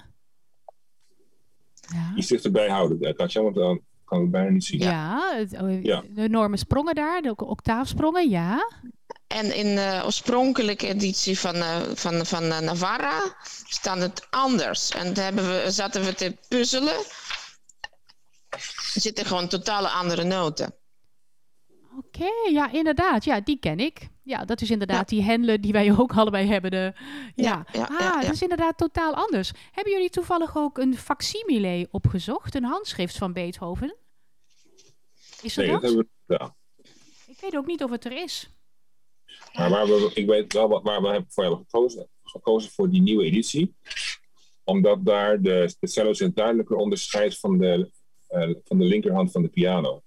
ja. 1.92 2.12
Iets 2.16 2.27
dichterbij 2.27 2.68
houden, 2.68 3.16
Katja, 3.16 3.42
want 3.42 3.55
dan 3.55 3.81
kan 4.05 4.22
ik 4.22 4.31
bijna 4.31 4.51
niet 4.51 4.64
zien. 4.64 4.81
Ja, 4.81 5.35
het, 5.37 5.61
oh, 5.61 5.83
Ja. 5.83 6.03
de 6.09 6.22
enorme 6.22 6.57
sprongen 6.57 6.94
daar, 6.94 7.22
de 7.22 7.37
octaafsprongen, 7.37 8.31
ja. 8.31 8.72
En 9.27 9.55
in 9.57 9.74
de 9.74 10.03
oorspronkelijke 10.05 10.87
editie 10.87 11.38
van, 11.38 11.55
eh, 11.55 11.77
van, 11.94 12.27
van 12.27 12.42
eh, 12.42 12.59
Navarra 12.61 13.37
staat 13.66 13.98
het 13.98 14.27
anders. 14.31 14.90
En 14.90 15.14
daar 15.14 15.24
hebben 15.24 15.44
we, 15.44 15.70
zaten 15.70 16.05
we 16.05 16.14
te 16.14 16.37
puzzelen. 16.48 16.96
Er 18.48 19.01
zitten 19.01 19.24
gewoon 19.24 19.48
totale 19.48 19.88
andere 19.88 20.24
noten. 20.24 20.74
Oké, 21.98 22.29
ja, 22.51 22.70
inderdaad. 22.72 23.24
Ja, 23.24 23.40
die 23.40 23.59
ken 23.59 23.79
ik. 23.79 24.09
Ja, 24.29 24.45
dat 24.45 24.61
is 24.61 24.71
inderdaad 24.71 25.09
die 25.09 25.23
Hendler 25.23 25.61
die 25.61 25.73
wij 25.73 25.93
ook 25.99 26.12
allebei 26.17 26.47
hebben. 26.47 26.71
De, 26.71 26.93
ja, 27.35 27.35
Ja, 27.35 27.64
ja, 27.73 27.83
ah, 27.83 27.99
ja, 28.01 28.12
ja. 28.14 28.21
dat 28.21 28.33
is 28.33 28.43
inderdaad 28.43 28.79
totaal 28.79 29.14
anders. 29.14 29.53
Hebben 29.73 29.93
jullie 29.93 30.11
toevallig 30.11 30.57
ook 30.57 30.79
een 30.79 30.97
facsimile 30.97 31.88
opgezocht? 31.91 32.55
Een 32.55 32.64
handschrift 32.64 33.17
van 33.19 33.33
Beethoven? 33.33 33.97
Is 35.43 35.57
er 35.57 35.62
Nee, 35.62 35.73
dat 35.73 35.81
dat? 35.83 35.91
hebben 35.91 36.11
we. 36.27 36.37
Ik 37.27 37.41
weet 37.41 37.57
ook 37.57 37.67
niet 37.67 37.83
of 37.83 37.91
het 37.91 38.05
er 38.05 38.23
is. 38.23 38.51
Maar 39.53 39.71
waar 39.71 39.87
we, 39.87 40.11
ik 40.14 40.27
weet 40.27 40.53
wel 40.53 40.69
wat, 40.69 40.83
waar 40.83 41.03
we 41.03 41.09
hebben- 41.09 41.31
voor 41.31 41.45
hebben 41.45 41.62
gekozen. 41.69 42.09
Gekozen 42.23 42.71
voor 42.71 42.91
die 42.91 43.03
nieuwe 43.03 43.25
editie. 43.25 43.75
Omdat 44.64 45.05
daar 45.05 45.41
de, 45.43 45.75
de 45.81 45.87
cello 45.88 46.12
zich 46.12 46.33
duidelijker 46.33 46.77
onderscheidt 46.77 47.38
van 47.38 47.59
de, 47.59 47.91
eh, 48.29 48.51
van 48.64 48.79
de 48.79 48.85
linkerhand 48.85 49.31
van 49.33 49.43
de 49.43 49.49
piano. 49.49 50.03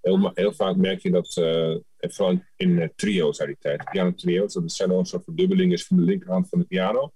Heel, 0.00 0.30
heel 0.34 0.52
vaak 0.52 0.76
merk 0.76 1.02
je 1.02 1.10
dat, 1.10 1.36
eh, 1.36 1.76
vooral 1.98 2.42
in 2.56 2.78
eh, 2.78 2.88
trio's 2.96 3.40
uit 3.40 3.48
die 3.48 3.58
tijd, 3.58 3.90
piano 3.90 4.14
trio's, 4.14 4.52
dat 4.52 4.62
de 4.62 4.70
cello 4.70 4.98
een 4.98 5.06
soort 5.06 5.24
verdubbeling 5.24 5.72
is 5.72 5.86
van 5.86 5.96
de 5.96 6.02
linkerhand 6.02 6.48
van 6.48 6.58
de 6.58 6.64
piano. 6.64 7.12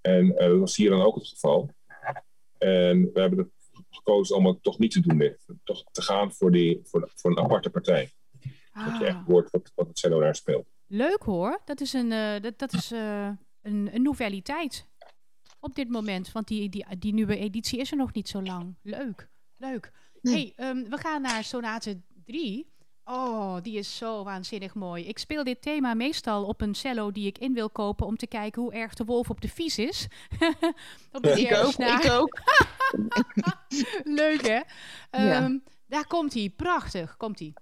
En 0.00 0.36
eh, 0.36 0.48
dat 0.48 0.58
was 0.58 0.76
hier 0.76 0.90
dan 0.90 1.02
ook 1.02 1.14
het 1.14 1.28
geval. 1.28 1.70
En 2.58 3.12
we 3.12 3.20
hebben 3.20 3.52
gekozen 3.90 4.36
om 4.36 4.46
het 4.46 4.62
toch 4.62 4.78
niet 4.78 4.90
te 4.92 5.00
doen, 5.00 5.18
dit. 5.18 5.44
toch 5.64 5.84
te 5.90 6.02
gaan 6.02 6.32
voor, 6.32 6.50
die, 6.52 6.80
voor, 6.84 7.10
voor 7.14 7.30
een 7.30 7.38
aparte 7.38 7.70
partij. 7.70 8.10
Dat 8.72 8.98
je 8.98 9.04
echt 9.04 9.16
Ah, 9.16 9.26
hoort 9.26 9.50
wat, 9.50 9.72
wat 9.74 9.86
het 9.86 9.98
cello 9.98 10.20
daar 10.20 10.34
speelt. 10.34 10.66
leuk 10.86 11.22
hoor. 11.22 11.60
Dat 11.64 11.80
is, 11.80 11.92
een, 11.92 12.12
eh, 12.12 12.40
dat, 12.40 12.58
dat 12.58 12.72
is 12.72 12.90
een, 12.90 13.38
een 13.94 14.02
nouvelliteit 14.02 14.86
op 15.60 15.74
dit 15.74 15.88
moment. 15.88 16.32
Want 16.32 16.48
die, 16.48 16.68
die, 16.68 16.86
die 16.98 17.14
nieuwe 17.14 17.36
editie 17.36 17.80
is 17.80 17.90
er 17.90 17.96
nog 17.96 18.12
niet 18.12 18.28
zo 18.28 18.42
lang. 18.42 18.74
Leuk, 18.82 19.28
leuk. 19.56 19.92
Nee. 20.24 20.52
hey, 20.56 20.66
ehm, 20.68 20.88
we 20.90 20.96
gaan 20.98 21.22
naar 21.22 21.44
sonate 21.44 22.00
3. 22.24 22.72
Oh, 23.04 23.56
die 23.62 23.78
is 23.78 23.96
zo 23.96 24.24
waanzinnig 24.24 24.74
mooi. 24.74 25.04
Ik 25.04 25.18
speel 25.18 25.44
dit 25.44 25.62
thema 25.62 25.94
meestal 25.94 26.44
op 26.44 26.60
een 26.60 26.74
cello 26.74 27.10
die 27.10 27.26
ik 27.26 27.38
in 27.38 27.54
wil 27.54 27.70
kopen 27.70 28.06
om 28.06 28.16
te 28.16 28.26
kijken 28.26 28.62
hoe 28.62 28.72
erg 28.72 28.94
de 28.94 29.04
wolf 29.04 29.30
op 29.30 29.40
de 29.40 29.48
vies 29.48 29.78
is. 29.78 30.06
op 31.12 31.22
de 31.22 31.40
Ik 31.40 31.54
ook, 31.56 31.74
ik 31.74 32.10
ook. 32.20 32.40
Leuk 34.04 34.46
hè? 34.46 34.60
Ja. 34.60 34.64
Ehm, 35.10 35.58
Daar 35.86 36.06
komt 36.06 36.34
hij, 36.34 36.52
prachtig, 36.56 37.16
komt 37.16 37.38
hij. 37.38 37.54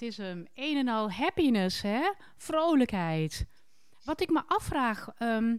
Dat 0.00 0.08
is 0.08 0.16
hem. 0.16 0.46
Een 0.54 0.76
en 0.76 0.88
al 0.88 1.10
happiness, 1.10 1.82
hè? 1.82 2.12
Vrolijkheid. 2.36 3.46
Wat 4.04 4.20
ik 4.20 4.30
me 4.30 4.42
afvraag, 4.46 5.08
ehm, 5.16 5.56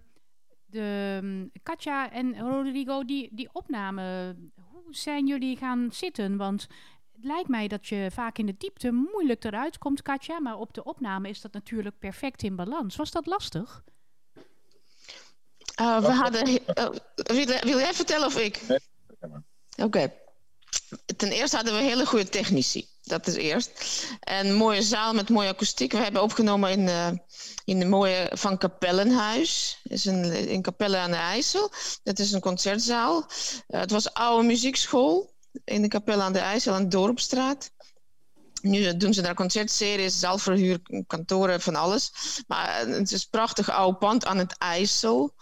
de 0.65 1.19
um, 1.23 1.51
Katja 1.63 2.11
en 2.11 2.39
Rodrigo, 2.39 3.05
die, 3.05 3.29
die 3.31 3.49
opname, 3.51 4.35
hoe 4.71 4.95
zijn 4.95 5.27
jullie 5.27 5.57
gaan 5.57 5.89
zitten? 5.91 6.37
Want 6.37 6.67
het 7.11 7.25
lijkt 7.25 7.49
mij 7.49 7.67
dat 7.67 7.87
je 7.87 8.09
vaak 8.13 8.37
in 8.37 8.45
de 8.45 8.55
diepte 8.57 8.91
moeilijk 8.91 9.43
eruit 9.43 9.77
komt, 9.77 10.01
Katja, 10.01 10.39
maar 10.39 10.57
op 10.57 10.73
de 10.73 10.83
opname 10.83 11.29
is 11.29 11.41
dat 11.41 11.53
natuurlijk 11.53 11.99
perfect 11.99 12.43
in 12.43 12.55
balans. 12.55 12.95
Was 12.95 13.11
dat 13.11 13.25
lastig? 13.25 13.83
Uh, 15.81 15.99
we 15.99 16.11
hadden. 16.11 16.49
Uh, 16.49 16.57
wil, 17.15 17.45
wil, 17.45 17.79
jij 17.79 17.93
vertellen 17.93 18.27
of 18.27 18.39
ik? 18.39 18.61
Oké. 18.69 19.41
Okay. 19.83 20.20
Ten 21.17 21.31
eerste 21.31 21.55
hadden 21.55 21.75
we 21.75 21.81
hele 21.81 22.05
goede 22.05 22.29
technici. 22.29 22.89
Dat 23.01 23.27
is 23.27 23.35
eerst. 23.35 24.05
En 24.19 24.53
mooie 24.53 24.81
zaal 24.81 25.13
met 25.13 25.29
mooie 25.29 25.49
akoestiek. 25.49 25.91
We 25.91 25.97
hebben 25.97 26.21
opgenomen 26.21 26.69
in, 26.71 26.79
uh, 26.87 27.07
in 27.65 27.79
de 27.79 27.85
mooie 27.85 28.31
Van 28.33 28.57
Kapellenhuis. 28.57 29.79
Is 29.83 30.05
een, 30.05 30.47
in 30.47 30.61
Capelle 30.61 30.97
aan 30.97 31.11
de 31.11 31.17
IJssel. 31.17 31.71
Dat 32.03 32.19
is 32.19 32.31
een 32.31 32.39
concertzaal. 32.39 33.25
het 33.67 33.91
was 33.91 34.13
oude 34.13 34.47
muziekschool 34.47 35.33
in 35.63 35.81
de 35.81 35.87
Capelle 35.87 36.21
aan 36.21 36.33
de 36.33 36.39
IJssel 36.39 36.73
aan 36.73 36.83
de 36.83 36.87
Dorpstraat. 36.87 37.71
Nu 38.61 38.97
doen 38.97 39.13
ze 39.13 39.21
daar 39.21 39.35
concertseries, 39.35 40.19
zaalverhuur, 40.19 40.79
kantoren, 41.07 41.61
van 41.61 41.75
alles. 41.75 42.11
Maar 42.47 42.87
het 42.87 43.11
is 43.11 43.21
een 43.23 43.29
prachtig 43.29 43.69
oude 43.69 43.97
pand 43.97 44.25
aan 44.25 44.37
het 44.37 44.57
IJssel. 44.57 45.33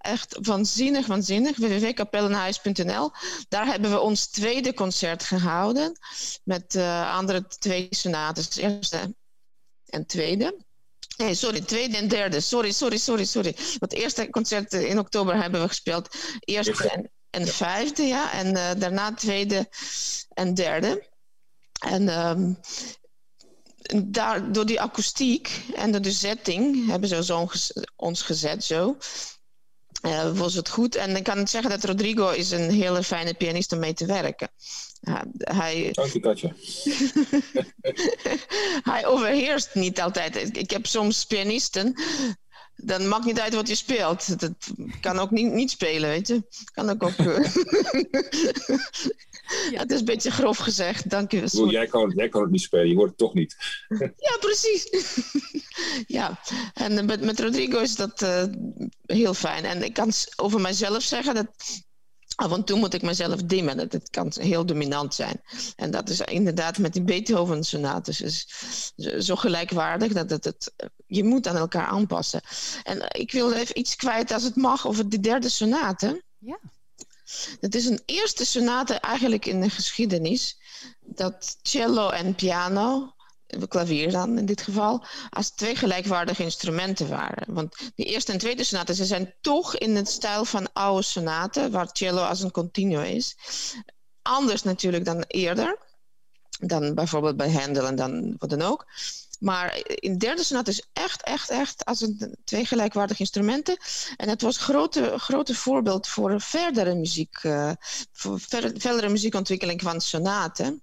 Echt 0.00 0.38
waanzinnig, 0.40 1.06
waanzinnig. 1.06 1.56
www.kapellenhuis.nl. 1.56 3.10
Daar 3.48 3.66
hebben 3.66 3.90
we 3.90 4.00
ons 4.00 4.26
tweede 4.26 4.74
concert 4.74 5.24
gehouden. 5.24 5.98
Met 6.44 6.74
uh, 6.74 7.16
andere 7.16 7.46
twee 7.46 7.86
sonates. 7.90 8.56
Eerste 8.56 9.14
en 9.86 10.06
tweede. 10.06 10.56
Nee, 11.16 11.34
sorry, 11.34 11.60
tweede 11.60 11.96
en 11.96 12.08
derde. 12.08 12.40
Sorry, 12.40 12.72
sorry, 12.72 12.96
sorry, 12.96 13.24
sorry. 13.24 13.56
Het 13.78 13.92
eerste 13.92 14.30
concert 14.30 14.72
in 14.72 14.98
oktober 14.98 15.42
hebben 15.42 15.60
we 15.60 15.68
gespeeld. 15.68 16.08
Eerste 16.40 16.90
en, 16.90 17.10
en 17.30 17.46
vijfde, 17.46 18.02
ja. 18.02 18.32
En 18.32 18.46
uh, 18.46 18.70
daarna 18.78 19.14
tweede 19.14 19.68
en 20.28 20.54
derde. 20.54 21.08
En 21.80 22.08
um, 22.28 22.58
daar, 24.04 24.52
door 24.52 24.66
die 24.66 24.80
akoestiek 24.80 25.62
en 25.74 25.92
door 25.92 26.02
de 26.02 26.12
setting 26.12 26.86
hebben 26.86 27.08
ze 27.08 27.24
zo 27.24 27.48
ons 27.96 28.22
gezet 28.22 28.64
zo. 28.64 28.96
Uh, 30.02 30.38
was 30.38 30.54
het 30.54 30.68
goed. 30.68 30.94
En 30.94 31.16
ik 31.16 31.24
kan 31.24 31.38
het 31.38 31.50
zeggen 31.50 31.70
dat 31.70 31.84
Rodrigo 31.84 32.28
is 32.28 32.50
een 32.50 32.70
hele 32.70 33.02
fijne 33.02 33.34
pianist 33.34 33.72
om 33.72 33.78
mee 33.78 33.94
te 33.94 34.06
werken. 34.06 34.48
Uh, 35.02 35.20
hij... 35.38 35.88
Dank 35.92 36.12
je, 36.12 36.20
Katja. 36.20 36.54
hij 38.92 39.06
overheerst 39.06 39.74
niet 39.74 40.00
altijd. 40.00 40.56
Ik 40.56 40.70
heb 40.70 40.86
soms 40.86 41.26
pianisten 41.26 41.94
dan 42.82 43.08
maakt 43.08 43.24
niet 43.24 43.40
uit 43.40 43.54
wat 43.54 43.68
je 43.68 43.74
speelt. 43.74 44.40
Dat 44.40 44.52
kan 45.00 45.18
ook 45.18 45.30
niet, 45.30 45.52
niet 45.52 45.70
spelen, 45.70 46.08
weet 46.08 46.28
je. 46.28 46.42
Kan 46.72 46.90
ook 46.90 47.02
ook... 47.02 47.16
Eh, 49.50 49.70
ja. 49.70 49.78
Het 49.78 49.90
is 49.90 49.98
een 49.98 50.04
beetje 50.04 50.30
grof 50.30 50.58
gezegd, 50.58 51.10
dank 51.10 51.30
je. 51.30 51.48
Sorry. 51.48 51.72
Jij, 51.72 51.86
kan, 51.86 52.12
jij 52.16 52.28
kan 52.28 52.42
het 52.42 52.50
niet 52.50 52.60
spelen, 52.60 52.88
je 52.88 52.94
hoort 52.94 53.08
het 53.08 53.18
toch 53.18 53.34
niet. 53.34 53.56
ja, 54.28 54.36
precies. 54.40 54.88
ja, 56.18 56.40
en 56.74 57.04
met, 57.04 57.20
met 57.24 57.40
Rodrigo 57.40 57.78
is 57.78 57.96
dat 57.96 58.22
uh, 58.22 58.44
heel 59.06 59.34
fijn. 59.34 59.64
En 59.64 59.82
ik 59.82 59.92
kan 59.92 60.12
over 60.36 60.60
mijzelf 60.60 61.02
zeggen 61.02 61.34
dat 61.34 61.48
af 62.34 62.52
en 62.52 62.64
toe 62.64 62.78
moet 62.78 62.94
ik 62.94 63.02
mezelf 63.02 63.42
dimmen. 63.42 63.76
Dat 63.76 63.92
het 63.92 64.10
kan 64.10 64.32
heel 64.34 64.66
dominant 64.66 65.14
zijn. 65.14 65.40
En 65.76 65.90
dat 65.90 66.08
is 66.08 66.20
inderdaad 66.20 66.78
met 66.78 66.92
die 66.92 67.02
Beethoven-sonates 67.02 68.20
is 68.20 68.46
zo 69.18 69.36
gelijkwaardig 69.36 70.12
dat 70.12 70.30
het, 70.30 70.44
het, 70.44 70.72
je 71.06 71.24
moet 71.24 71.46
aan 71.46 71.56
elkaar 71.56 71.86
aanpassen. 71.86 72.40
En 72.82 73.06
ik 73.10 73.32
wil 73.32 73.52
even 73.52 73.78
iets 73.78 73.96
kwijt 73.96 74.32
als 74.32 74.42
het 74.42 74.56
mag 74.56 74.86
over 74.86 75.08
de 75.08 75.20
derde 75.20 75.48
sonate. 75.48 76.22
Ja. 76.38 76.58
Het 77.60 77.74
is 77.74 77.86
een 77.86 78.00
eerste 78.04 78.46
sonate 78.46 78.94
eigenlijk 78.94 79.46
in 79.46 79.60
de 79.60 79.70
geschiedenis 79.70 80.58
dat 81.00 81.58
cello 81.62 82.08
en 82.10 82.34
piano 82.34 83.14
klavier 83.68 84.10
dan 84.10 84.38
in 84.38 84.46
dit 84.46 84.62
geval, 84.62 85.04
als 85.30 85.50
twee 85.50 85.76
gelijkwaardige 85.76 86.42
instrumenten 86.42 87.08
waren. 87.08 87.54
Want 87.54 87.76
de 87.94 88.04
eerste 88.04 88.32
en 88.32 88.38
tweede 88.38 88.64
sonaten, 88.64 88.94
ze 88.94 89.04
zijn 89.04 89.34
toch 89.40 89.76
in 89.76 89.96
het 89.96 90.08
stijl 90.08 90.44
van 90.44 90.72
oude 90.72 91.02
sonaten, 91.02 91.70
waar 91.70 91.88
cello 91.92 92.22
als 92.22 92.40
een 92.40 92.50
continuo 92.50 93.00
is. 93.00 93.36
Anders 94.22 94.62
natuurlijk 94.62 95.04
dan 95.04 95.24
eerder, 95.26 95.78
dan 96.58 96.94
bijvoorbeeld 96.94 97.36
bij 97.36 97.52
Handel 97.52 97.86
en 97.86 97.96
dan 97.96 98.34
wat 98.38 98.50
dan 98.50 98.62
ook. 98.62 98.86
Maar 99.40 99.80
in 99.84 100.12
de 100.12 100.18
derde 100.18 100.44
sonate 100.44 100.70
is 100.70 100.86
echt, 100.92 101.22
echt, 101.22 101.50
echt 101.50 101.84
als 101.84 102.00
een, 102.00 102.36
twee 102.44 102.66
gelijkwaardige 102.66 103.20
instrumenten. 103.20 103.76
En 104.16 104.28
het 104.28 104.42
was 104.42 104.56
een 104.56 104.62
grote, 104.62 105.18
grote 105.18 105.54
voorbeeld 105.54 106.08
voor 106.08 106.40
verdere 106.40 106.94
muziek, 106.94 107.42
uh, 107.42 107.72
voor 108.12 108.40
verdere 108.40 109.08
muziekontwikkeling 109.08 109.82
van 109.82 110.00
sonaten 110.00 110.82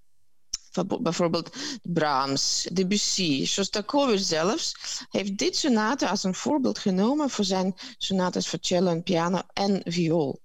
bijvoorbeeld 0.85 1.55
Brahms, 1.83 2.67
Debussy, 2.73 3.45
Shostakovich 3.45 4.21
zelfs, 4.21 4.73
heeft 5.09 5.37
dit 5.37 5.55
sonate 5.55 6.07
als 6.07 6.23
een 6.23 6.35
voorbeeld 6.35 6.79
genomen 6.79 7.29
voor 7.29 7.45
zijn 7.45 7.75
sonates 7.97 8.47
voor 8.47 8.59
cello 8.61 8.91
en 8.91 9.03
piano 9.03 9.41
en 9.53 9.81
viool. 9.83 10.41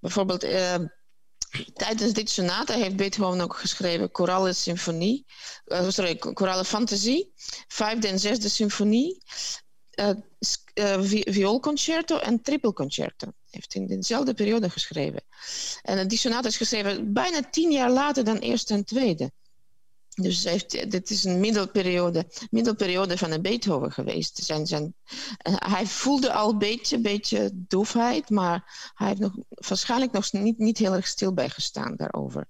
Bijvoorbeeld 0.00 0.44
uh, 0.44 0.74
tijdens 1.74 2.12
dit 2.12 2.30
sonate 2.30 2.72
heeft 2.72 2.96
Beethoven 2.96 3.40
ook 3.40 3.56
geschreven 3.56 4.08
Chorale 4.12 4.52
Symfonie, 4.52 5.26
uh, 5.66 5.88
sorry, 5.88 6.16
Chorale 6.18 6.64
Fantasie, 6.64 7.32
vijfde 7.68 8.08
en 8.08 8.18
zesde 8.18 8.48
symfonie, 8.48 9.22
uh, 9.94 10.10
vioolconcerto 11.24 12.18
en 12.18 12.42
trippelconcerto. 12.42 13.32
Heeft 13.50 13.74
in 13.74 13.86
dezelfde 13.86 14.34
periode 14.34 14.70
geschreven. 14.70 15.22
En 15.82 16.08
die 16.08 16.18
sonate 16.18 16.48
is 16.48 16.56
geschreven 16.56 17.12
bijna 17.12 17.42
tien 17.50 17.72
jaar 17.72 17.90
later 17.90 18.24
dan 18.24 18.36
eerste 18.36 18.74
en 18.74 18.84
tweede. 18.84 19.32
Dus 20.20 20.44
heeft, 20.44 20.90
dit 20.90 21.10
is 21.10 21.24
een 21.24 21.40
middelperiode, 21.40 22.26
middelperiode 22.50 23.18
van 23.18 23.30
een 23.30 23.42
Beethoven 23.42 23.92
geweest. 23.92 24.44
Zijn, 24.44 24.66
zijn, 24.66 24.94
uh, 25.48 25.54
hij 25.58 25.86
voelde 25.86 26.32
al 26.32 26.50
een 26.50 26.58
beetje, 26.58 27.00
beetje 27.00 27.50
doofheid, 27.54 28.30
maar 28.30 28.92
hij 28.94 29.06
heeft 29.06 29.20
nog, 29.20 29.36
waarschijnlijk 29.48 30.12
nog 30.12 30.32
niet, 30.32 30.58
niet 30.58 30.78
heel 30.78 30.94
erg 30.94 31.06
stil 31.06 31.34
bij 31.34 31.48
gestaan 31.48 31.96
daarover. 31.96 32.46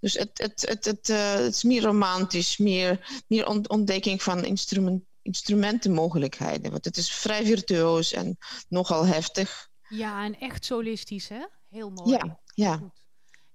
Dus 0.00 0.14
het, 0.14 0.30
het, 0.32 0.64
het, 0.68 0.84
het, 0.84 1.08
uh, 1.08 1.32
het 1.32 1.54
is 1.54 1.62
meer 1.62 1.82
romantisch, 1.82 2.56
meer, 2.56 3.22
meer 3.26 3.46
ontdekking 3.68 4.22
van 4.22 4.44
instrument, 4.44 5.02
instrumentenmogelijkheden. 5.22 6.70
Want 6.70 6.84
het 6.84 6.96
is 6.96 7.12
vrij 7.12 7.44
virtuoos 7.44 8.12
en 8.12 8.38
nogal 8.68 9.06
heftig. 9.06 9.68
Ja, 9.88 10.24
en 10.24 10.38
echt 10.38 10.64
solistisch, 10.64 11.28
hè? 11.28 11.46
Heel 11.68 11.90
mooi. 11.90 12.10
Ja, 12.10 12.40
ja. 12.54 12.92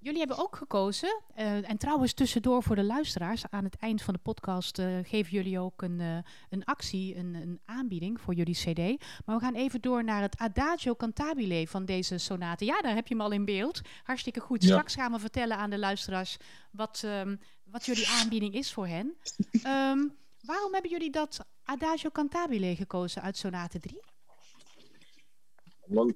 Jullie 0.04 0.20
hebben 0.20 0.38
ook 0.38 0.56
gekozen, 0.56 1.22
uh, 1.38 1.70
en 1.70 1.78
trouwens 1.78 2.14
tussendoor 2.14 2.64
voor 2.64 2.76
de 2.76 2.84
luisteraars, 2.84 3.43
aan 3.49 3.64
het 3.64 3.76
eind 3.76 4.01
van 4.01 4.14
de 4.14 4.20
podcast 4.20 4.80
uh, 4.80 4.97
geven 5.04 5.32
jullie 5.32 5.60
ook 5.60 5.82
een, 5.82 5.99
uh, 5.99 6.18
een 6.49 6.64
actie, 6.64 7.16
een, 7.16 7.34
een, 7.34 7.60
aanbieding 7.66 8.22
voor 8.22 8.34
jullie 8.34 8.54
cd. 8.54 9.06
Maar 9.26 9.36
we 9.36 9.43
gaan 9.43 9.56
even 9.56 9.82
door 9.82 10.04
naar 10.04 10.22
het 10.22 10.38
Adagio 10.38 10.95
Cantabile 10.95 11.68
van 11.68 11.86
deze 11.86 12.18
sonate. 12.18 12.66
Ja, 12.66 12.82
daar 12.82 12.95
heb 12.95 13.08
je 13.08 13.14
hem 13.14 13.24
al 13.24 13.32
in 13.32 13.45
beeld. 13.45 13.82
Hartstikke 14.04 14.39
goed. 14.39 14.64
Ja. 14.64 14.70
Straks 14.70 14.95
gaan 14.95 15.12
we 15.12 15.20
vertellen 15.20 15.58
aan 15.58 15.70
de 15.70 15.80
luisteraars 15.80 16.38
wat, 16.72 17.04
um, 17.06 17.39
wat 17.64 17.86
jullie 17.86 18.08
aanbieding 18.08 18.54
is 18.54 18.74
voor 18.74 18.88
hen. 18.88 19.16
Um, 19.54 20.16
waarom 20.41 20.74
hebben 20.74 20.91
jullie 20.91 21.12
dat 21.12 21.39
Adagio 21.64 22.10
Cantabile 22.10 22.76
gekozen 22.76 23.22
uit 23.22 23.38
sonate 23.38 23.80
3? 23.80 23.99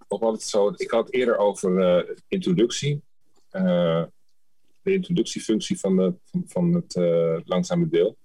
Omdat 0.08 0.32
het 0.32 0.44
zo, 0.44 0.74
ik 0.76 0.92
had 0.92 1.06
het 1.06 1.14
eerder 1.14 1.38
over 1.38 2.06
introductie 2.28 3.06
de 3.52 4.93
introductiefunctie 4.93 5.80
van, 5.80 5.95
de, 5.95 6.14
van, 6.24 6.43
van 6.48 6.74
het 6.74 6.95
uh, 6.95 7.39
langzame 7.43 7.88
deel. 7.88 8.18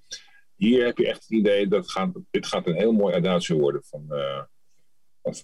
Hier 0.54 0.84
heb 0.84 0.98
je 0.98 1.06
echt 1.06 1.22
het 1.22 1.30
idee 1.30 1.68
dat 1.68 1.90
gaat, 1.90 2.10
dit 2.30 2.46
gaat 2.46 2.66
een 2.66 2.76
heel 2.76 2.92
mooi 2.92 3.14
adagio 3.14 3.58
worden 3.58 3.84
van, 3.84 4.06
uh, 4.10 4.42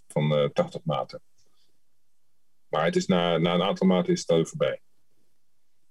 van 0.08 0.50
80 0.52 0.84
maten. 0.84 1.20
Maar 2.68 2.84
het 2.84 2.96
is 2.96 3.06
na, 3.06 3.38
na 3.38 3.54
een 3.54 3.62
aantal 3.62 3.86
maten 3.86 4.12
is 4.12 4.20
het 4.20 4.30
al 4.30 4.44
voorbij. 4.44 4.80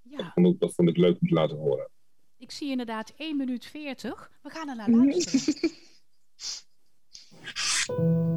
Ja. 0.02 0.16
Dat, 0.16 0.32
vond 0.34 0.46
ik, 0.46 0.60
dat 0.60 0.74
vond 0.74 0.88
ik 0.88 0.96
leuk 0.96 1.20
om 1.20 1.28
te 1.28 1.34
laten 1.34 1.56
horen. 1.56 1.88
Ik 2.38 2.50
zie 2.50 2.70
inderdaad 2.70 3.12
1 3.16 3.36
minuut 3.36 3.66
40. 3.66 4.30
We 4.42 4.50
gaan 4.50 4.68
er 4.68 4.76
naar 4.76 4.90
luisteren. 4.90 5.70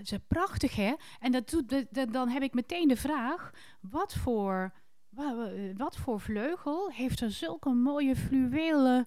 is 0.00 0.12
prachtig 0.28 0.76
hè. 0.76 0.94
En 1.20 1.32
dat 1.32 1.50
doet, 1.50 1.68
dat- 1.68 1.86
dat- 1.90 2.12
dan 2.12 2.28
heb 2.28 2.42
ik 2.42 2.54
meteen 2.54 2.88
de 2.88 2.96
vraag, 2.96 3.50
wat 3.80 4.14
voor, 4.14 4.72
wa- 5.08 5.34
wa- 5.36 5.72
wat 5.76 5.96
voor 5.96 6.20
vleugel 6.20 6.90
heeft 6.90 7.20
er 7.20 7.30
zulke 7.30 7.68
mooie 7.70 8.16
fluwelen, 8.16 9.06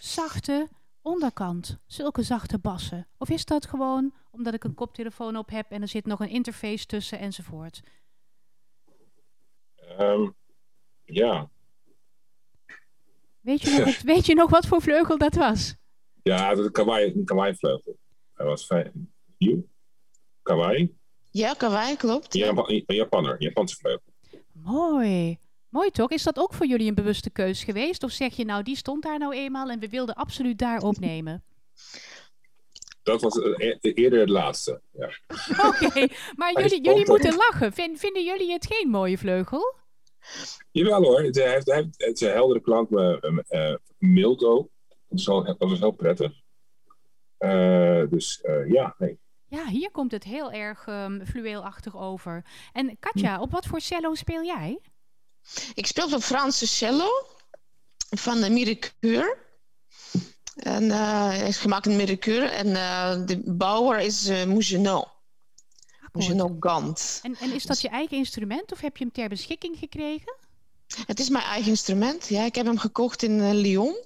zachte 0.00 0.68
onderkant? 1.02 1.78
Zulke 1.86 2.22
zachte 2.22 2.58
bassen? 2.58 3.06
Of 3.18 3.28
is 3.30 3.44
dat 3.44 3.66
gewoon 3.66 4.14
omdat 4.30 4.54
ik 4.54 4.64
een 4.64 4.74
koptelefoon 4.74 5.36
op 5.36 5.50
heb 5.50 5.70
en 5.70 5.82
er 5.82 5.88
zit 5.88 6.06
nog 6.06 6.20
een 6.20 6.28
interface 6.28 6.86
tussen 6.86 7.18
enzovoort? 7.18 7.80
Ehm, 9.76 10.30
ja. 11.04 11.50
Weet 13.40 13.60
je, 13.62 13.70
nog, 13.78 13.84
het- 13.94 14.02
weet 14.02 14.26
je 14.26 14.34
nog 14.34 14.50
wat 14.50 14.66
voor 14.66 14.82
vleugel 14.82 15.18
dat 15.18 15.34
was? 15.34 15.74
ja, 16.22 16.48
dat 16.48 16.58
is 16.58 16.64
een 16.64 16.72
kawaii, 16.72 17.24
kawaii-vleugel. 17.24 17.98
Hij 18.34 18.46
was 18.46 18.66
fijn. 18.66 19.12
Nieuw? 19.38 19.68
Kawaii? 20.46 20.94
Ja, 21.30 21.54
kawaii, 21.54 21.96
klopt. 21.96 22.34
Een 22.34 22.40
Japa- 22.40 22.68
een 22.68 22.84
Japanner, 22.86 23.32
een 23.32 23.36
Japanse 23.38 23.76
vleugel. 23.76 24.12
Mooi. 24.52 25.38
Mooi 25.68 25.90
toch? 25.90 26.10
Is 26.10 26.22
dat 26.22 26.38
ook 26.38 26.54
voor 26.54 26.66
jullie 26.66 26.88
een 26.88 26.94
bewuste 26.94 27.30
keus 27.30 27.64
geweest? 27.64 28.02
Of 28.02 28.10
zeg 28.10 28.36
je 28.36 28.44
nou, 28.44 28.62
die 28.62 28.76
stond 28.76 29.02
daar 29.02 29.18
nou 29.18 29.34
eenmaal 29.34 29.68
en 29.70 29.78
we 29.78 29.88
wilden 29.88 30.14
absoluut 30.14 30.58
daar 30.58 30.82
opnemen? 30.82 31.44
Dat 33.02 33.22
was 33.22 33.38
eh, 33.40 33.68
e- 33.80 33.92
eerder 33.92 34.20
het 34.20 34.28
laatste. 34.28 34.80
Ja. 34.92 35.06
Oké, 35.68 36.06
maar 36.36 36.62
jullie, 36.62 36.80
jullie 36.82 37.06
moeten 37.08 37.34
lachen. 37.36 37.72
Vin- 37.72 37.98
vinden 37.98 38.24
jullie 38.24 38.52
het 38.52 38.66
geen 38.72 38.88
mooie 38.90 39.18
vleugel? 39.18 39.74
Jawel 40.70 41.02
hoor, 41.02 41.22
het 41.22 41.36
heeft, 41.36 41.66
hij 41.66 41.90
een 41.96 42.14
heldere 42.32 42.60
klank, 42.60 42.90
maar 42.90 43.18
eh, 43.18 43.70
eh, 43.70 43.76
mild 43.98 44.44
ook. 44.44 44.68
Dat 45.08 45.18
is, 45.18 45.26
wel, 45.26 45.56
dat 45.58 45.70
is 45.70 45.78
heel 45.78 45.90
prettig. 45.90 46.32
Eh, 47.38 48.02
dus 48.10 48.40
eh, 48.40 48.70
ja, 48.70 48.94
nee. 48.98 49.18
Ja, 49.56 49.66
hier 49.66 49.90
komt 49.90 50.12
het 50.12 50.24
heel 50.24 50.52
erg 50.52 50.86
ehm 50.86 51.24
fluweelachtig 51.24 51.96
over. 51.96 52.44
En 52.72 52.96
Katja, 53.00 53.40
op 53.40 53.50
wat 53.50 53.66
voor 53.66 53.80
cello 53.80 54.14
speel 54.14 54.44
jij? 54.44 54.80
Ik 55.74 55.86
speel 55.86 56.04
op 56.04 56.12
een 56.12 56.20
Franse 56.20 56.66
cello 56.66 57.08
van 58.10 58.40
de 58.40 58.50
Miricure. 58.50 59.36
En 60.56 60.90
eh, 60.90 61.26
hij 61.26 61.48
is 61.48 61.56
gemaakt 61.56 61.86
in 61.86 61.96
Miricure. 61.96 62.46
En 62.46 62.76
eh, 62.76 63.26
de 63.26 63.42
bouwer 63.44 64.00
is 64.00 64.26
eh 64.26 64.44
Mougenot. 64.44 65.08
Mougenot 66.12 66.56
Gant. 66.60 67.20
En, 67.22 67.36
en 67.36 67.52
is 67.52 67.64
dat 67.64 67.80
je 67.80 67.88
eigen 67.88 68.16
instrument 68.16 68.72
of 68.72 68.80
heb 68.80 68.96
je 68.96 69.04
hem 69.04 69.12
ter 69.12 69.28
beschikking 69.28 69.78
gekregen? 69.78 70.36
Het 71.06 71.20
is 71.20 71.28
mijn 71.28 71.44
eigen 71.44 71.70
instrument. 71.70 72.28
Ja, 72.28 72.44
ik 72.44 72.54
heb 72.54 72.66
hem 72.66 72.78
gekocht 72.78 73.22
in 73.22 73.54
Lyon. 73.54 74.04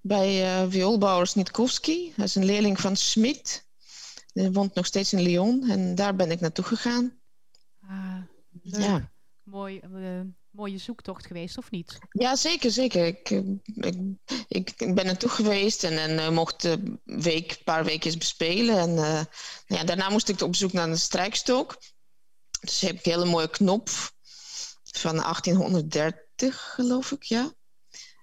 Bij 0.00 0.44
eh 0.44 0.66
vioolbouwer 0.68 1.26
Snitkowski. 1.26 2.12
Hij 2.16 2.24
is 2.24 2.34
een 2.34 2.44
leerling 2.44 2.80
van 2.80 2.96
Smit. 2.96 3.66
Hij 4.38 4.52
woont 4.52 4.74
nog 4.74 4.86
steeds 4.86 5.12
in 5.12 5.20
Lyon. 5.20 5.70
En 5.70 5.94
daar 5.94 6.16
ben 6.16 6.30
ik 6.30 6.40
naartoe 6.40 6.64
gegaan. 6.64 7.20
Ah, 7.80 8.22
leuk. 8.62 8.82
Ja. 8.82 9.12
Mooi, 9.42 9.78
eh, 9.78 10.20
mooie 10.50 10.78
zoektocht 10.78 11.26
geweest, 11.26 11.58
of 11.58 11.70
niet? 11.70 11.98
Ja, 12.10 12.36
zeker, 12.36 12.70
zeker. 12.70 13.06
Ik, 13.06 13.30
eh, 13.30 13.98
ik, 14.48 14.70
ik 14.76 14.94
ben 14.94 15.06
naartoe 15.06 15.28
geweest 15.30 15.84
en, 15.84 15.98
en 15.98 16.18
eh, 16.18 16.30
mocht 16.30 16.64
een 16.64 17.00
week, 17.04 17.60
paar 17.64 17.84
weken 17.84 18.18
bespelen. 18.18 18.78
En 18.78 19.26
ja, 19.66 19.84
daarna 19.84 20.08
moest 20.10 20.28
ik 20.28 20.40
op 20.40 20.54
zoek 20.56 20.72
naar 20.72 20.88
een 20.88 20.98
strijkstok. 20.98 21.78
Dus 22.60 22.80
heb 22.80 22.98
ik 22.98 23.06
een 23.06 23.12
hele 23.12 23.24
mooie 23.24 23.50
knop 23.50 23.88
van 24.82 25.16
1830, 25.16 26.72
geloof 26.74 27.12
ik, 27.12 27.22
ja. 27.22 27.52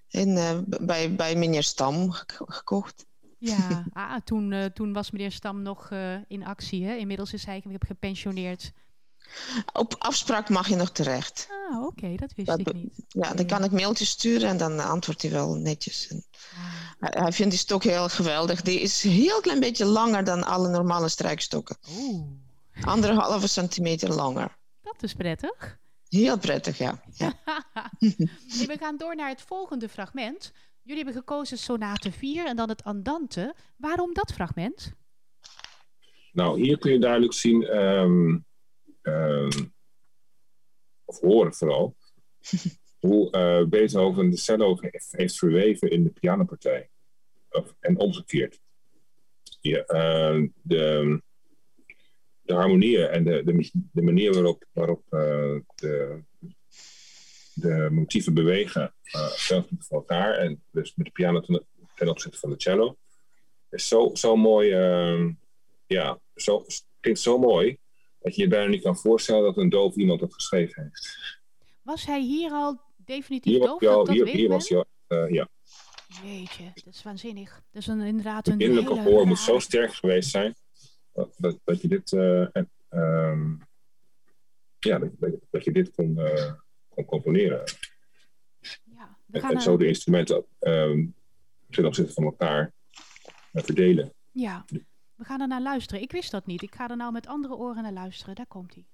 En 0.07 0.65
bij, 0.81 1.15
bij 1.15 1.35
meneer 1.35 1.63
Stam 1.63 2.11
gek- 2.11 2.41
gekocht. 2.45 3.05
Ja, 3.47 3.85
ah, 3.93 4.15
toen, 4.23 4.51
eh, 4.51 4.65
toen 4.65 4.93
was 4.93 5.11
meneer 5.11 5.31
Stam 5.31 5.61
nog 5.61 5.91
eh, 5.91 6.15
in 6.27 6.45
actie. 6.45 6.85
Hè? 6.85 6.95
Inmiddels 6.95 7.33
is 7.33 7.45
hij 7.45 7.63
gepensioneerd. 7.79 8.71
Op 9.73 9.95
afspraak 9.97 10.49
mag 10.49 10.67
je 10.67 10.75
nog 10.75 10.91
terecht. 10.91 11.47
Ah, 11.71 11.83
oké, 11.83 12.15
dat 12.15 12.33
wist 12.35 12.47
Dat 12.47 12.59
ik 12.59 12.73
niet. 12.73 13.05
Ja, 13.07 13.33
dan 13.33 13.45
kan 13.45 13.63
ik 13.63 13.71
mailtjes 13.71 14.09
sturen 14.09 14.49
en 14.49 14.57
dan 14.57 14.79
antwoordt 14.79 15.21
hij 15.21 15.31
wel 15.31 15.55
netjes. 15.55 16.07
En 16.07 16.25
Ah, 16.55 17.11
hij, 17.11 17.21
hij 17.23 17.31
vindt 17.31 17.51
die 17.51 17.59
stok 17.59 17.83
heel 17.83 18.09
geweldig. 18.09 18.61
Die 18.61 18.79
is 18.79 19.03
een 19.03 19.11
heel 19.11 19.41
klein 19.41 19.59
beetje 19.59 19.85
langer 19.85 20.23
dan 20.23 20.43
alle 20.43 20.69
normale 20.69 21.09
strijkstokken. 21.09 21.77
Oeh, 21.97 22.27
Anderhalve 22.81 23.47
centimeter 23.47 24.13
langer. 24.13 24.57
dat 24.81 25.03
is 25.03 25.13
prettig. 25.13 25.77
Heel 26.09 26.37
prettig, 26.37 26.77
ja. 26.77 27.01
ja. 27.13 27.33
We 28.69 28.75
gaan 28.79 28.97
door 28.97 29.15
naar 29.15 29.29
het 29.29 29.41
volgende 29.41 29.89
fragment. 29.89 30.51
Jullie 30.85 31.03
hebben 31.03 31.21
gekozen 31.21 31.57
sonate 31.57 32.11
4 32.11 32.45
en 32.45 32.55
dan 32.55 32.69
het 32.69 32.83
andante. 32.83 33.55
Waarom 33.77 34.13
dat 34.13 34.33
fragment? 34.33 34.93
Nou, 36.31 36.61
hier 36.61 36.77
kun 36.77 36.91
je 36.91 36.99
duidelijk 36.99 37.33
zien, 37.33 37.63
ehm, 37.63 38.37
ehm, 39.01 39.65
of 41.05 41.19
horen 41.19 41.53
vooral, 41.53 41.95
hoe 43.07 43.31
eh, 43.31 43.65
Beethoven 43.65 44.29
de 44.29 44.37
cello 44.37 44.77
heeft, 45.09 45.37
verweven 45.37 45.89
in 45.89 46.03
de 46.03 46.09
pianopartij. 46.09 46.89
Of, 47.49 47.75
en 47.79 47.97
omgekeerd. 47.97 48.59
Ja, 49.61 49.83
eh, 49.85 50.43
de, 50.61 51.21
de 52.41 52.53
harmonieën 52.53 53.07
en 53.07 53.23
de, 53.23 53.43
de, 53.43 53.71
de 53.91 54.01
manier 54.01 54.33
waarop, 54.33 54.65
waarop 54.71 55.03
eh, 55.09 55.55
de, 55.75 56.23
de 57.55 57.87
motieven 57.91 58.33
bewegen, 58.33 58.93
uh, 59.15 59.27
zelfs 59.27 59.67
van 59.79 59.97
elkaar, 59.97 60.33
en 60.33 60.63
dus 60.71 60.95
met 60.95 61.05
de 61.05 61.11
piano 61.11 61.39
ten, 61.39 61.65
ten 61.95 62.09
opzichte 62.09 62.37
van 62.37 62.49
de 62.49 62.55
cello, 62.57 62.97
is 63.69 63.87
zo, 63.87 64.09
zo 64.13 64.35
mooi. 64.35 64.71
ehm, 64.71 65.31
ja, 65.87 66.19
zo, 66.35 66.61
het 66.61 66.85
klinkt 66.99 67.19
zo 67.19 67.37
mooi 67.37 67.77
dat 68.19 68.35
je 68.35 68.41
je 68.41 68.47
bijna 68.47 68.69
niet 68.69 68.81
kan 68.81 68.97
voorstellen 68.97 69.43
dat 69.43 69.57
een 69.57 69.69
doof 69.69 69.95
iemand 69.95 70.19
dat 70.19 70.33
geschreven 70.33 70.83
heeft. 70.83 71.17
Was 71.81 72.05
hij 72.05 72.21
hier 72.21 72.51
al 72.51 72.81
definitief 72.97 73.51
Hier, 73.51 73.61
doof? 73.61 73.83
al- 73.83 74.09
hier, 74.09 74.27
hier 74.27 74.49
was 74.49 74.69
hij 74.69 74.77
al, 74.77 74.85
eh, 75.07 75.29
ja. 75.31 75.49
Jeetje, 76.23 76.63
dat 76.83 76.93
is 76.93 77.03
waanzinnig. 77.03 77.61
Dat 77.71 77.81
is 77.81 77.87
een, 77.87 78.01
inderdaad 78.01 78.45
Het 78.45 78.53
een 78.55 78.59
innerlijke 78.61 78.93
hele 78.93 79.03
gehoor 79.05 79.27
moet 79.27 79.39
zo 79.39 79.59
sterk 79.59 79.93
geweest 79.93 80.29
zijn 80.29 80.55
dat, 81.13 81.35
dat, 81.37 81.59
dat 81.63 81.81
je 81.81 81.87
dit, 81.87 82.11
eh, 82.13 82.55
en, 82.55 82.71
ehm, 82.89 83.55
ja, 84.79 84.99
dat, 85.49 85.63
je 85.63 85.71
dit 85.71 85.91
kon, 85.95 86.17
eh, 86.19 86.53
kon 86.95 87.05
componeren. 87.05 87.63
Ja, 88.83 89.17
we 89.25 89.37
En, 89.37 89.41
gaan 89.41 89.55
en 89.55 89.61
zo 89.61 89.77
de 89.77 89.87
instrumenten 89.87 90.45
ehm 90.59 91.05
ten 91.69 91.85
opzichte 91.85 92.13
van 92.13 92.23
elkaar 92.23 92.73
eh, 93.51 93.63
verdelen. 93.63 94.13
Ja, 94.31 94.65
we 95.15 95.23
gaan 95.23 95.41
er 95.41 95.47
naar 95.47 95.61
luisteren. 95.61 96.01
Ik 96.01 96.11
wist 96.11 96.31
dat 96.31 96.45
niet. 96.45 96.61
Ik 96.61 96.75
ga 96.75 96.89
er 96.89 96.97
nou 96.97 97.11
met 97.11 97.27
andere 97.27 97.55
oren 97.55 97.83
naar 97.83 97.93
luisteren. 97.93 98.35
Daar 98.35 98.47
komt 98.47 98.73
hij. 98.75 98.85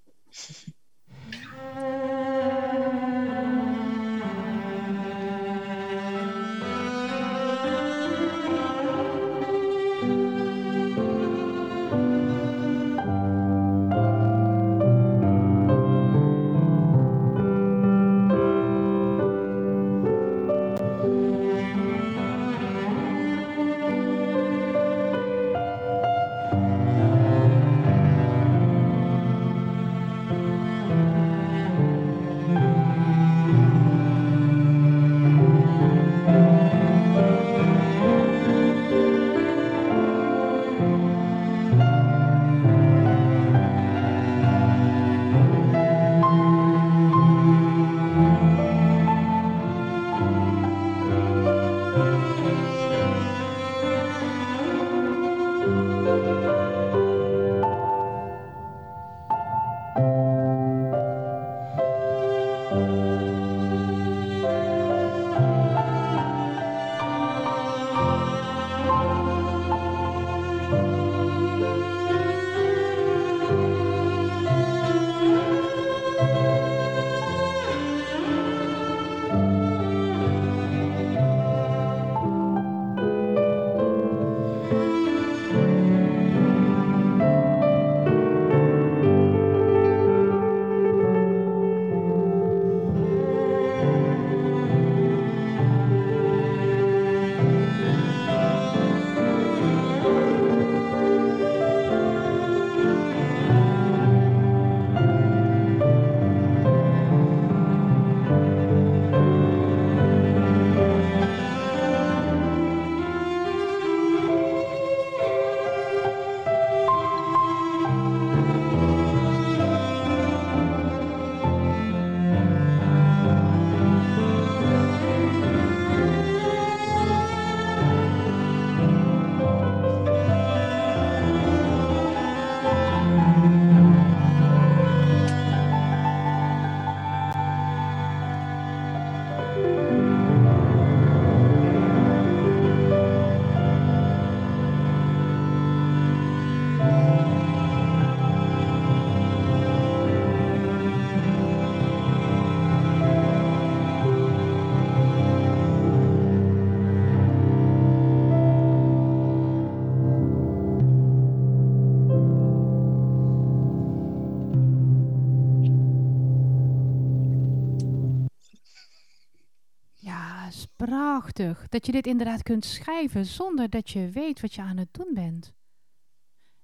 Prachtig. 170.75 171.67
Dat 171.67 171.85
je 171.85 171.91
dit 171.91 172.07
inderdaad 172.07 172.43
kunt 172.43 172.65
schrijven 172.65 173.25
zonder 173.25 173.69
dat 173.69 173.89
je 173.89 174.09
weet 174.09 174.41
wat 174.41 174.53
je 174.53 174.61
aan 174.61 174.77
het 174.77 174.93
doen 174.93 175.13
bent. 175.13 175.53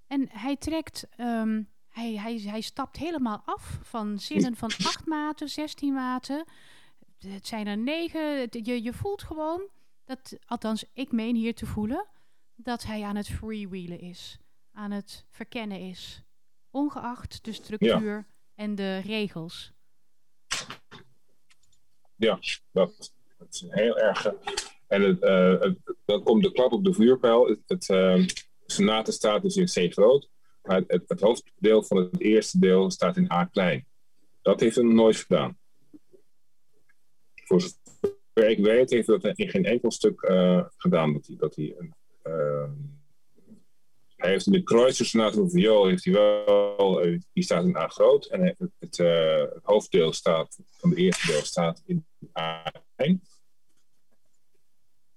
En 0.08 0.30
hij 0.32 0.56
trekt, 0.56 1.08
ehm, 1.10 1.64
hij, 1.88 2.18
hij, 2.18 2.40
hij 2.40 2.62
stapt 2.62 2.98
helemaal 2.98 3.42
af 3.46 3.80
van 3.82 4.20
zinnen 4.20 4.56
van 4.56 4.70
acht 4.70 5.06
maten, 5.06 5.50
zestien 5.50 5.94
maten. 5.94 6.46
Het 7.18 7.48
zijn 7.48 7.68
er 7.68 7.78
negen. 7.78 8.48
Je, 8.50 8.84
je 8.84 8.94
voelt 8.94 9.24
gewoon 9.24 9.70
dat, 10.04 10.38
althans, 10.46 10.86
ik 10.94 11.12
meen 11.12 11.36
hier 11.36 11.56
te 11.56 11.66
voelen, 11.66 12.08
dat 12.56 12.84
hij 12.84 13.04
aan 13.04 13.16
het 13.16 13.28
freewheelen 13.28 14.00
is. 14.00 14.38
Aan 14.72 14.92
het 14.92 15.26
verkennen 15.30 15.80
is. 15.80 16.24
Ongeacht 16.70 17.44
de 17.44 17.52
structuur 17.52 18.28
en 18.56 18.76
de 18.76 18.98
regels. 18.98 19.72
Ja, 22.16 22.40
dat, 22.72 23.14
is 23.50 23.66
heel 23.68 24.00
erg. 24.00 24.26
Eh, 24.26 24.34
en 24.88 25.02
het, 25.02 25.22
uh, 25.22 25.72
dan 26.06 26.24
komt 26.24 26.44
de 26.44 26.52
klap 26.52 26.72
op 26.72 26.84
de 26.84 26.94
vuurpijl. 26.94 27.48
Het, 27.48 27.88
het 27.88 28.46
sonate 28.66 29.12
staat 29.12 29.42
dus 29.42 29.56
in 29.56 29.90
C 29.90 29.94
groot. 29.94 30.30
Maar 30.64 30.84
het, 30.88 31.04
het, 31.08 31.22
hoofddeel 31.22 31.84
van 31.84 31.98
het 31.98 32.20
eerste 32.20 32.60
deel 32.60 32.92
staat 32.92 33.18
in 33.18 33.32
A 33.32 33.46
klein. 33.46 33.86
Dat 34.42 34.60
heeft 34.60 34.76
hij 34.76 34.86
nooit 34.86 35.16
gedaan. 35.16 35.58
Voor 37.36 37.62
zover 37.62 38.50
ik 38.50 38.60
weet, 38.60 38.90
heeft 38.90 39.08
dat 39.08 39.26
in 39.26 39.50
geen 39.50 39.66
enkel 39.66 39.92
stuk 39.92 40.22
uh, 40.22 40.66
gedaan. 40.78 41.14
Dat 41.14 41.28
hij, 41.28 41.36
dat 41.36 41.56
hij, 41.56 41.76
uh, 42.24 42.70
hij 44.16 44.30
heeft 44.30 44.46
in 44.46 44.52
de 44.52 45.32
voor 45.34 45.50
viool 45.50 45.88
heeft 45.88 46.06
hij 46.06 46.14
wel, 46.14 47.02
die 47.34 47.44
staat 47.44 47.66
in 47.66 47.78
A 47.78 47.88
groot. 47.88 48.26
En 48.26 48.42
het, 48.42 48.56
het, 48.80 48.98
het 48.98 49.64
hoofddeel 49.64 50.14
staat, 50.14 50.60
van 50.78 50.90
het 50.90 51.00
eerste 51.00 51.28
deel 51.28 51.44
staat 51.44 51.84
in 51.86 52.06
A 52.40 52.72
klein. 52.98 53.22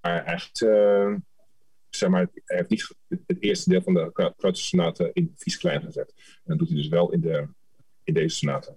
Maar 0.00 0.24
echt, 0.24 0.60
uh, 0.60 1.14
zeg 1.88 2.08
maar, 2.10 2.28
hij 2.44 2.56
heeft 2.56 2.70
niet 2.70 2.94
het 3.26 3.42
eerste 3.42 3.70
deel 3.70 3.82
van 3.82 3.94
de 3.94 4.32
grote 4.36 4.60
sonate 4.60 5.10
in 5.12 5.32
vies 5.36 5.56
klein 5.56 5.82
gezet. 5.82 6.14
En 6.16 6.42
dat 6.44 6.58
doet 6.58 6.68
hij 6.68 6.76
dus 6.76 6.88
wel 6.88 7.12
in, 7.12 7.20
de, 7.20 7.48
in 8.04 8.14
deze 8.14 8.36
sonate. 8.36 8.76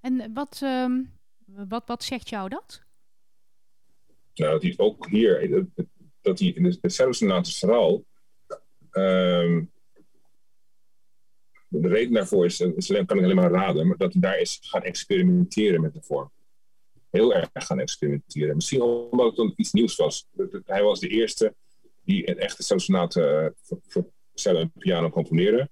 En 0.00 0.32
wat, 0.32 0.60
um, 0.64 1.12
wat, 1.44 1.86
wat 1.86 2.04
zegt 2.04 2.28
jou 2.28 2.48
dat? 2.48 2.82
Nou, 4.34 4.52
dat 4.52 4.62
hij 4.62 4.74
ook 4.76 5.08
hier, 5.08 5.66
dat 6.20 6.38
hij 6.38 6.48
in 6.48 6.62
de, 6.62 6.78
de 6.80 7.44
vooral, 7.44 8.04
um, 8.92 9.72
de 11.68 11.88
reden 11.88 12.12
daarvoor 12.12 12.44
is, 12.44 12.60
is, 12.60 12.86
kan 12.86 13.18
ik 13.18 13.24
alleen 13.24 13.34
maar 13.34 13.50
raden, 13.50 13.86
maar 13.86 13.96
dat 13.96 14.12
hij 14.12 14.20
daar 14.20 14.38
is 14.38 14.58
gaan 14.62 14.82
experimenteren 14.82 15.80
met 15.80 15.94
de 15.94 16.02
vorm 16.02 16.30
heel 17.10 17.34
erg 17.34 17.50
gaan 17.52 17.80
experimenteren. 17.80 18.54
Misschien 18.54 18.82
omdat 18.82 19.36
het 19.36 19.52
iets 19.56 19.72
nieuws 19.72 19.96
was. 19.96 20.26
Hij 20.64 20.82
was 20.82 21.00
de 21.00 21.08
eerste 21.08 21.54
die 22.04 22.30
een 22.30 22.38
echte 22.38 22.62
solosonaten 22.62 23.44
uh, 23.44 23.78
voor, 23.86 24.10
cello 24.34 24.60
en 24.60 24.72
piano 24.78 25.10
componeerde. 25.10 25.68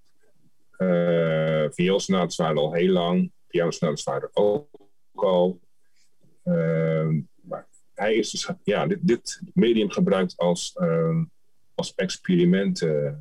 Uh, 0.78 1.66
Vioolsonaten 1.70 2.45
waren 2.45 2.62
al 2.62 2.72
heel 2.72 2.93
lang. 2.93 3.32
Pianosonaten 3.47 4.05
waren 4.05 4.30
ook 4.32 4.68
al. 5.14 5.61
Uh, 6.45 7.09
maar 7.43 7.66
hij 7.95 8.14
is 8.14 8.30
dus 8.30 8.51
ja, 8.64 8.87
dit, 8.87 8.99
dit 9.03 9.41
medium 9.55 9.91
gebruikt 9.91 10.37
als, 10.37 10.76
uh, 10.80 11.22
als 11.74 11.95
experiment 11.95 12.82
uh, 12.82 13.12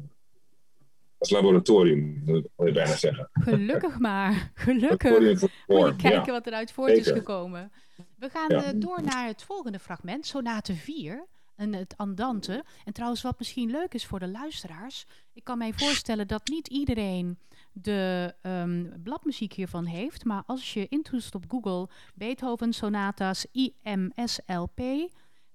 als 1.32 1.42
laboratorium, 1.44 2.22
wil 2.26 2.66
je 2.66 2.72
bijna 2.72 2.96
zeggen. 2.96 3.30
Gelukkig 3.34 4.00
maar, 4.00 4.52
gelukkig. 4.54 5.20
Moet 5.68 5.86
je 5.86 5.96
kijken 5.98 6.34
wat 6.34 6.48
eruit 6.48 6.72
voort 6.72 6.92
is 6.92 7.08
gekomen. 7.08 7.72
We 8.18 8.30
gaan 8.30 8.50
ja. 8.50 8.74
uh, 8.74 8.82
door 8.82 9.02
naar 9.04 9.28
het 9.28 9.44
volgende 9.44 9.80
fragment, 9.80 10.26
sonate 10.26 10.74
4. 10.74 11.26
En 11.56 11.74
het 11.74 11.94
andante. 11.98 12.64
En 12.86 12.94
trouwens, 12.94 13.22
wat 13.22 13.40
misschien 13.40 13.72
leuk 13.72 13.94
is 13.94 14.06
voor 14.06 14.20
de 14.20 14.28
luisteraars. 14.28 15.06
Ik 15.34 15.44
kan 15.44 15.58
mij 15.58 15.74
voorstellen 15.74 16.28
dat 16.28 16.48
niet 16.48 16.68
iedereen 16.68 17.40
de 17.72 18.34
um, 18.42 18.94
bladmuziek 19.04 19.54
hiervan 19.54 19.86
heeft. 19.86 20.26
Maar 20.26 20.44
als 20.46 20.74
je 20.74 20.88
intoest 20.88 21.36
op 21.36 21.44
Google 21.48 21.90
Beethoven 22.14 22.74
Sonatas 22.74 23.46
IMSLP. 23.52 24.80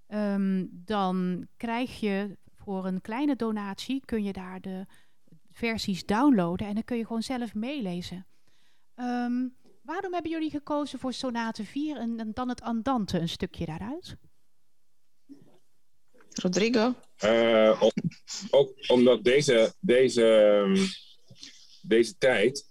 Um, 0.08 0.68
dan 0.72 1.46
krijg 1.56 2.00
je 2.00 2.36
voor 2.56 2.86
een 2.86 3.00
kleine 3.00 3.36
donatie. 3.36 4.02
kun 4.04 4.24
je 4.24 4.32
daar 4.32 4.60
de 4.60 4.86
versies 5.61 6.04
downloaden. 6.06 6.66
En 6.66 6.74
dan 6.74 6.84
kun 6.84 6.96
je 6.96 7.06
gewoon 7.06 7.22
zelf 7.22 7.54
meelezen. 7.54 8.26
Um, 8.96 9.58
Waarom 9.90 10.12
hebben 10.12 10.30
jullie 10.30 10.50
gekozen 10.50 10.98
voor 10.98 11.12
sonate 11.12 11.64
4 11.64 11.96
en, 11.96 12.32
dan 12.34 12.48
het 12.48 12.62
andante, 12.62 13.18
een 13.18 13.28
stukje 13.28 13.66
daaruit? 13.66 14.16
Rodrigo? 16.32 16.94
Uh, 17.24 17.82
ook 18.50 18.74
omdat 18.86 19.24
deze, 19.24 19.74
deze, 19.80 20.24
ehm, 20.24 20.86
deze 21.82 22.18
tijd, 22.18 22.66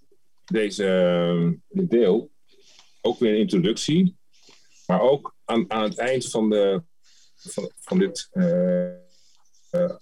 deze 0.45 0.83
dit 1.69 1.81
ehm, 1.81 1.87
deel, 1.87 2.31
ook 3.01 3.19
weer 3.19 3.31
een 3.31 3.39
introductie, 3.39 4.17
maar 4.85 5.01
ook 5.01 5.35
aan, 5.45 5.71
aan 5.71 5.83
het 5.83 5.97
eind 5.97 6.29
van, 6.29 6.49
de, 6.49 6.83
van, 7.35 7.71
van 7.79 7.99
dit 7.99 8.29
uh, 8.33 8.91
uh, 9.71 9.95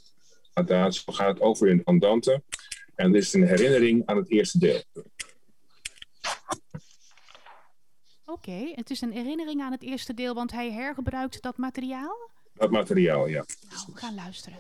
gaat 1.06 1.34
het 1.34 1.42
over 1.42 1.68
in 1.68 1.84
andante. 1.84 2.44
En 2.98 3.12
dit 3.12 3.22
is 3.22 3.34
een 3.34 3.48
herinnering 3.48 4.06
aan 4.06 4.18
het 4.18 4.30
eerste 4.30 4.58
deel. 4.60 4.84
Oké, 8.26 8.72
het 8.76 8.90
is 8.90 9.02
een 9.02 9.12
herinnering 9.12 9.62
aan 9.62 9.72
het 9.72 9.84
eerste 9.84 10.14
deel, 10.14 10.34
want 10.34 10.52
hij 10.52 10.72
hergebruikt 10.72 11.42
dat 11.42 11.58
materiaal? 11.58 12.30
Dat 12.54 12.72
materiaal, 12.72 13.28
ja. 13.28 13.46
Nou, 13.70 13.86
we 13.94 14.00
gaan 14.00 14.16
luisteren. 14.16 14.60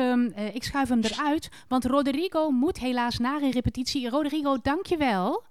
Ik 0.00 0.08
schuif, 0.08 0.38
uh, 0.38 0.54
ik 0.54 0.64
schuif 0.64 0.88
hem 0.88 1.00
eruit, 1.00 1.48
want 1.68 1.84
Rodrigo 1.84 2.50
moet 2.50 2.78
helaas 2.78 3.18
naar 3.18 3.42
een 3.42 3.50
repetitie. 3.50 4.08
Rodrigo, 4.08 4.58
dankjewel. 4.62 5.44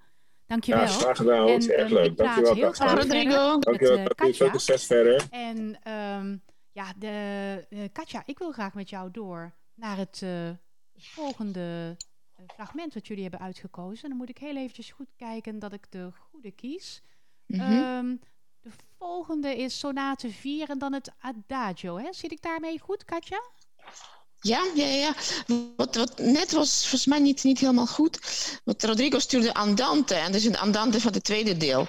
Dankjewel. 0.45 0.81
Ja, 0.81 0.87
graag 0.87 1.17
gedaan. 1.17 1.47
En, 1.47 1.57
is 1.57 1.69
erg 1.69 1.89
um, 1.89 1.95
leuk. 1.95 2.17
Dankjewel. 2.17 2.53
Heel 2.53 2.71
graag 2.71 2.93
Rodrigo. 2.93 3.59
Dankjewel. 3.59 3.97
Met, 3.97 4.21
uh, 4.21 4.33
Veel 4.33 4.49
succes 4.49 4.85
verder. 4.85 5.27
En 5.29 5.57
um, 5.93 6.41
ja, 6.71 6.93
de, 6.97 7.65
uh, 7.69 7.83
Katja, 7.91 8.23
ik 8.25 8.39
wil 8.39 8.51
graag 8.51 8.73
met 8.73 8.89
jou 8.89 9.11
door 9.11 9.53
naar 9.75 9.97
het 9.97 10.23
volgende 10.97 11.97
fragment 12.47 12.93
wat 12.93 13.07
jullie 13.07 13.23
hebben 13.23 13.41
uitgekozen. 13.41 14.09
Dan 14.09 14.17
moet 14.17 14.29
ik 14.29 14.37
heel 14.37 14.55
eventjes 14.55 14.91
goed 14.91 15.09
kijken 15.15 15.59
dat 15.59 15.73
ik 15.73 15.91
de 15.91 16.09
goede 16.29 16.51
kies. 16.51 17.01
Mhm. 17.45 17.61
Ehm, 17.61 18.15
de 18.59 18.69
volgende 18.97 19.55
is 19.55 19.79
sonate 19.79 20.29
4 20.29 20.69
en 20.69 20.77
dan 20.77 20.93
het 20.93 21.11
adagio. 21.19 21.97
Hè? 21.97 22.13
Zit 22.13 22.31
ik 22.31 22.41
daarmee 22.41 22.79
goed, 22.79 23.05
Katja? 23.05 23.41
Ja, 24.39 24.65
ja, 24.75 24.85
ja. 24.85 25.15
Wat, 25.75 25.95
wat 25.95 26.17
net 26.17 26.51
was 26.51 26.79
volgens 26.79 27.05
mij 27.05 27.19
niet, 27.19 27.43
niet 27.43 27.59
helemaal 27.59 27.87
goed. 27.87 28.19
Want 28.63 28.83
Rodrigo 28.83 29.19
stuurde 29.19 29.53
Andante. 29.53 30.13
En 30.13 30.31
dat 30.31 30.41
is 30.41 30.47
een 30.47 30.57
Andante 30.57 31.01
van 31.01 31.13
het 31.13 31.23
tweede 31.23 31.57
deel. 31.57 31.87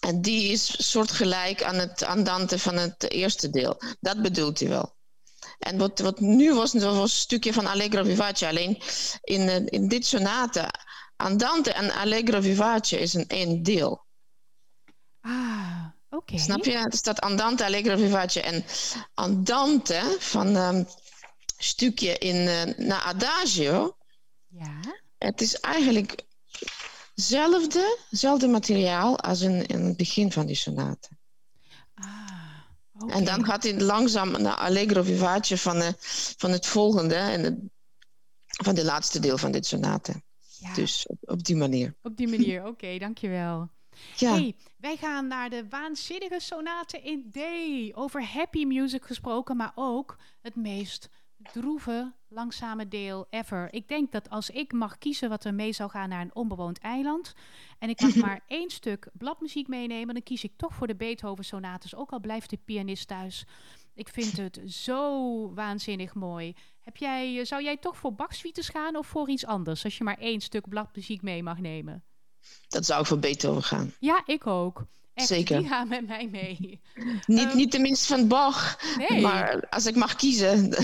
En 0.00 0.22
die 0.22 0.52
is 0.52 0.90
soortgelijk 0.90 1.62
aan 1.62 1.74
het 1.74 2.02
Andante 2.02 2.58
van 2.58 2.76
het 2.76 3.10
eerste 3.10 3.50
deel. 3.50 3.82
Dat 4.00 4.22
bedoelt 4.22 4.58
hij 4.60 4.68
wel. 4.68 4.94
En 5.58 5.78
wat, 5.78 5.98
wat 5.98 6.20
nu 6.20 6.54
was, 6.54 6.72
dat 6.72 6.82
was 6.82 7.12
een 7.12 7.18
stukje 7.18 7.52
van 7.52 7.66
Allegro 7.66 8.04
Vivace. 8.04 8.48
Alleen 8.48 8.82
in, 9.22 9.48
eh, 9.48 9.62
in 9.66 9.88
dit 9.88 10.06
sonate, 10.06 10.70
Andante 11.16 11.72
en 11.72 11.90
Allegro 11.92 12.40
Vivace 12.40 12.98
is 12.98 13.14
een 13.14 13.28
één 13.28 13.62
deel. 13.62 14.04
Ah, 15.20 15.84
oké. 16.10 16.38
Snap 16.38 16.64
je? 16.64 16.76
Het 16.76 16.96
staat 16.96 17.20
Andante, 17.20 17.64
Allegro 17.64 17.96
Vivace. 17.96 18.40
En 18.40 18.64
Andante 19.14 20.16
van 20.18 20.56
ehm 20.56 20.84
stukje 21.56 22.18
in 22.18 22.48
eh, 22.48 22.86
naar 22.86 23.02
Adagio. 23.02 23.96
Ja. 24.48 24.80
Het 25.18 25.40
is 25.40 25.60
eigenlijk 25.60 26.22
hetzelfde, 27.14 27.98
hetzelfde 28.10 28.48
materiaal 28.48 29.20
als 29.20 29.40
in, 29.40 29.66
in 29.66 29.84
het 29.84 29.96
begin 29.96 30.32
van 30.32 30.46
die 30.46 30.56
sonate. 30.56 31.08
Ah. 31.94 32.36
En 33.08 33.24
dan 33.24 33.44
gaat 33.44 33.62
hij 33.62 33.80
langzaam 33.80 34.42
naar 34.42 34.54
Allegro 34.54 35.02
Vivace 35.02 35.58
van, 35.58 35.76
eh, 35.76 35.92
van 36.36 36.50
het 36.50 36.66
volgende 36.66 37.14
en 37.14 37.42
het, 37.42 37.54
van 38.46 38.74
de 38.74 38.84
laatste 38.84 39.20
deel 39.20 39.38
van 39.38 39.52
dit 39.52 39.66
sonate. 39.66 40.22
Ja, 40.58 40.74
Dus 40.74 41.06
op, 41.06 41.18
op 41.20 41.44
die 41.44 41.56
manier. 41.56 41.94
op 42.02 42.16
die 42.16 42.28
manier. 42.28 42.66
Oké, 42.70 42.98
dankjewel. 42.98 43.70
Ja, 44.16 44.32
Hey, 44.32 44.56
wij 44.76 44.96
gaan 44.96 45.26
naar 45.26 45.50
de 45.50 45.66
waanzinnige 45.68 46.40
sonate 46.40 47.00
in 47.00 47.30
D. 47.32 47.38
Over 47.96 48.24
happy 48.24 48.64
music 48.64 49.04
gesproken, 49.04 49.56
maar 49.56 49.72
ook 49.74 50.16
het 50.42 50.56
meest 50.56 51.08
droeve, 51.52 52.12
langzame 52.28 52.88
deel 52.88 53.26
ever. 53.30 53.72
Ik 53.72 53.88
denk 53.88 54.12
dat 54.12 54.30
als 54.30 54.50
ik 54.50 54.72
mag 54.72 54.98
kiezen 54.98 55.28
wat 55.28 55.44
er 55.44 55.54
mee 55.54 55.72
zou 55.72 55.90
gaan 55.90 56.08
naar 56.08 56.20
een 56.20 56.34
onbewoond 56.34 56.78
eiland... 56.78 57.34
en 57.78 57.88
ik 57.88 58.00
mag 58.00 58.14
maar 58.26 58.40
één 58.46 58.70
stuk 58.70 59.08
bladmuziek 59.12 59.68
meenemen... 59.68 60.14
dan 60.14 60.22
kies 60.22 60.44
ik 60.44 60.52
toch 60.56 60.74
voor 60.74 60.86
de 60.86 60.96
Beethoven-sonates, 60.96 61.94
ook 61.94 62.10
al 62.10 62.20
blijft 62.20 62.50
de 62.50 62.58
pianist 62.64 63.08
thuis. 63.08 63.46
Ik 63.94 64.08
vind 64.08 64.36
het 64.36 64.60
zo 64.66 65.54
waanzinnig 65.54 66.14
mooi. 66.14 66.54
Heb 66.80 66.96
jij, 66.96 67.38
eh, 67.38 67.44
zou 67.44 67.62
jij 67.62 67.76
toch 67.76 67.96
voor 67.96 68.14
Bach-suites 68.14 68.68
gaan 68.68 68.96
of 68.96 69.06
voor 69.06 69.28
iets 69.28 69.46
anders... 69.46 69.84
als 69.84 69.98
je 69.98 70.04
maar 70.04 70.18
één 70.18 70.40
stuk 70.40 70.68
bladmuziek 70.68 71.22
mee 71.22 71.42
mag 71.42 71.58
nemen? 71.58 72.04
dat 72.68 72.86
zou 72.86 73.00
ik 73.00 73.06
voor 73.06 73.18
Beethoven 73.18 73.62
gaan. 73.62 73.92
Ja, 73.98 74.22
ik 74.26 74.46
ook. 74.46 74.86
Echt, 75.16 75.28
Zeker. 75.28 75.58
Die 75.58 75.68
gaan 75.68 75.88
met 75.88 76.06
mij 76.06 76.28
mee. 76.30 76.80
Niet, 77.26 77.46
Ehm, 77.48 77.56
niet 77.56 77.70
tenminste 77.70 78.06
van 78.06 78.28
Bach, 78.28 78.78
Nee. 79.08 79.20
maar 79.20 79.68
als 79.68 79.86
ik 79.86 79.94
mag 79.96 80.14
kiezen. 80.14 80.74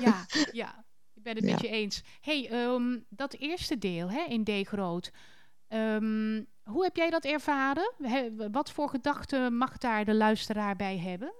Ja, 0.00 0.26
ja. 0.52 0.84
Ik 1.14 1.22
ben 1.22 1.36
het 1.36 1.44
met 1.44 1.60
je 1.60 1.68
eens. 1.68 2.02
hey, 2.20 2.48
ehm, 2.50 2.98
dat 3.08 3.34
eerste 3.34 3.78
deel 3.78 4.10
hè, 4.10 4.20
in 4.28 4.44
D 4.44 4.68
groot. 4.68 5.10
ehm, 5.68 6.42
hoe 6.62 6.84
heb 6.84 6.96
jij 6.96 7.10
dat 7.10 7.24
ervaren? 7.24 7.92
He- 8.02 8.50
wat 8.50 8.70
voor 8.70 8.88
gedachten 8.88 9.56
mag 9.56 9.78
daar 9.78 10.04
de 10.04 10.14
luisteraar 10.14 10.76
bij 10.76 10.98
hebben? 10.98 11.32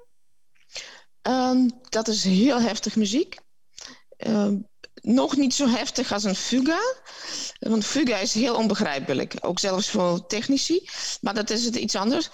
Dat 1.88 2.08
is 2.08 2.24
heel 2.24 2.60
heftig 2.60 2.96
muziek 2.96 3.36
nog 5.08 5.36
niet 5.36 5.54
zo 5.54 5.68
heftig 5.68 6.12
als 6.12 6.24
een 6.24 6.34
fuga. 6.34 6.80
Want 7.58 7.84
fuga 7.84 8.16
is 8.16 8.34
heel 8.34 8.54
onbegrijpelijk, 8.54 9.34
ook 9.40 9.58
zelfs 9.58 9.90
voor 9.90 10.26
technici. 10.26 10.88
Maar 11.20 11.34
dat 11.34 11.50
is 11.50 11.64
het 11.64 11.76
iets 11.76 11.94
anders. 11.94 12.28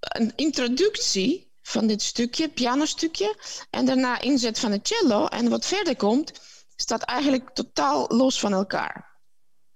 Een 0.00 0.32
introductie 0.36 1.52
van 1.62 1.86
dit 1.86 2.02
stukje, 2.02 2.48
pianostukje, 2.48 3.36
en 3.70 3.84
daarna 3.84 4.20
inzet 4.20 4.58
van 4.58 4.70
de 4.70 4.80
cello 4.82 5.26
en 5.26 5.48
wat 5.48 5.66
verder 5.66 5.96
komt, 5.96 6.32
staat 6.76 7.02
eigenlijk 7.02 7.50
totaal 7.50 8.06
los 8.08 8.40
van 8.40 8.52
elkaar. 8.52 9.12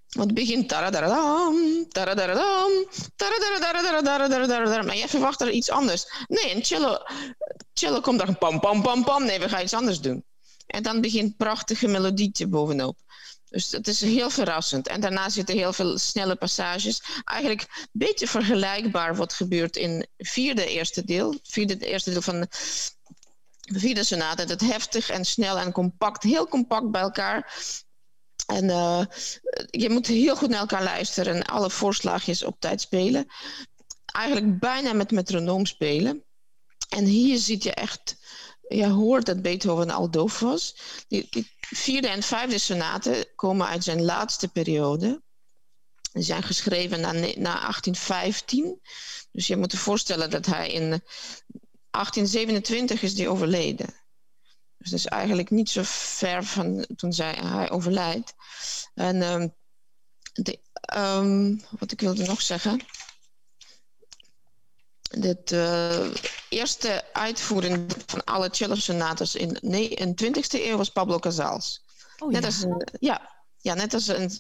Want 0.09 0.27
het 0.27 0.39
begint 0.39 0.69
taradaradam, 0.69 1.89
taradaradam, 1.89 2.71
taradaradam, 3.17 5.09
verwacht 5.09 5.41
er 5.41 5.51
iets 5.51 5.71
anders. 5.71 6.25
Nee, 6.29 6.55
een 6.55 6.65
cello, 6.65 6.99
cello 7.73 8.01
komt 8.01 8.19
dan 8.19 8.39
pam, 8.39 8.61
pam, 8.61 8.83
pam, 8.83 9.05
pam. 9.05 9.25
Nee, 9.25 9.39
we 9.39 9.49
gaan 9.49 9.63
iets 9.63 9.75
anders 9.75 10.01
doen. 10.01 10.25
En 10.69 10.83
dan 10.83 11.01
begint 11.01 11.37
prachtige 11.37 11.87
melodietje 11.87 12.47
bovenop. 12.47 12.99
Dus 13.51 13.71
dat 13.71 13.87
is 13.87 14.01
heel 14.01 14.31
verrassend. 14.31 14.89
En 14.89 15.01
daarna 15.01 15.29
zitten 15.29 15.57
heel 15.57 15.73
veel 15.73 15.99
snelle 15.99 16.37
passages. 16.37 17.03
Eigenlijk 17.25 17.61
een 17.61 17.89
beetje 17.93 18.27
vergelijkbaar 18.27 19.17
wat 19.17 19.33
gebeurt 19.33 19.77
in 19.77 20.07
vierde 20.17 20.67
eerste 20.67 21.05
deel. 21.05 21.39
Vierde 21.43 21.87
eerste 21.87 22.11
deel 22.11 22.23
van 22.23 22.41
de 23.61 23.79
vierde 23.79 24.05
sonate. 24.05 24.45
Dat 24.45 24.61
heftig 24.61 25.11
en 25.11 25.25
snel 25.25 25.59
en 25.59 25.73
compact. 25.73 26.23
Heel 26.23 26.49
compact 26.49 26.91
bij 26.91 27.01
elkaar. 27.01 27.53
En 28.47 28.71
eh, 28.71 29.05
je 29.71 29.91
moet 29.91 30.07
heel 30.07 30.37
goed 30.37 30.49
naar 30.49 30.61
elkaar 30.61 30.83
luisteren 30.83 31.35
en 31.35 31.45
alle 31.45 31.71
voorslaagjes 31.71 32.45
op 32.45 32.57
tijd 32.61 32.81
spelen. 32.81 33.27
Eigenlijk 34.07 34.59
bijna 34.59 34.93
met 34.93 35.11
metronoom 35.11 35.67
spelen. 35.67 36.25
En 36.89 37.05
hier 37.05 37.39
zit 37.39 37.63
je 37.63 37.75
echt, 37.75 38.17
je 38.69 38.87
hoort 38.87 39.27
dat 39.27 39.43
Beethoven 39.43 39.91
al 39.91 40.11
doof 40.11 40.41
was. 40.41 40.77
Die, 41.09 41.27
die 41.31 41.53
vierde 41.61 42.09
en 42.09 42.23
vijfde 42.23 42.59
sonaten 42.59 43.27
komen 43.35 43.67
uit 43.67 43.85
zijn 43.85 44.05
laatste 44.05 44.49
periode. 44.49 45.23
Die 46.13 46.23
zijn 46.23 46.43
geschreven 46.43 47.01
na, 47.01 47.13
na 47.13 47.61
1815. 47.61 48.81
Dus 49.33 49.47
je 49.47 49.57
moet 49.57 49.73
je 49.73 49.79
voorstellen 49.79 50.31
dat 50.31 50.47
hij 50.47 50.73
in 50.73 51.03
1827 51.91 53.03
is 53.03 53.15
die 53.15 53.29
overleden. 53.29 53.87
Dus 54.79 54.91
dat 54.91 54.99
is 54.99 55.07
eigenlijk 55.07 55.51
niet 55.51 55.71
zo 55.71 55.81
ver 55.85 56.45
van 56.45 56.87
toen 56.97 57.13
zij, 57.13 57.33
hij 57.33 57.71
overlijdt. 57.71 58.35
En 58.95 59.23
ehm, 59.23 59.49
ehm, 60.81 61.57
wat 61.79 61.93
ik 61.93 62.01
wilde 62.01 62.27
nog 62.27 62.43
zeggen. 62.43 62.81
De 65.09 66.13
eerste 66.49 67.05
uitvoering 67.13 67.93
van 68.07 68.25
alle 68.25 68.49
cello-sonates 68.51 69.35
in 69.35 69.49
de 69.61 70.15
20e 70.25 70.65
eeuw 70.65 70.77
was 70.77 70.91
Pablo 70.91 71.19
Casals. 71.19 71.85
Oh, 72.19 72.31
net, 72.31 72.41
ja. 72.41 72.47
als 72.47 72.63
een, 72.63 72.87
ja, 73.01 73.31
ja, 73.57 73.75
net 73.75 73.95
als 73.95 74.07
een 74.09 74.31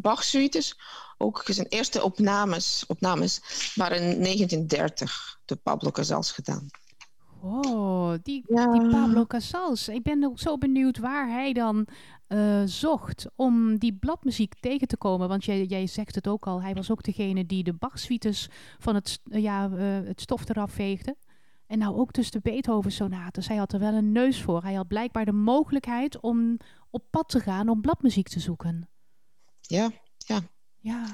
Bach-suites. 0.00 0.78
Ook 1.18 1.42
zijn 1.46 1.66
eerste 1.66 2.02
opnames, 2.02 2.84
opnames 2.86 3.40
waren 3.74 3.96
in 3.98 4.22
1930 4.22 5.38
door 5.44 5.56
Pablo 5.56 5.90
Casals 5.90 6.32
gedaan. 6.32 6.66
Oh, 7.40 8.14
die, 8.22 8.44
Ja. 8.48 8.72
die 8.72 8.88
Pablo 8.88 9.26
Casals. 9.26 9.88
Ik 9.88 10.02
ben 10.02 10.24
ook 10.24 10.38
zo 10.38 10.58
benieuwd 10.58 10.98
waar 10.98 11.28
hij 11.28 11.52
dan 11.52 11.86
eh, 12.28 12.62
zocht 12.64 13.26
om 13.34 13.78
die 13.78 13.94
bladmuziek 13.94 14.54
tegen 14.60 14.88
te 14.88 14.96
komen. 14.96 15.28
Want 15.28 15.44
jij, 15.44 15.64
jij 15.64 15.86
zegt 15.86 16.14
het 16.14 16.28
ook 16.28 16.46
al, 16.46 16.62
hij 16.62 16.74
was 16.74 16.90
ook 16.90 17.02
degene 17.02 17.46
die 17.46 17.62
de 17.62 17.72
Bach-suites 17.72 18.48
van 18.78 18.94
het, 18.94 19.20
ja, 19.24 19.70
eh, 19.70 20.06
het 20.06 20.20
stof 20.20 20.48
eraf 20.48 20.72
veegde. 20.72 21.16
En 21.66 21.78
nou 21.78 21.96
ook 21.96 22.12
dus 22.12 22.30
de 22.30 22.40
Beethoven-sonates. 22.42 23.48
Hij 23.48 23.56
had 23.56 23.72
er 23.72 23.78
wel 23.78 23.94
een 23.94 24.12
neus 24.12 24.42
voor. 24.42 24.62
Hij 24.62 24.74
had 24.74 24.88
blijkbaar 24.88 25.24
de 25.24 25.32
mogelijkheid 25.32 26.20
om 26.20 26.56
op 26.90 27.04
pad 27.10 27.28
te 27.28 27.40
gaan 27.40 27.68
om 27.68 27.80
bladmuziek 27.80 28.28
te 28.28 28.40
zoeken. 28.40 28.88
Ja, 29.60 29.90
ja. 30.16 30.40
Ja. 30.78 31.06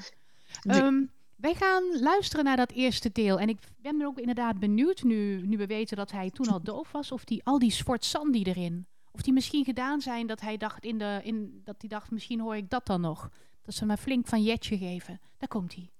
Ehm, 0.63 1.03
wij 1.37 1.55
gaan 1.55 2.01
luisteren 2.01 2.45
naar 2.45 2.57
dat 2.57 2.71
eerste 2.71 3.13
deel. 3.13 3.39
En 3.39 3.49
ik 3.49 3.59
ben 3.77 4.01
er 4.01 4.07
ook 4.07 4.19
inderdaad 4.19 4.59
benieuwd, 4.59 5.03
nu, 5.03 5.47
nu 5.47 5.57
we 5.57 5.67
weten 5.67 5.97
dat 5.97 6.11
hij 6.11 6.31
toen 6.31 6.49
al 6.49 6.63
doof 6.63 6.93
was, 6.93 7.13
of 7.13 7.25
die, 7.25 7.45
al 7.45 7.59
die 7.59 7.71
sforzandi 7.71 8.43
erin, 8.43 8.87
of 9.15 9.23
die 9.23 9.33
misschien 9.33 9.65
gedaan 9.65 10.01
zijn 10.01 10.27
dat 10.27 10.41
hij 10.41 10.57
dacht, 10.57 10.85
in 10.85 10.99
de, 10.99 11.21
in, 11.23 11.61
dat 11.65 11.75
hij 11.79 11.89
dacht 11.89 12.11
misschien 12.11 12.41
hoor 12.41 12.57
ik 12.57 12.71
dat 12.71 12.87
dan 12.87 13.01
nog. 13.01 13.31
Dat 13.63 13.75
ze 13.75 13.87
maar 13.87 13.97
flink 13.97 14.27
van 14.27 14.43
jetje 14.43 14.79
geven. 14.79 15.21
Daar 15.39 15.49
komt 15.49 15.75
hij. 15.75 15.91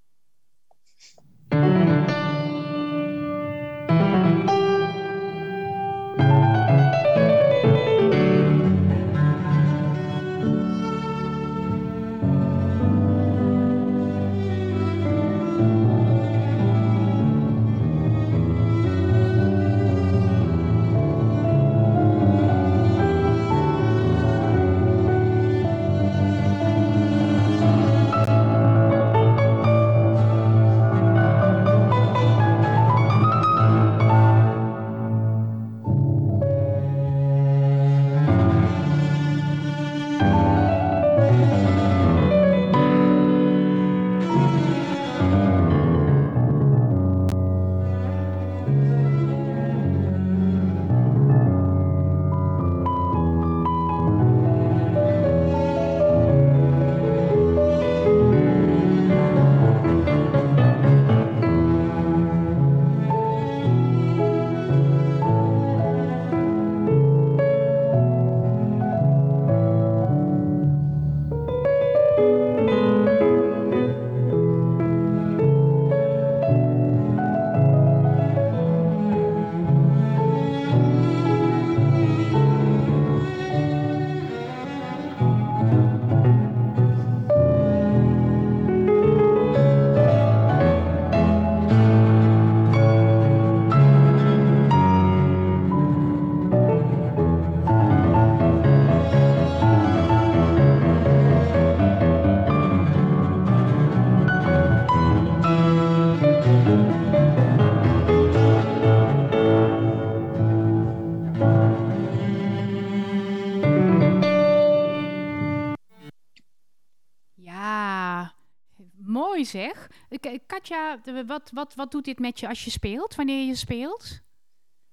Katja, 120.55 121.01
wat, 121.27 121.51
wat, 121.53 121.73
wat 121.75 121.91
doet 121.91 122.05
dit 122.05 122.19
met 122.19 122.41
je 122.41 122.49
als 122.49 122.65
je 122.65 122.71
speelt, 122.71 123.15
wanneer 123.15 123.47
je 123.47 123.55
speelt? 123.55 124.03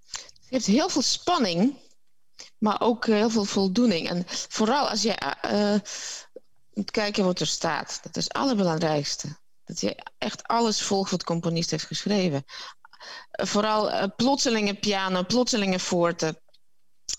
Het 0.10 0.50
heeft 0.50 0.66
heel 0.66 0.90
veel 0.90 1.02
spanning, 1.02 1.78
maar 2.58 2.82
ook 2.82 3.06
heel 3.06 3.30
veel 3.30 3.46
voldoening. 3.46 4.10
En 4.10 4.24
vooral 4.28 4.90
als 4.90 5.02
je 5.02 5.36
uh, 5.46 5.76
moet 6.74 6.92
kijken 6.92 7.24
wat 7.24 7.40
er 7.40 7.48
staat. 7.48 8.00
Dat 8.04 8.18
is 8.18 8.24
het 8.24 8.34
allerbelangrijkste. 8.34 9.38
Dat 9.64 9.82
je 9.82 10.04
echt 10.18 10.44
alles 10.44 10.82
volgt 10.82 11.12
wat 11.12 11.20
de 11.20 11.26
componist 11.26 11.72
heeft 11.72 11.86
geschreven. 11.86 12.44
vooral 13.32 13.90
uh, 13.90 14.04
plotselinge 14.16 14.74
piano, 14.74 15.24
plotselinge. 15.24 15.80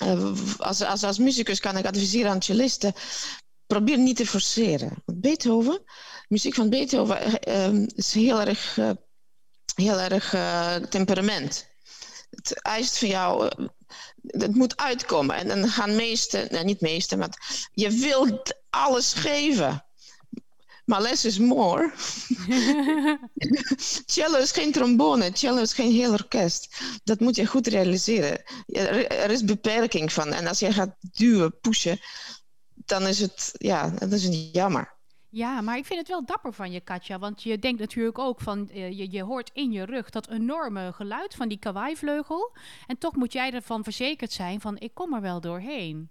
Uh, 0.03 0.33
als, 0.59 0.83
als, 0.83 1.03
als 1.03 1.19
muzikus 1.19 1.61
kan 1.61 1.77
ik 1.77 1.87
adviseren 1.87 2.31
aan 2.31 2.43
cellisten 2.43 2.95
probeer 3.67 3.99
niet 3.99 4.17
te 4.17 4.27
forceren. 4.27 5.03
Beethoven, 5.05 5.83
muziek 6.33 6.55
van 6.55 6.71
Beethoven 6.71 7.39
uh, 7.49 7.87
is 7.95 8.13
heel 8.13 8.41
erg, 8.41 8.77
uh, 8.77 8.91
heel 9.75 10.01
erg 10.01 10.35
uh, 10.35 10.77
temperament. 10.77 11.67
Het 12.31 12.63
eist 12.63 12.99
van 12.99 13.09
jou, 13.09 13.51
het 14.27 14.55
moet 14.55 14.77
uitkomen. 14.77 15.37
En 15.37 15.49
dan 15.49 15.69
gaan 15.69 15.97
meesten, 15.97 16.49
nou 16.51 16.65
niet 16.65 16.81
meesten, 16.81 17.19
maar 17.19 17.69
je 17.73 17.91
wilt 17.91 18.55
alles 18.71 19.13
geven. 19.13 19.85
Maar 20.85 21.03
less 21.03 21.25
is 21.25 21.39
more. 21.39 21.93
cello 24.07 24.39
is 24.39 24.53
geen 24.53 24.73
trombone, 24.73 25.31
cello 25.33 25.61
is 25.61 25.73
geen 25.73 25.93
heel 25.93 26.13
orkest. 26.13 26.77
Dat 27.05 27.21
moet 27.21 27.37
je 27.37 27.47
goed 27.47 27.67
realiseren. 27.67 28.43
Er 29.09 29.31
is 29.31 29.45
beperking 29.45 30.13
van. 30.13 30.33
En 30.33 30.47
als 30.47 30.59
je 30.59 30.73
gaat 30.73 30.97
duwen, 31.01 31.61
pushen, 31.61 32.01
dan 32.75 33.07
is 33.07 33.19
het, 33.19 33.53
ja, 33.53 33.89
dat 33.89 34.13
is 34.13 34.23
het 34.23 34.49
jammer. 34.53 35.01
Ja, 35.35 35.61
maar 35.61 35.77
ik 35.77 35.87
vind 35.87 35.99
het 35.99 36.09
wel 36.09 36.25
dapper 36.25 36.53
van 36.53 36.73
je, 36.73 36.81
Katja. 36.81 37.19
Want 37.19 37.43
je 37.43 37.59
denkt 37.59 37.81
natuurlijk 37.81 38.19
ook 38.19 38.41
van, 38.41 38.69
uh, 38.73 38.99
je, 38.99 39.11
je 39.11 39.23
hoort 39.23 39.51
in 39.53 39.73
je 39.73 39.85
rug 39.85 40.11
dat 40.11 40.29
enorme 40.29 40.93
geluid 40.93 41.35
van 41.35 41.49
die 41.49 41.59
kawaaivleugel. 41.59 42.57
En 42.87 42.99
toch 42.99 43.17
moet 43.17 43.33
jij 43.33 43.53
ervan 43.53 43.85
verzekerd 43.85 44.33
zijn 44.33 44.61
van, 44.61 44.79
ik 44.79 44.95
kom 44.95 45.15
er 45.15 45.21
wel 45.21 45.41
doorheen. 45.41 46.11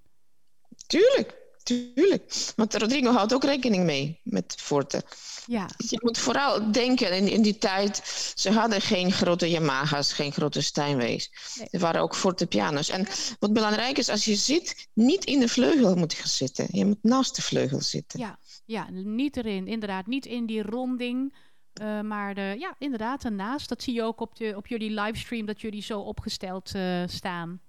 Tuurlijk, 0.88 1.38
tuurlijk. 1.64 2.34
Want 2.56 2.76
Rodrigo 2.76 3.12
houdt 3.12 3.34
ook 3.34 3.44
rekening 3.44 3.84
mee 3.86 4.20
met 4.24 4.56
Forte. 4.58 5.04
Ja. 5.46 5.70
Je 5.78 6.00
moet 6.04 6.18
vooral 6.18 6.72
denken, 6.72 7.16
in, 7.16 7.28
in 7.28 7.42
die 7.42 7.58
tijd, 7.58 8.02
ze 8.36 8.52
hadden 8.52 8.82
geen 8.82 9.12
grote 9.12 9.50
Yamahas, 9.50 10.14
geen 10.14 10.32
grote 10.32 10.62
Steinways. 10.62 11.32
Nee. 11.58 11.68
Er 11.72 11.80
waren 11.80 12.02
ook 12.02 12.16
forte 12.16 12.48
pianos. 12.48 12.90
En 12.90 13.08
wat 13.40 13.54
belangrijk 13.54 13.98
is, 13.98 14.10
als 14.10 14.26
je 14.26 14.36
zit, 14.36 14.90
niet 14.94 15.26
in 15.26 15.40
de 15.40 15.48
vleugel 15.48 15.96
moet 15.96 16.14
je 16.14 16.28
zitten. 16.28 16.68
Je 16.72 16.86
moet 16.86 17.04
naast 17.04 17.36
de 17.36 17.42
vleugel 17.42 17.82
zitten. 17.82 18.20
Ja, 18.20 18.40
ja 18.72 18.90
niet 18.90 19.38
erin, 19.38 19.68
inderdaad. 19.68 20.08
Niet 20.08 20.26
in 20.26 20.46
die 20.46 20.64
ronding. 20.64 21.34
Uh, 21.82 22.02
maar 22.02 22.34
de, 22.34 22.56
ja, 22.60 22.76
inderdaad, 22.78 23.24
ernaast. 23.24 23.70
Dat 23.70 23.82
zie 23.82 23.94
je 23.94 24.04
ook 24.04 24.20
op, 24.20 24.36
de, 24.36 24.54
op 24.56 24.68
jullie 24.68 25.02
livestream, 25.02 25.46
dat 25.46 25.62
jullie 25.62 25.82
zo 25.82 26.00
opgesteld 26.00 26.76
uh, 26.76 27.04
staan. 27.06 27.62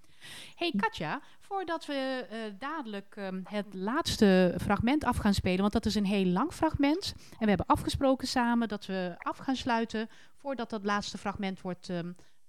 Hey 0.55 0.73
Katja, 0.77 1.21
voordat 1.41 1.87
we 1.87 2.27
uh, 2.33 2.39
dadelijk 2.59 3.17
um, 3.19 3.43
het 3.49 3.75
laatste 3.75 4.55
fragment 4.61 5.05
af 5.05 5.17
gaan 5.17 5.35
spelen, 5.35 5.61
want 5.61 5.73
dat 5.73 5.87
is 5.87 5.95
een 5.95 6.07
heel 6.07 6.27
lang 6.27 6.53
fragment. 6.53 7.15
En 7.17 7.39
we 7.39 7.49
hebben 7.49 7.67
afgesproken 7.67 8.29
samen 8.29 8.69
dat 8.69 8.87
we 8.87 9.15
af 9.19 9.37
gaan 9.37 9.57
sluiten 9.57 10.09
voordat 10.37 10.71
dat 10.71 10.85
laatste 10.85 11.19
fragment 11.19 11.61
wordt 11.61 11.89
uh, 11.89 11.99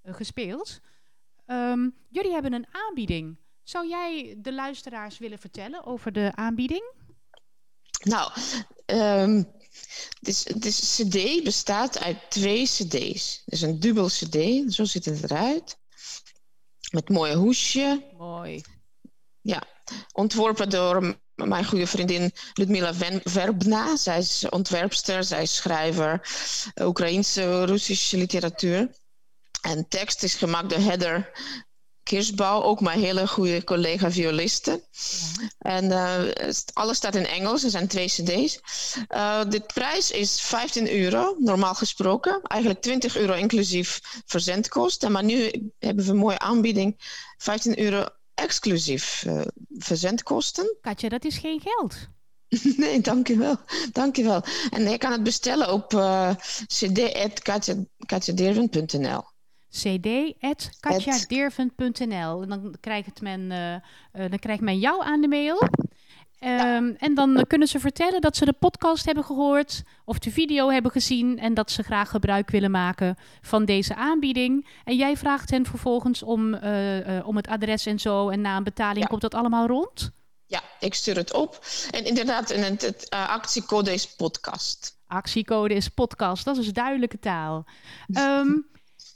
gespeeld. 0.03 0.81
Um, 1.47 1.95
jullie 2.09 2.31
hebben 2.31 2.53
een 2.53 2.67
aanbieding. 2.71 3.37
Zou 3.63 3.87
jij 3.87 4.35
de 4.37 4.53
luisteraars 4.53 5.17
willen 5.17 5.39
vertellen 5.39 5.85
over 5.85 6.11
de 6.11 6.31
aanbieding? 6.35 6.83
Nou, 8.03 8.31
um, 8.85 9.51
de, 10.19 10.43
de 10.55 10.69
CD 10.69 11.43
bestaat 11.43 11.99
uit 11.99 12.17
twee 12.29 12.65
CD's. 12.65 13.41
Dus 13.45 13.61
een 13.61 13.79
dubbel 13.79 14.07
CD, 14.07 14.63
zo 14.73 14.85
ziet 14.85 15.05
het 15.05 15.23
eruit. 15.23 15.77
Met 16.91 17.09
mooie 17.09 17.35
hoesje. 17.35 18.03
Mooi. 18.17 18.63
Ja, 19.41 19.63
ontworpen 20.11 20.69
door 20.69 21.17
mijn 21.35 21.65
goede 21.65 21.87
vriendin 21.87 22.31
Ludmila 22.53 22.93
Verbna. 23.23 23.95
Zij 23.95 24.17
is 24.17 24.49
ontwerpster, 24.49 25.23
zij 25.23 25.41
is 25.41 25.55
schrijver, 25.55 26.29
Oekraïense, 26.81 27.65
Russische 27.65 28.17
literatuur. 28.17 28.95
En 29.61 29.87
tekst 29.87 30.23
is 30.23 30.33
gemaakt 30.33 30.69
door 30.69 30.79
Heather 30.79 31.31
Kirschbouw, 32.03 32.61
ook 32.61 32.81
mijn 32.81 32.99
hele 32.99 33.27
goede 33.27 33.63
collega 33.63 34.11
violiste. 34.11 34.71
Ja. 34.71 34.79
En 35.57 35.85
uh, 35.85 36.21
alles 36.73 36.97
staat 36.97 37.15
in 37.15 37.25
Engels, 37.25 37.63
er 37.63 37.69
zijn 37.69 37.87
twee 37.87 38.07
cd's. 38.07 38.59
Uh, 39.09 39.41
de 39.49 39.59
prijs 39.73 40.11
is 40.11 40.41
15 40.41 40.91
euro, 40.91 41.35
normaal 41.39 41.73
gesproken. 41.73 42.41
Eigenlijk 42.43 42.81
20 42.81 43.17
euro 43.17 43.33
inclusief 43.33 44.01
verzendkosten. 44.25 45.11
Maar 45.11 45.23
nu 45.23 45.51
hebben 45.79 46.05
we 46.05 46.11
een 46.11 46.17
mooie 46.17 46.39
aanbieding. 46.39 46.95
15 47.37 47.79
euro 47.79 48.05
exclusief 48.33 49.23
uh, 49.27 49.41
verzendkosten. 49.77 50.77
Katja, 50.81 51.09
dat 51.09 51.25
is 51.25 51.37
geen 51.37 51.61
geld. 51.63 51.95
nee, 52.77 53.01
dankjewel. 53.01 53.57
dankjewel. 53.91 54.43
En 54.69 54.89
je 54.89 54.97
kan 54.97 55.11
het 55.11 55.23
bestellen 55.23 55.73
op 55.73 55.93
uh, 55.93 56.29
cd.katjadeerven.nl 56.67 59.23
cd.katjadeerven.nl 59.81 62.41
En 62.41 62.49
dan 62.49 62.75
krijgt, 62.79 63.21
men, 63.21 63.41
uh, 63.41 63.73
uh, 63.73 63.79
dan 64.11 64.39
krijgt 64.39 64.61
men 64.61 64.79
jou 64.79 65.03
aan 65.03 65.21
de 65.21 65.27
mail. 65.27 65.67
Ja. 66.39 66.75
Um, 66.75 66.95
en 66.99 67.13
dan 67.13 67.45
kunnen 67.47 67.67
ze 67.67 67.79
vertellen 67.79 68.21
dat 68.21 68.37
ze 68.37 68.45
de 68.45 68.53
podcast 68.53 69.05
hebben 69.05 69.23
gehoord 69.23 69.83
of 70.05 70.19
de 70.19 70.31
video 70.31 70.69
hebben 70.69 70.91
gezien 70.91 71.39
en 71.39 71.53
dat 71.53 71.71
ze 71.71 71.83
graag 71.83 72.09
gebruik 72.09 72.49
willen 72.49 72.71
maken 72.71 73.17
van 73.41 73.65
deze 73.65 73.95
aanbieding. 73.95 74.67
En 74.83 74.95
jij 74.95 75.17
vraagt 75.17 75.49
hen 75.49 75.65
vervolgens 75.65 76.23
om, 76.23 76.53
uh, 76.53 77.17
uh, 77.17 77.27
om 77.27 77.35
het 77.35 77.47
adres 77.47 77.85
en 77.85 77.99
zo 77.99 78.29
en 78.29 78.41
na 78.41 78.57
een 78.57 78.63
betaling 78.63 79.03
ja. 79.03 79.07
komt 79.07 79.21
dat 79.21 79.33
allemaal 79.33 79.67
rond? 79.67 80.11
Ja, 80.45 80.61
ik 80.79 80.93
stuur 80.93 81.15
het 81.15 81.33
op. 81.33 81.65
En 81.91 82.05
inderdaad, 82.05 82.51
en 82.51 82.63
het, 82.63 83.09
actiecode 83.09 83.93
is 83.93 84.15
podcast. 84.15 84.97
Actiecode 85.07 85.73
is 85.73 85.87
podcast, 85.87 86.45
dat 86.45 86.57
is 86.57 86.73
duidelijke 86.73 87.19
taal. 87.19 87.65
Um, 88.07 88.71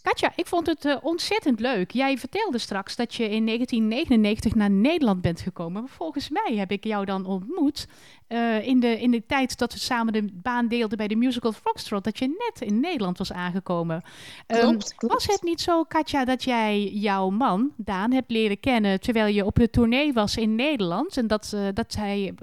Katja, 0.07 0.31
ik 0.35 0.47
vond 0.47 0.67
het 0.67 0.85
uh, 0.85 0.95
ontzettend 1.01 1.59
leuk. 1.59 1.91
Jij 1.91 2.17
vertelde 2.17 2.57
straks 2.57 2.95
dat 2.95 3.15
je 3.15 3.23
in 3.23 3.45
1999 3.45 4.55
naar 4.55 4.69
Nederland 4.69 5.21
bent 5.21 5.41
gekomen. 5.41 5.81
Maar 5.81 5.91
volgens 5.91 6.29
mij 6.29 6.55
heb 6.55 6.71
ik 6.71 6.83
jou 6.83 7.05
dan 7.05 7.25
ontmoet 7.25 7.87
uh, 8.27 8.67
in, 8.67 8.79
de, 8.79 9.01
in 9.01 9.11
de 9.11 9.25
tijd 9.25 9.57
dat 9.57 9.73
we 9.73 9.79
samen 9.79 10.13
de 10.13 10.27
baan 10.33 10.67
deelden 10.67 10.97
bij 10.97 11.07
de 11.07 11.15
musical 11.15 11.51
Foxtrot. 11.51 12.03
Dat 12.03 12.17
je 12.17 12.27
net 12.27 12.69
in 12.69 12.79
Nederland 12.79 13.17
was 13.17 13.31
aangekomen. 13.31 14.01
Klopt, 14.47 14.63
um, 14.63 14.97
klopt. 14.97 15.13
Was 15.13 15.27
het 15.27 15.43
niet 15.43 15.61
zo, 15.61 15.83
Katja, 15.83 16.25
dat 16.25 16.43
jij 16.43 16.83
jouw 16.83 17.29
man, 17.29 17.71
Daan, 17.75 18.11
hebt 18.11 18.31
leren 18.31 18.59
kennen 18.59 18.99
terwijl 18.99 19.33
je 19.33 19.45
op 19.45 19.55
de 19.55 19.69
tournee 19.69 20.13
was 20.13 20.37
in 20.37 20.55
Nederland? 20.55 21.17
En 21.17 21.27
dat, 21.27 21.51
uh, 21.55 21.67
dat 21.73 21.95
hij, 21.95 22.33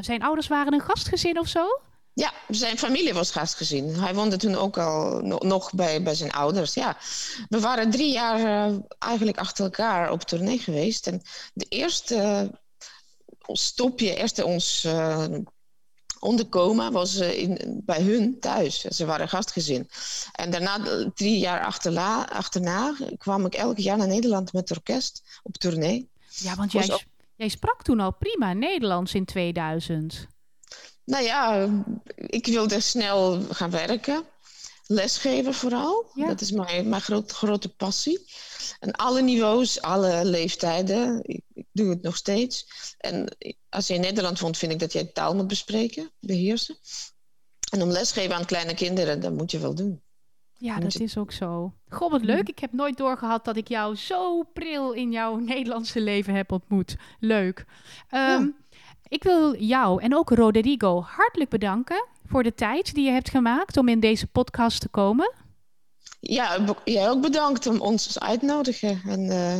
zijn 0.00 0.22
ouders 0.22 0.48
waren 0.48 0.72
een 0.72 0.80
gastgezin 0.80 1.38
of 1.38 1.48
zo? 1.48 1.66
Ja, 2.18 2.32
zijn 2.48 2.78
familie 2.78 3.14
was 3.14 3.30
gastgezin. 3.30 3.94
Hij 3.94 4.14
woonde 4.14 4.36
toen 4.36 4.54
ook 4.54 4.78
al 4.78 5.20
no 5.20 5.36
nog 5.38 5.72
bij, 5.72 6.02
bij 6.02 6.14
zijn 6.14 6.30
ouders. 6.30 6.74
Ja. 6.74 6.96
We 7.48 7.60
waren 7.60 7.90
drie 7.90 8.12
jaar 8.12 8.70
uh, 8.70 8.78
eigenlijk 8.98 9.38
achter 9.38 9.64
elkaar 9.64 10.10
op 10.10 10.22
tournee 10.22 10.58
geweest. 10.58 11.06
En 11.06 11.22
de 11.54 11.66
eerste 11.68 12.14
uh, 12.14 13.54
stopje, 13.54 14.16
eerste 14.16 14.44
ons 14.44 14.84
uh, 14.84 15.24
onderkomen 16.18 16.92
was 16.92 17.16
in, 17.16 17.82
bij 17.84 18.02
hun 18.02 18.40
thuis. 18.40 18.80
Ze 18.80 19.04
waren 19.04 19.28
gastgezin. 19.28 19.88
En 20.32 20.50
daarna, 20.50 20.80
drie 21.14 21.38
jaar 21.38 21.64
achterla, 21.64 22.28
achterna, 22.28 22.96
kwam 23.18 23.46
ik 23.46 23.54
elk 23.54 23.78
jaar 23.78 23.96
naar 23.96 24.08
Nederland 24.08 24.52
met 24.52 24.68
het 24.68 24.78
orkest 24.78 25.40
op 25.42 25.56
tournee. 25.56 26.08
Ja, 26.28 26.54
want 26.54 26.72
jij, 26.72 27.04
jij 27.36 27.48
sprak 27.48 27.82
toen 27.82 28.00
al 28.00 28.12
prima 28.12 28.52
Nederlands 28.52 29.14
in 29.14 29.24
2000. 29.24 30.28
Nou 31.08 31.24
ja, 31.24 31.68
ik 32.16 32.46
wilde 32.46 32.80
snel 32.80 33.42
gaan 33.42 33.70
werken. 33.70 34.24
Lesgeven 34.86 35.54
vooral. 35.54 36.10
Ja. 36.14 36.26
Dat 36.26 36.40
is 36.40 36.52
mijn, 36.52 36.88
mijn 36.88 37.00
groot, 37.00 37.32
grote 37.32 37.68
passie. 37.68 38.26
En 38.80 38.92
alle 38.92 39.22
niveaus, 39.22 39.80
alle 39.80 40.24
leeftijden. 40.24 41.20
Ik, 41.22 41.40
ik, 41.54 41.66
doe 41.72 41.90
het 41.90 42.02
nog 42.02 42.16
steeds. 42.16 42.66
En 42.98 43.36
als 43.68 43.86
je 43.86 43.94
in 43.94 44.00
Nederland 44.00 44.40
woont, 44.40 44.56
vind 44.56 44.72
ik 44.72 44.78
dat 44.78 44.92
je 44.92 45.12
taal 45.12 45.34
moet 45.34 45.46
bespreken, 45.46 46.10
beheersen. 46.20 46.76
En 47.70 47.82
om 47.82 47.90
lesgeven 47.90 48.34
aan 48.34 48.44
kleine 48.44 48.74
kinderen, 48.74 49.20
dat 49.20 49.32
moet 49.32 49.50
je 49.50 49.58
wel 49.58 49.74
doen. 49.74 50.02
Ja, 50.60 50.80
dat 50.80 51.00
is 51.00 51.16
ook 51.16 51.32
zo. 51.32 51.74
Goh, 51.88 52.10
wat 52.10 52.24
leuk. 52.24 52.48
Ik 52.48 52.58
heb 52.58 52.72
nooit 52.72 52.96
doorgehad 52.96 53.44
dat 53.44 53.56
ik 53.56 53.68
jou 53.68 53.96
zo 53.96 54.42
pril 54.42 54.92
in 54.92 55.12
jouw 55.12 55.36
Nederlandse 55.54 56.00
leven 56.00 56.34
heb 56.34 56.52
ontmoet. 56.52 56.96
Leuk. 57.20 57.58
Um, 57.58 57.66
ja. 58.10 58.52
Ik 59.08 59.22
wil 59.22 59.56
jou 59.56 60.02
en 60.02 60.16
ook 60.16 60.30
Rodrigo 60.30 61.02
hartelijk 61.02 61.50
bedanken 61.50 62.06
voor 62.26 62.42
de 62.42 62.54
tijd 62.54 62.94
die 62.94 63.04
je 63.04 63.10
hebt 63.10 63.30
gemaakt 63.30 63.76
om 63.76 63.88
in 63.88 64.00
deze 64.00 64.26
podcast 64.26 64.80
te 64.80 64.88
komen. 64.88 65.32
Ja, 66.20 66.76
jij 66.84 67.08
ook 67.08 67.20
bedankt 67.20 67.66
om 67.66 67.80
ons 67.80 68.18
uit 68.20 68.40
te 68.40 68.46
nodigen. 68.46 69.02
En, 69.06 69.20
uh, 69.20 69.54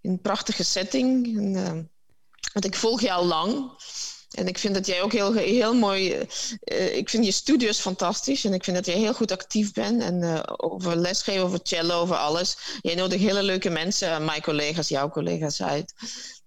in 0.00 0.10
een 0.10 0.20
prachtige 0.20 0.64
setting. 0.64 1.36
En, 1.36 1.54
uh, 1.54 1.70
want 2.52 2.64
ik 2.64 2.74
volg 2.74 3.00
jou 3.00 3.20
al 3.20 3.26
lang. 3.26 3.70
En 4.30 4.46
ik 4.46 4.58
vind 4.58 4.74
dat 4.74 4.86
jij 4.86 5.02
ook 5.02 5.12
heel, 5.12 5.32
heel 5.32 5.74
mooi. 5.74 6.26
Uh, 6.64 6.96
ik 6.96 7.10
vind 7.10 7.24
je 7.24 7.32
studios 7.32 7.80
fantastisch. 7.80 8.44
En 8.44 8.52
ik 8.52 8.64
vind 8.64 8.76
dat 8.76 8.86
jij 8.86 8.96
heel 8.96 9.14
goed 9.14 9.32
actief 9.32 9.72
bent. 9.72 10.02
En 10.02 10.44
over 10.60 10.96
lesgeven, 10.96 11.42
over 11.42 11.60
cello, 11.62 12.00
over 12.00 12.16
alles. 12.16 12.56
Jij 12.80 12.94
nodigt 12.94 13.22
hele 13.22 13.42
leuke 13.42 13.70
mensen, 13.70 14.24
mijn 14.24 14.42
collega's, 14.42 14.88
jouw 14.88 15.08
collega's 15.08 15.62
uit. 15.62 15.94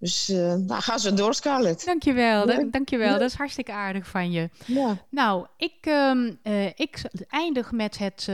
Dus 0.05 0.29
uh, 0.29 0.53
nou, 0.53 0.81
ga 0.81 0.97
zo 0.97 1.13
door, 1.13 1.33
Scarlett. 1.33 1.85
Dankjewel, 1.85 2.51
ja. 2.51 2.63
dankjewel. 2.71 3.11
Ja. 3.11 3.17
Dat 3.17 3.29
is 3.29 3.35
hartstikke 3.35 3.71
aardig 3.71 4.07
van 4.07 4.31
je. 4.31 4.49
Ja. 4.65 4.97
Nou, 5.09 5.45
ik, 5.57 5.85
um, 5.85 6.39
ik 6.75 7.01
eindig 7.29 7.71
met 7.71 7.97
het 7.97 8.29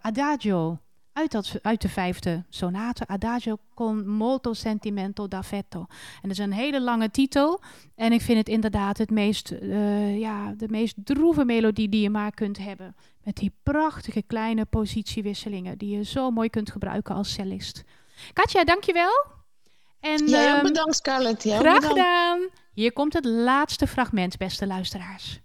Adagio 0.00 0.78
uit, 1.12 1.30
dat, 1.30 1.52
uit 1.62 1.80
de 1.80 1.88
vijfde 1.88 2.44
sonate, 2.48 3.06
Adagio 3.06 3.58
con 3.74 4.08
molto 4.08 4.52
sentimento 4.52 5.28
d'affetto. 5.28 5.78
En 6.22 6.28
dat 6.28 6.30
is 6.30 6.38
een 6.38 6.52
hele 6.52 6.80
lange 6.80 7.10
titel. 7.10 7.60
En 7.94 8.12
ik 8.12 8.20
vind 8.20 8.38
het 8.38 8.48
inderdaad 8.48 8.98
het 8.98 9.10
meest, 9.10 9.54
ja, 10.16 10.54
de 10.56 10.68
meest 10.68 10.94
droeve 11.04 11.44
melodie 11.44 11.88
die 11.88 12.02
je 12.02 12.10
maar 12.10 12.34
kunt 12.34 12.58
hebben. 12.58 12.96
Met 13.22 13.36
die 13.36 13.52
prachtige 13.62 14.22
kleine 14.22 14.64
positiewisselingen 14.64 15.78
die 15.78 15.96
je 15.96 16.04
zo 16.04 16.30
mooi 16.30 16.50
kunt 16.50 16.70
gebruiken 16.70 17.14
als 17.14 17.32
cellist. 17.32 17.84
Katja, 18.32 18.64
dankjewel. 18.64 19.38
En, 20.00 20.28
ja, 20.28 20.56
um, 20.56 20.62
bedankt 20.62 20.96
Scarlett. 20.96 21.42
Graag 21.42 21.58
bedankt. 21.62 21.86
gedaan. 21.86 22.48
Hier 22.74 22.92
komt 22.92 23.12
het 23.12 23.24
laatste 23.24 23.86
fragment, 23.86 24.36
beste 24.36 24.66
luisteraars. 24.66 25.40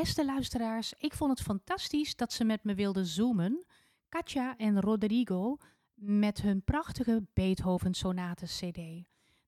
Beste 0.00 0.24
luisteraars, 0.24 0.94
ik 0.98 1.14
vond 1.14 1.30
het 1.30 1.40
fantastisch 1.40 2.16
dat 2.16 2.32
ze 2.32 2.44
met 2.44 2.64
me 2.64 2.74
wilden 2.74 3.06
zoomen. 3.06 3.64
Katja 4.08 4.56
en 4.56 4.80
Rodrigo 4.80 5.56
met 5.94 6.42
hun 6.42 6.62
prachtige 6.64 7.26
Beethoven 7.32 7.94
Sonaten 7.94 8.46
CD. 8.46 8.74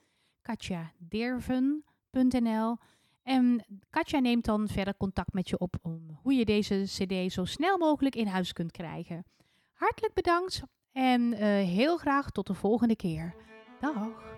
katjaderven.nl 0.45 2.77
En 3.23 3.65
Katja 3.89 4.19
neemt 4.19 4.45
dan 4.45 4.67
verder 4.67 4.97
contact 4.97 5.33
met 5.33 5.49
je 5.49 5.57
op 5.57 5.75
om 5.81 6.19
hoe 6.21 6.33
je 6.33 6.45
deze 6.45 6.83
cd 6.85 7.31
zo 7.31 7.45
snel 7.45 7.77
mogelijk 7.77 8.15
in 8.15 8.27
huis 8.27 8.53
kunt 8.53 8.71
krijgen. 8.71 9.25
Hartelijk 9.73 10.13
bedankt 10.13 10.61
en 10.91 11.21
uh, 11.21 11.39
heel 11.39 11.97
graag 11.97 12.31
tot 12.31 12.47
de 12.47 12.53
volgende 12.53 12.95
keer. 12.95 13.35
Dag! 13.79 14.34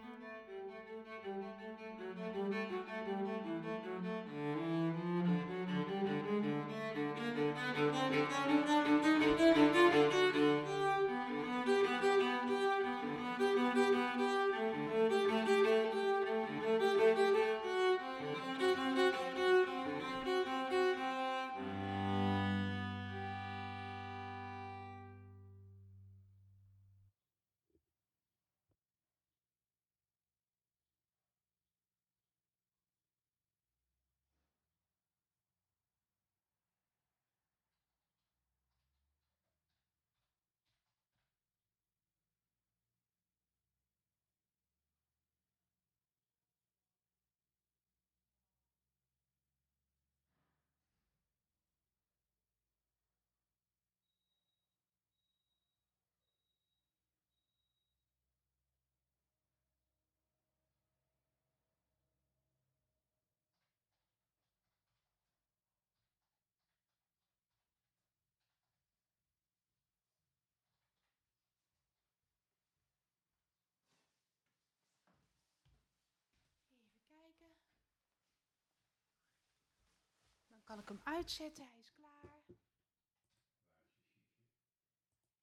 Kan 80.68 80.80
ik 80.80 80.88
hem 80.88 81.02
uitzetten. 81.03 81.68
Hij 81.68 81.80
is 81.80 81.91
klaar. 81.91 82.41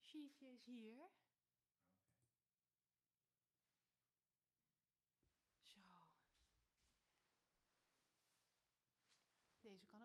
Chiefje 0.00 0.52
is 0.52 0.64
hier. 0.64 1.10
Zo. 5.66 5.80
Deze 9.60 9.86
kan. 9.86 10.03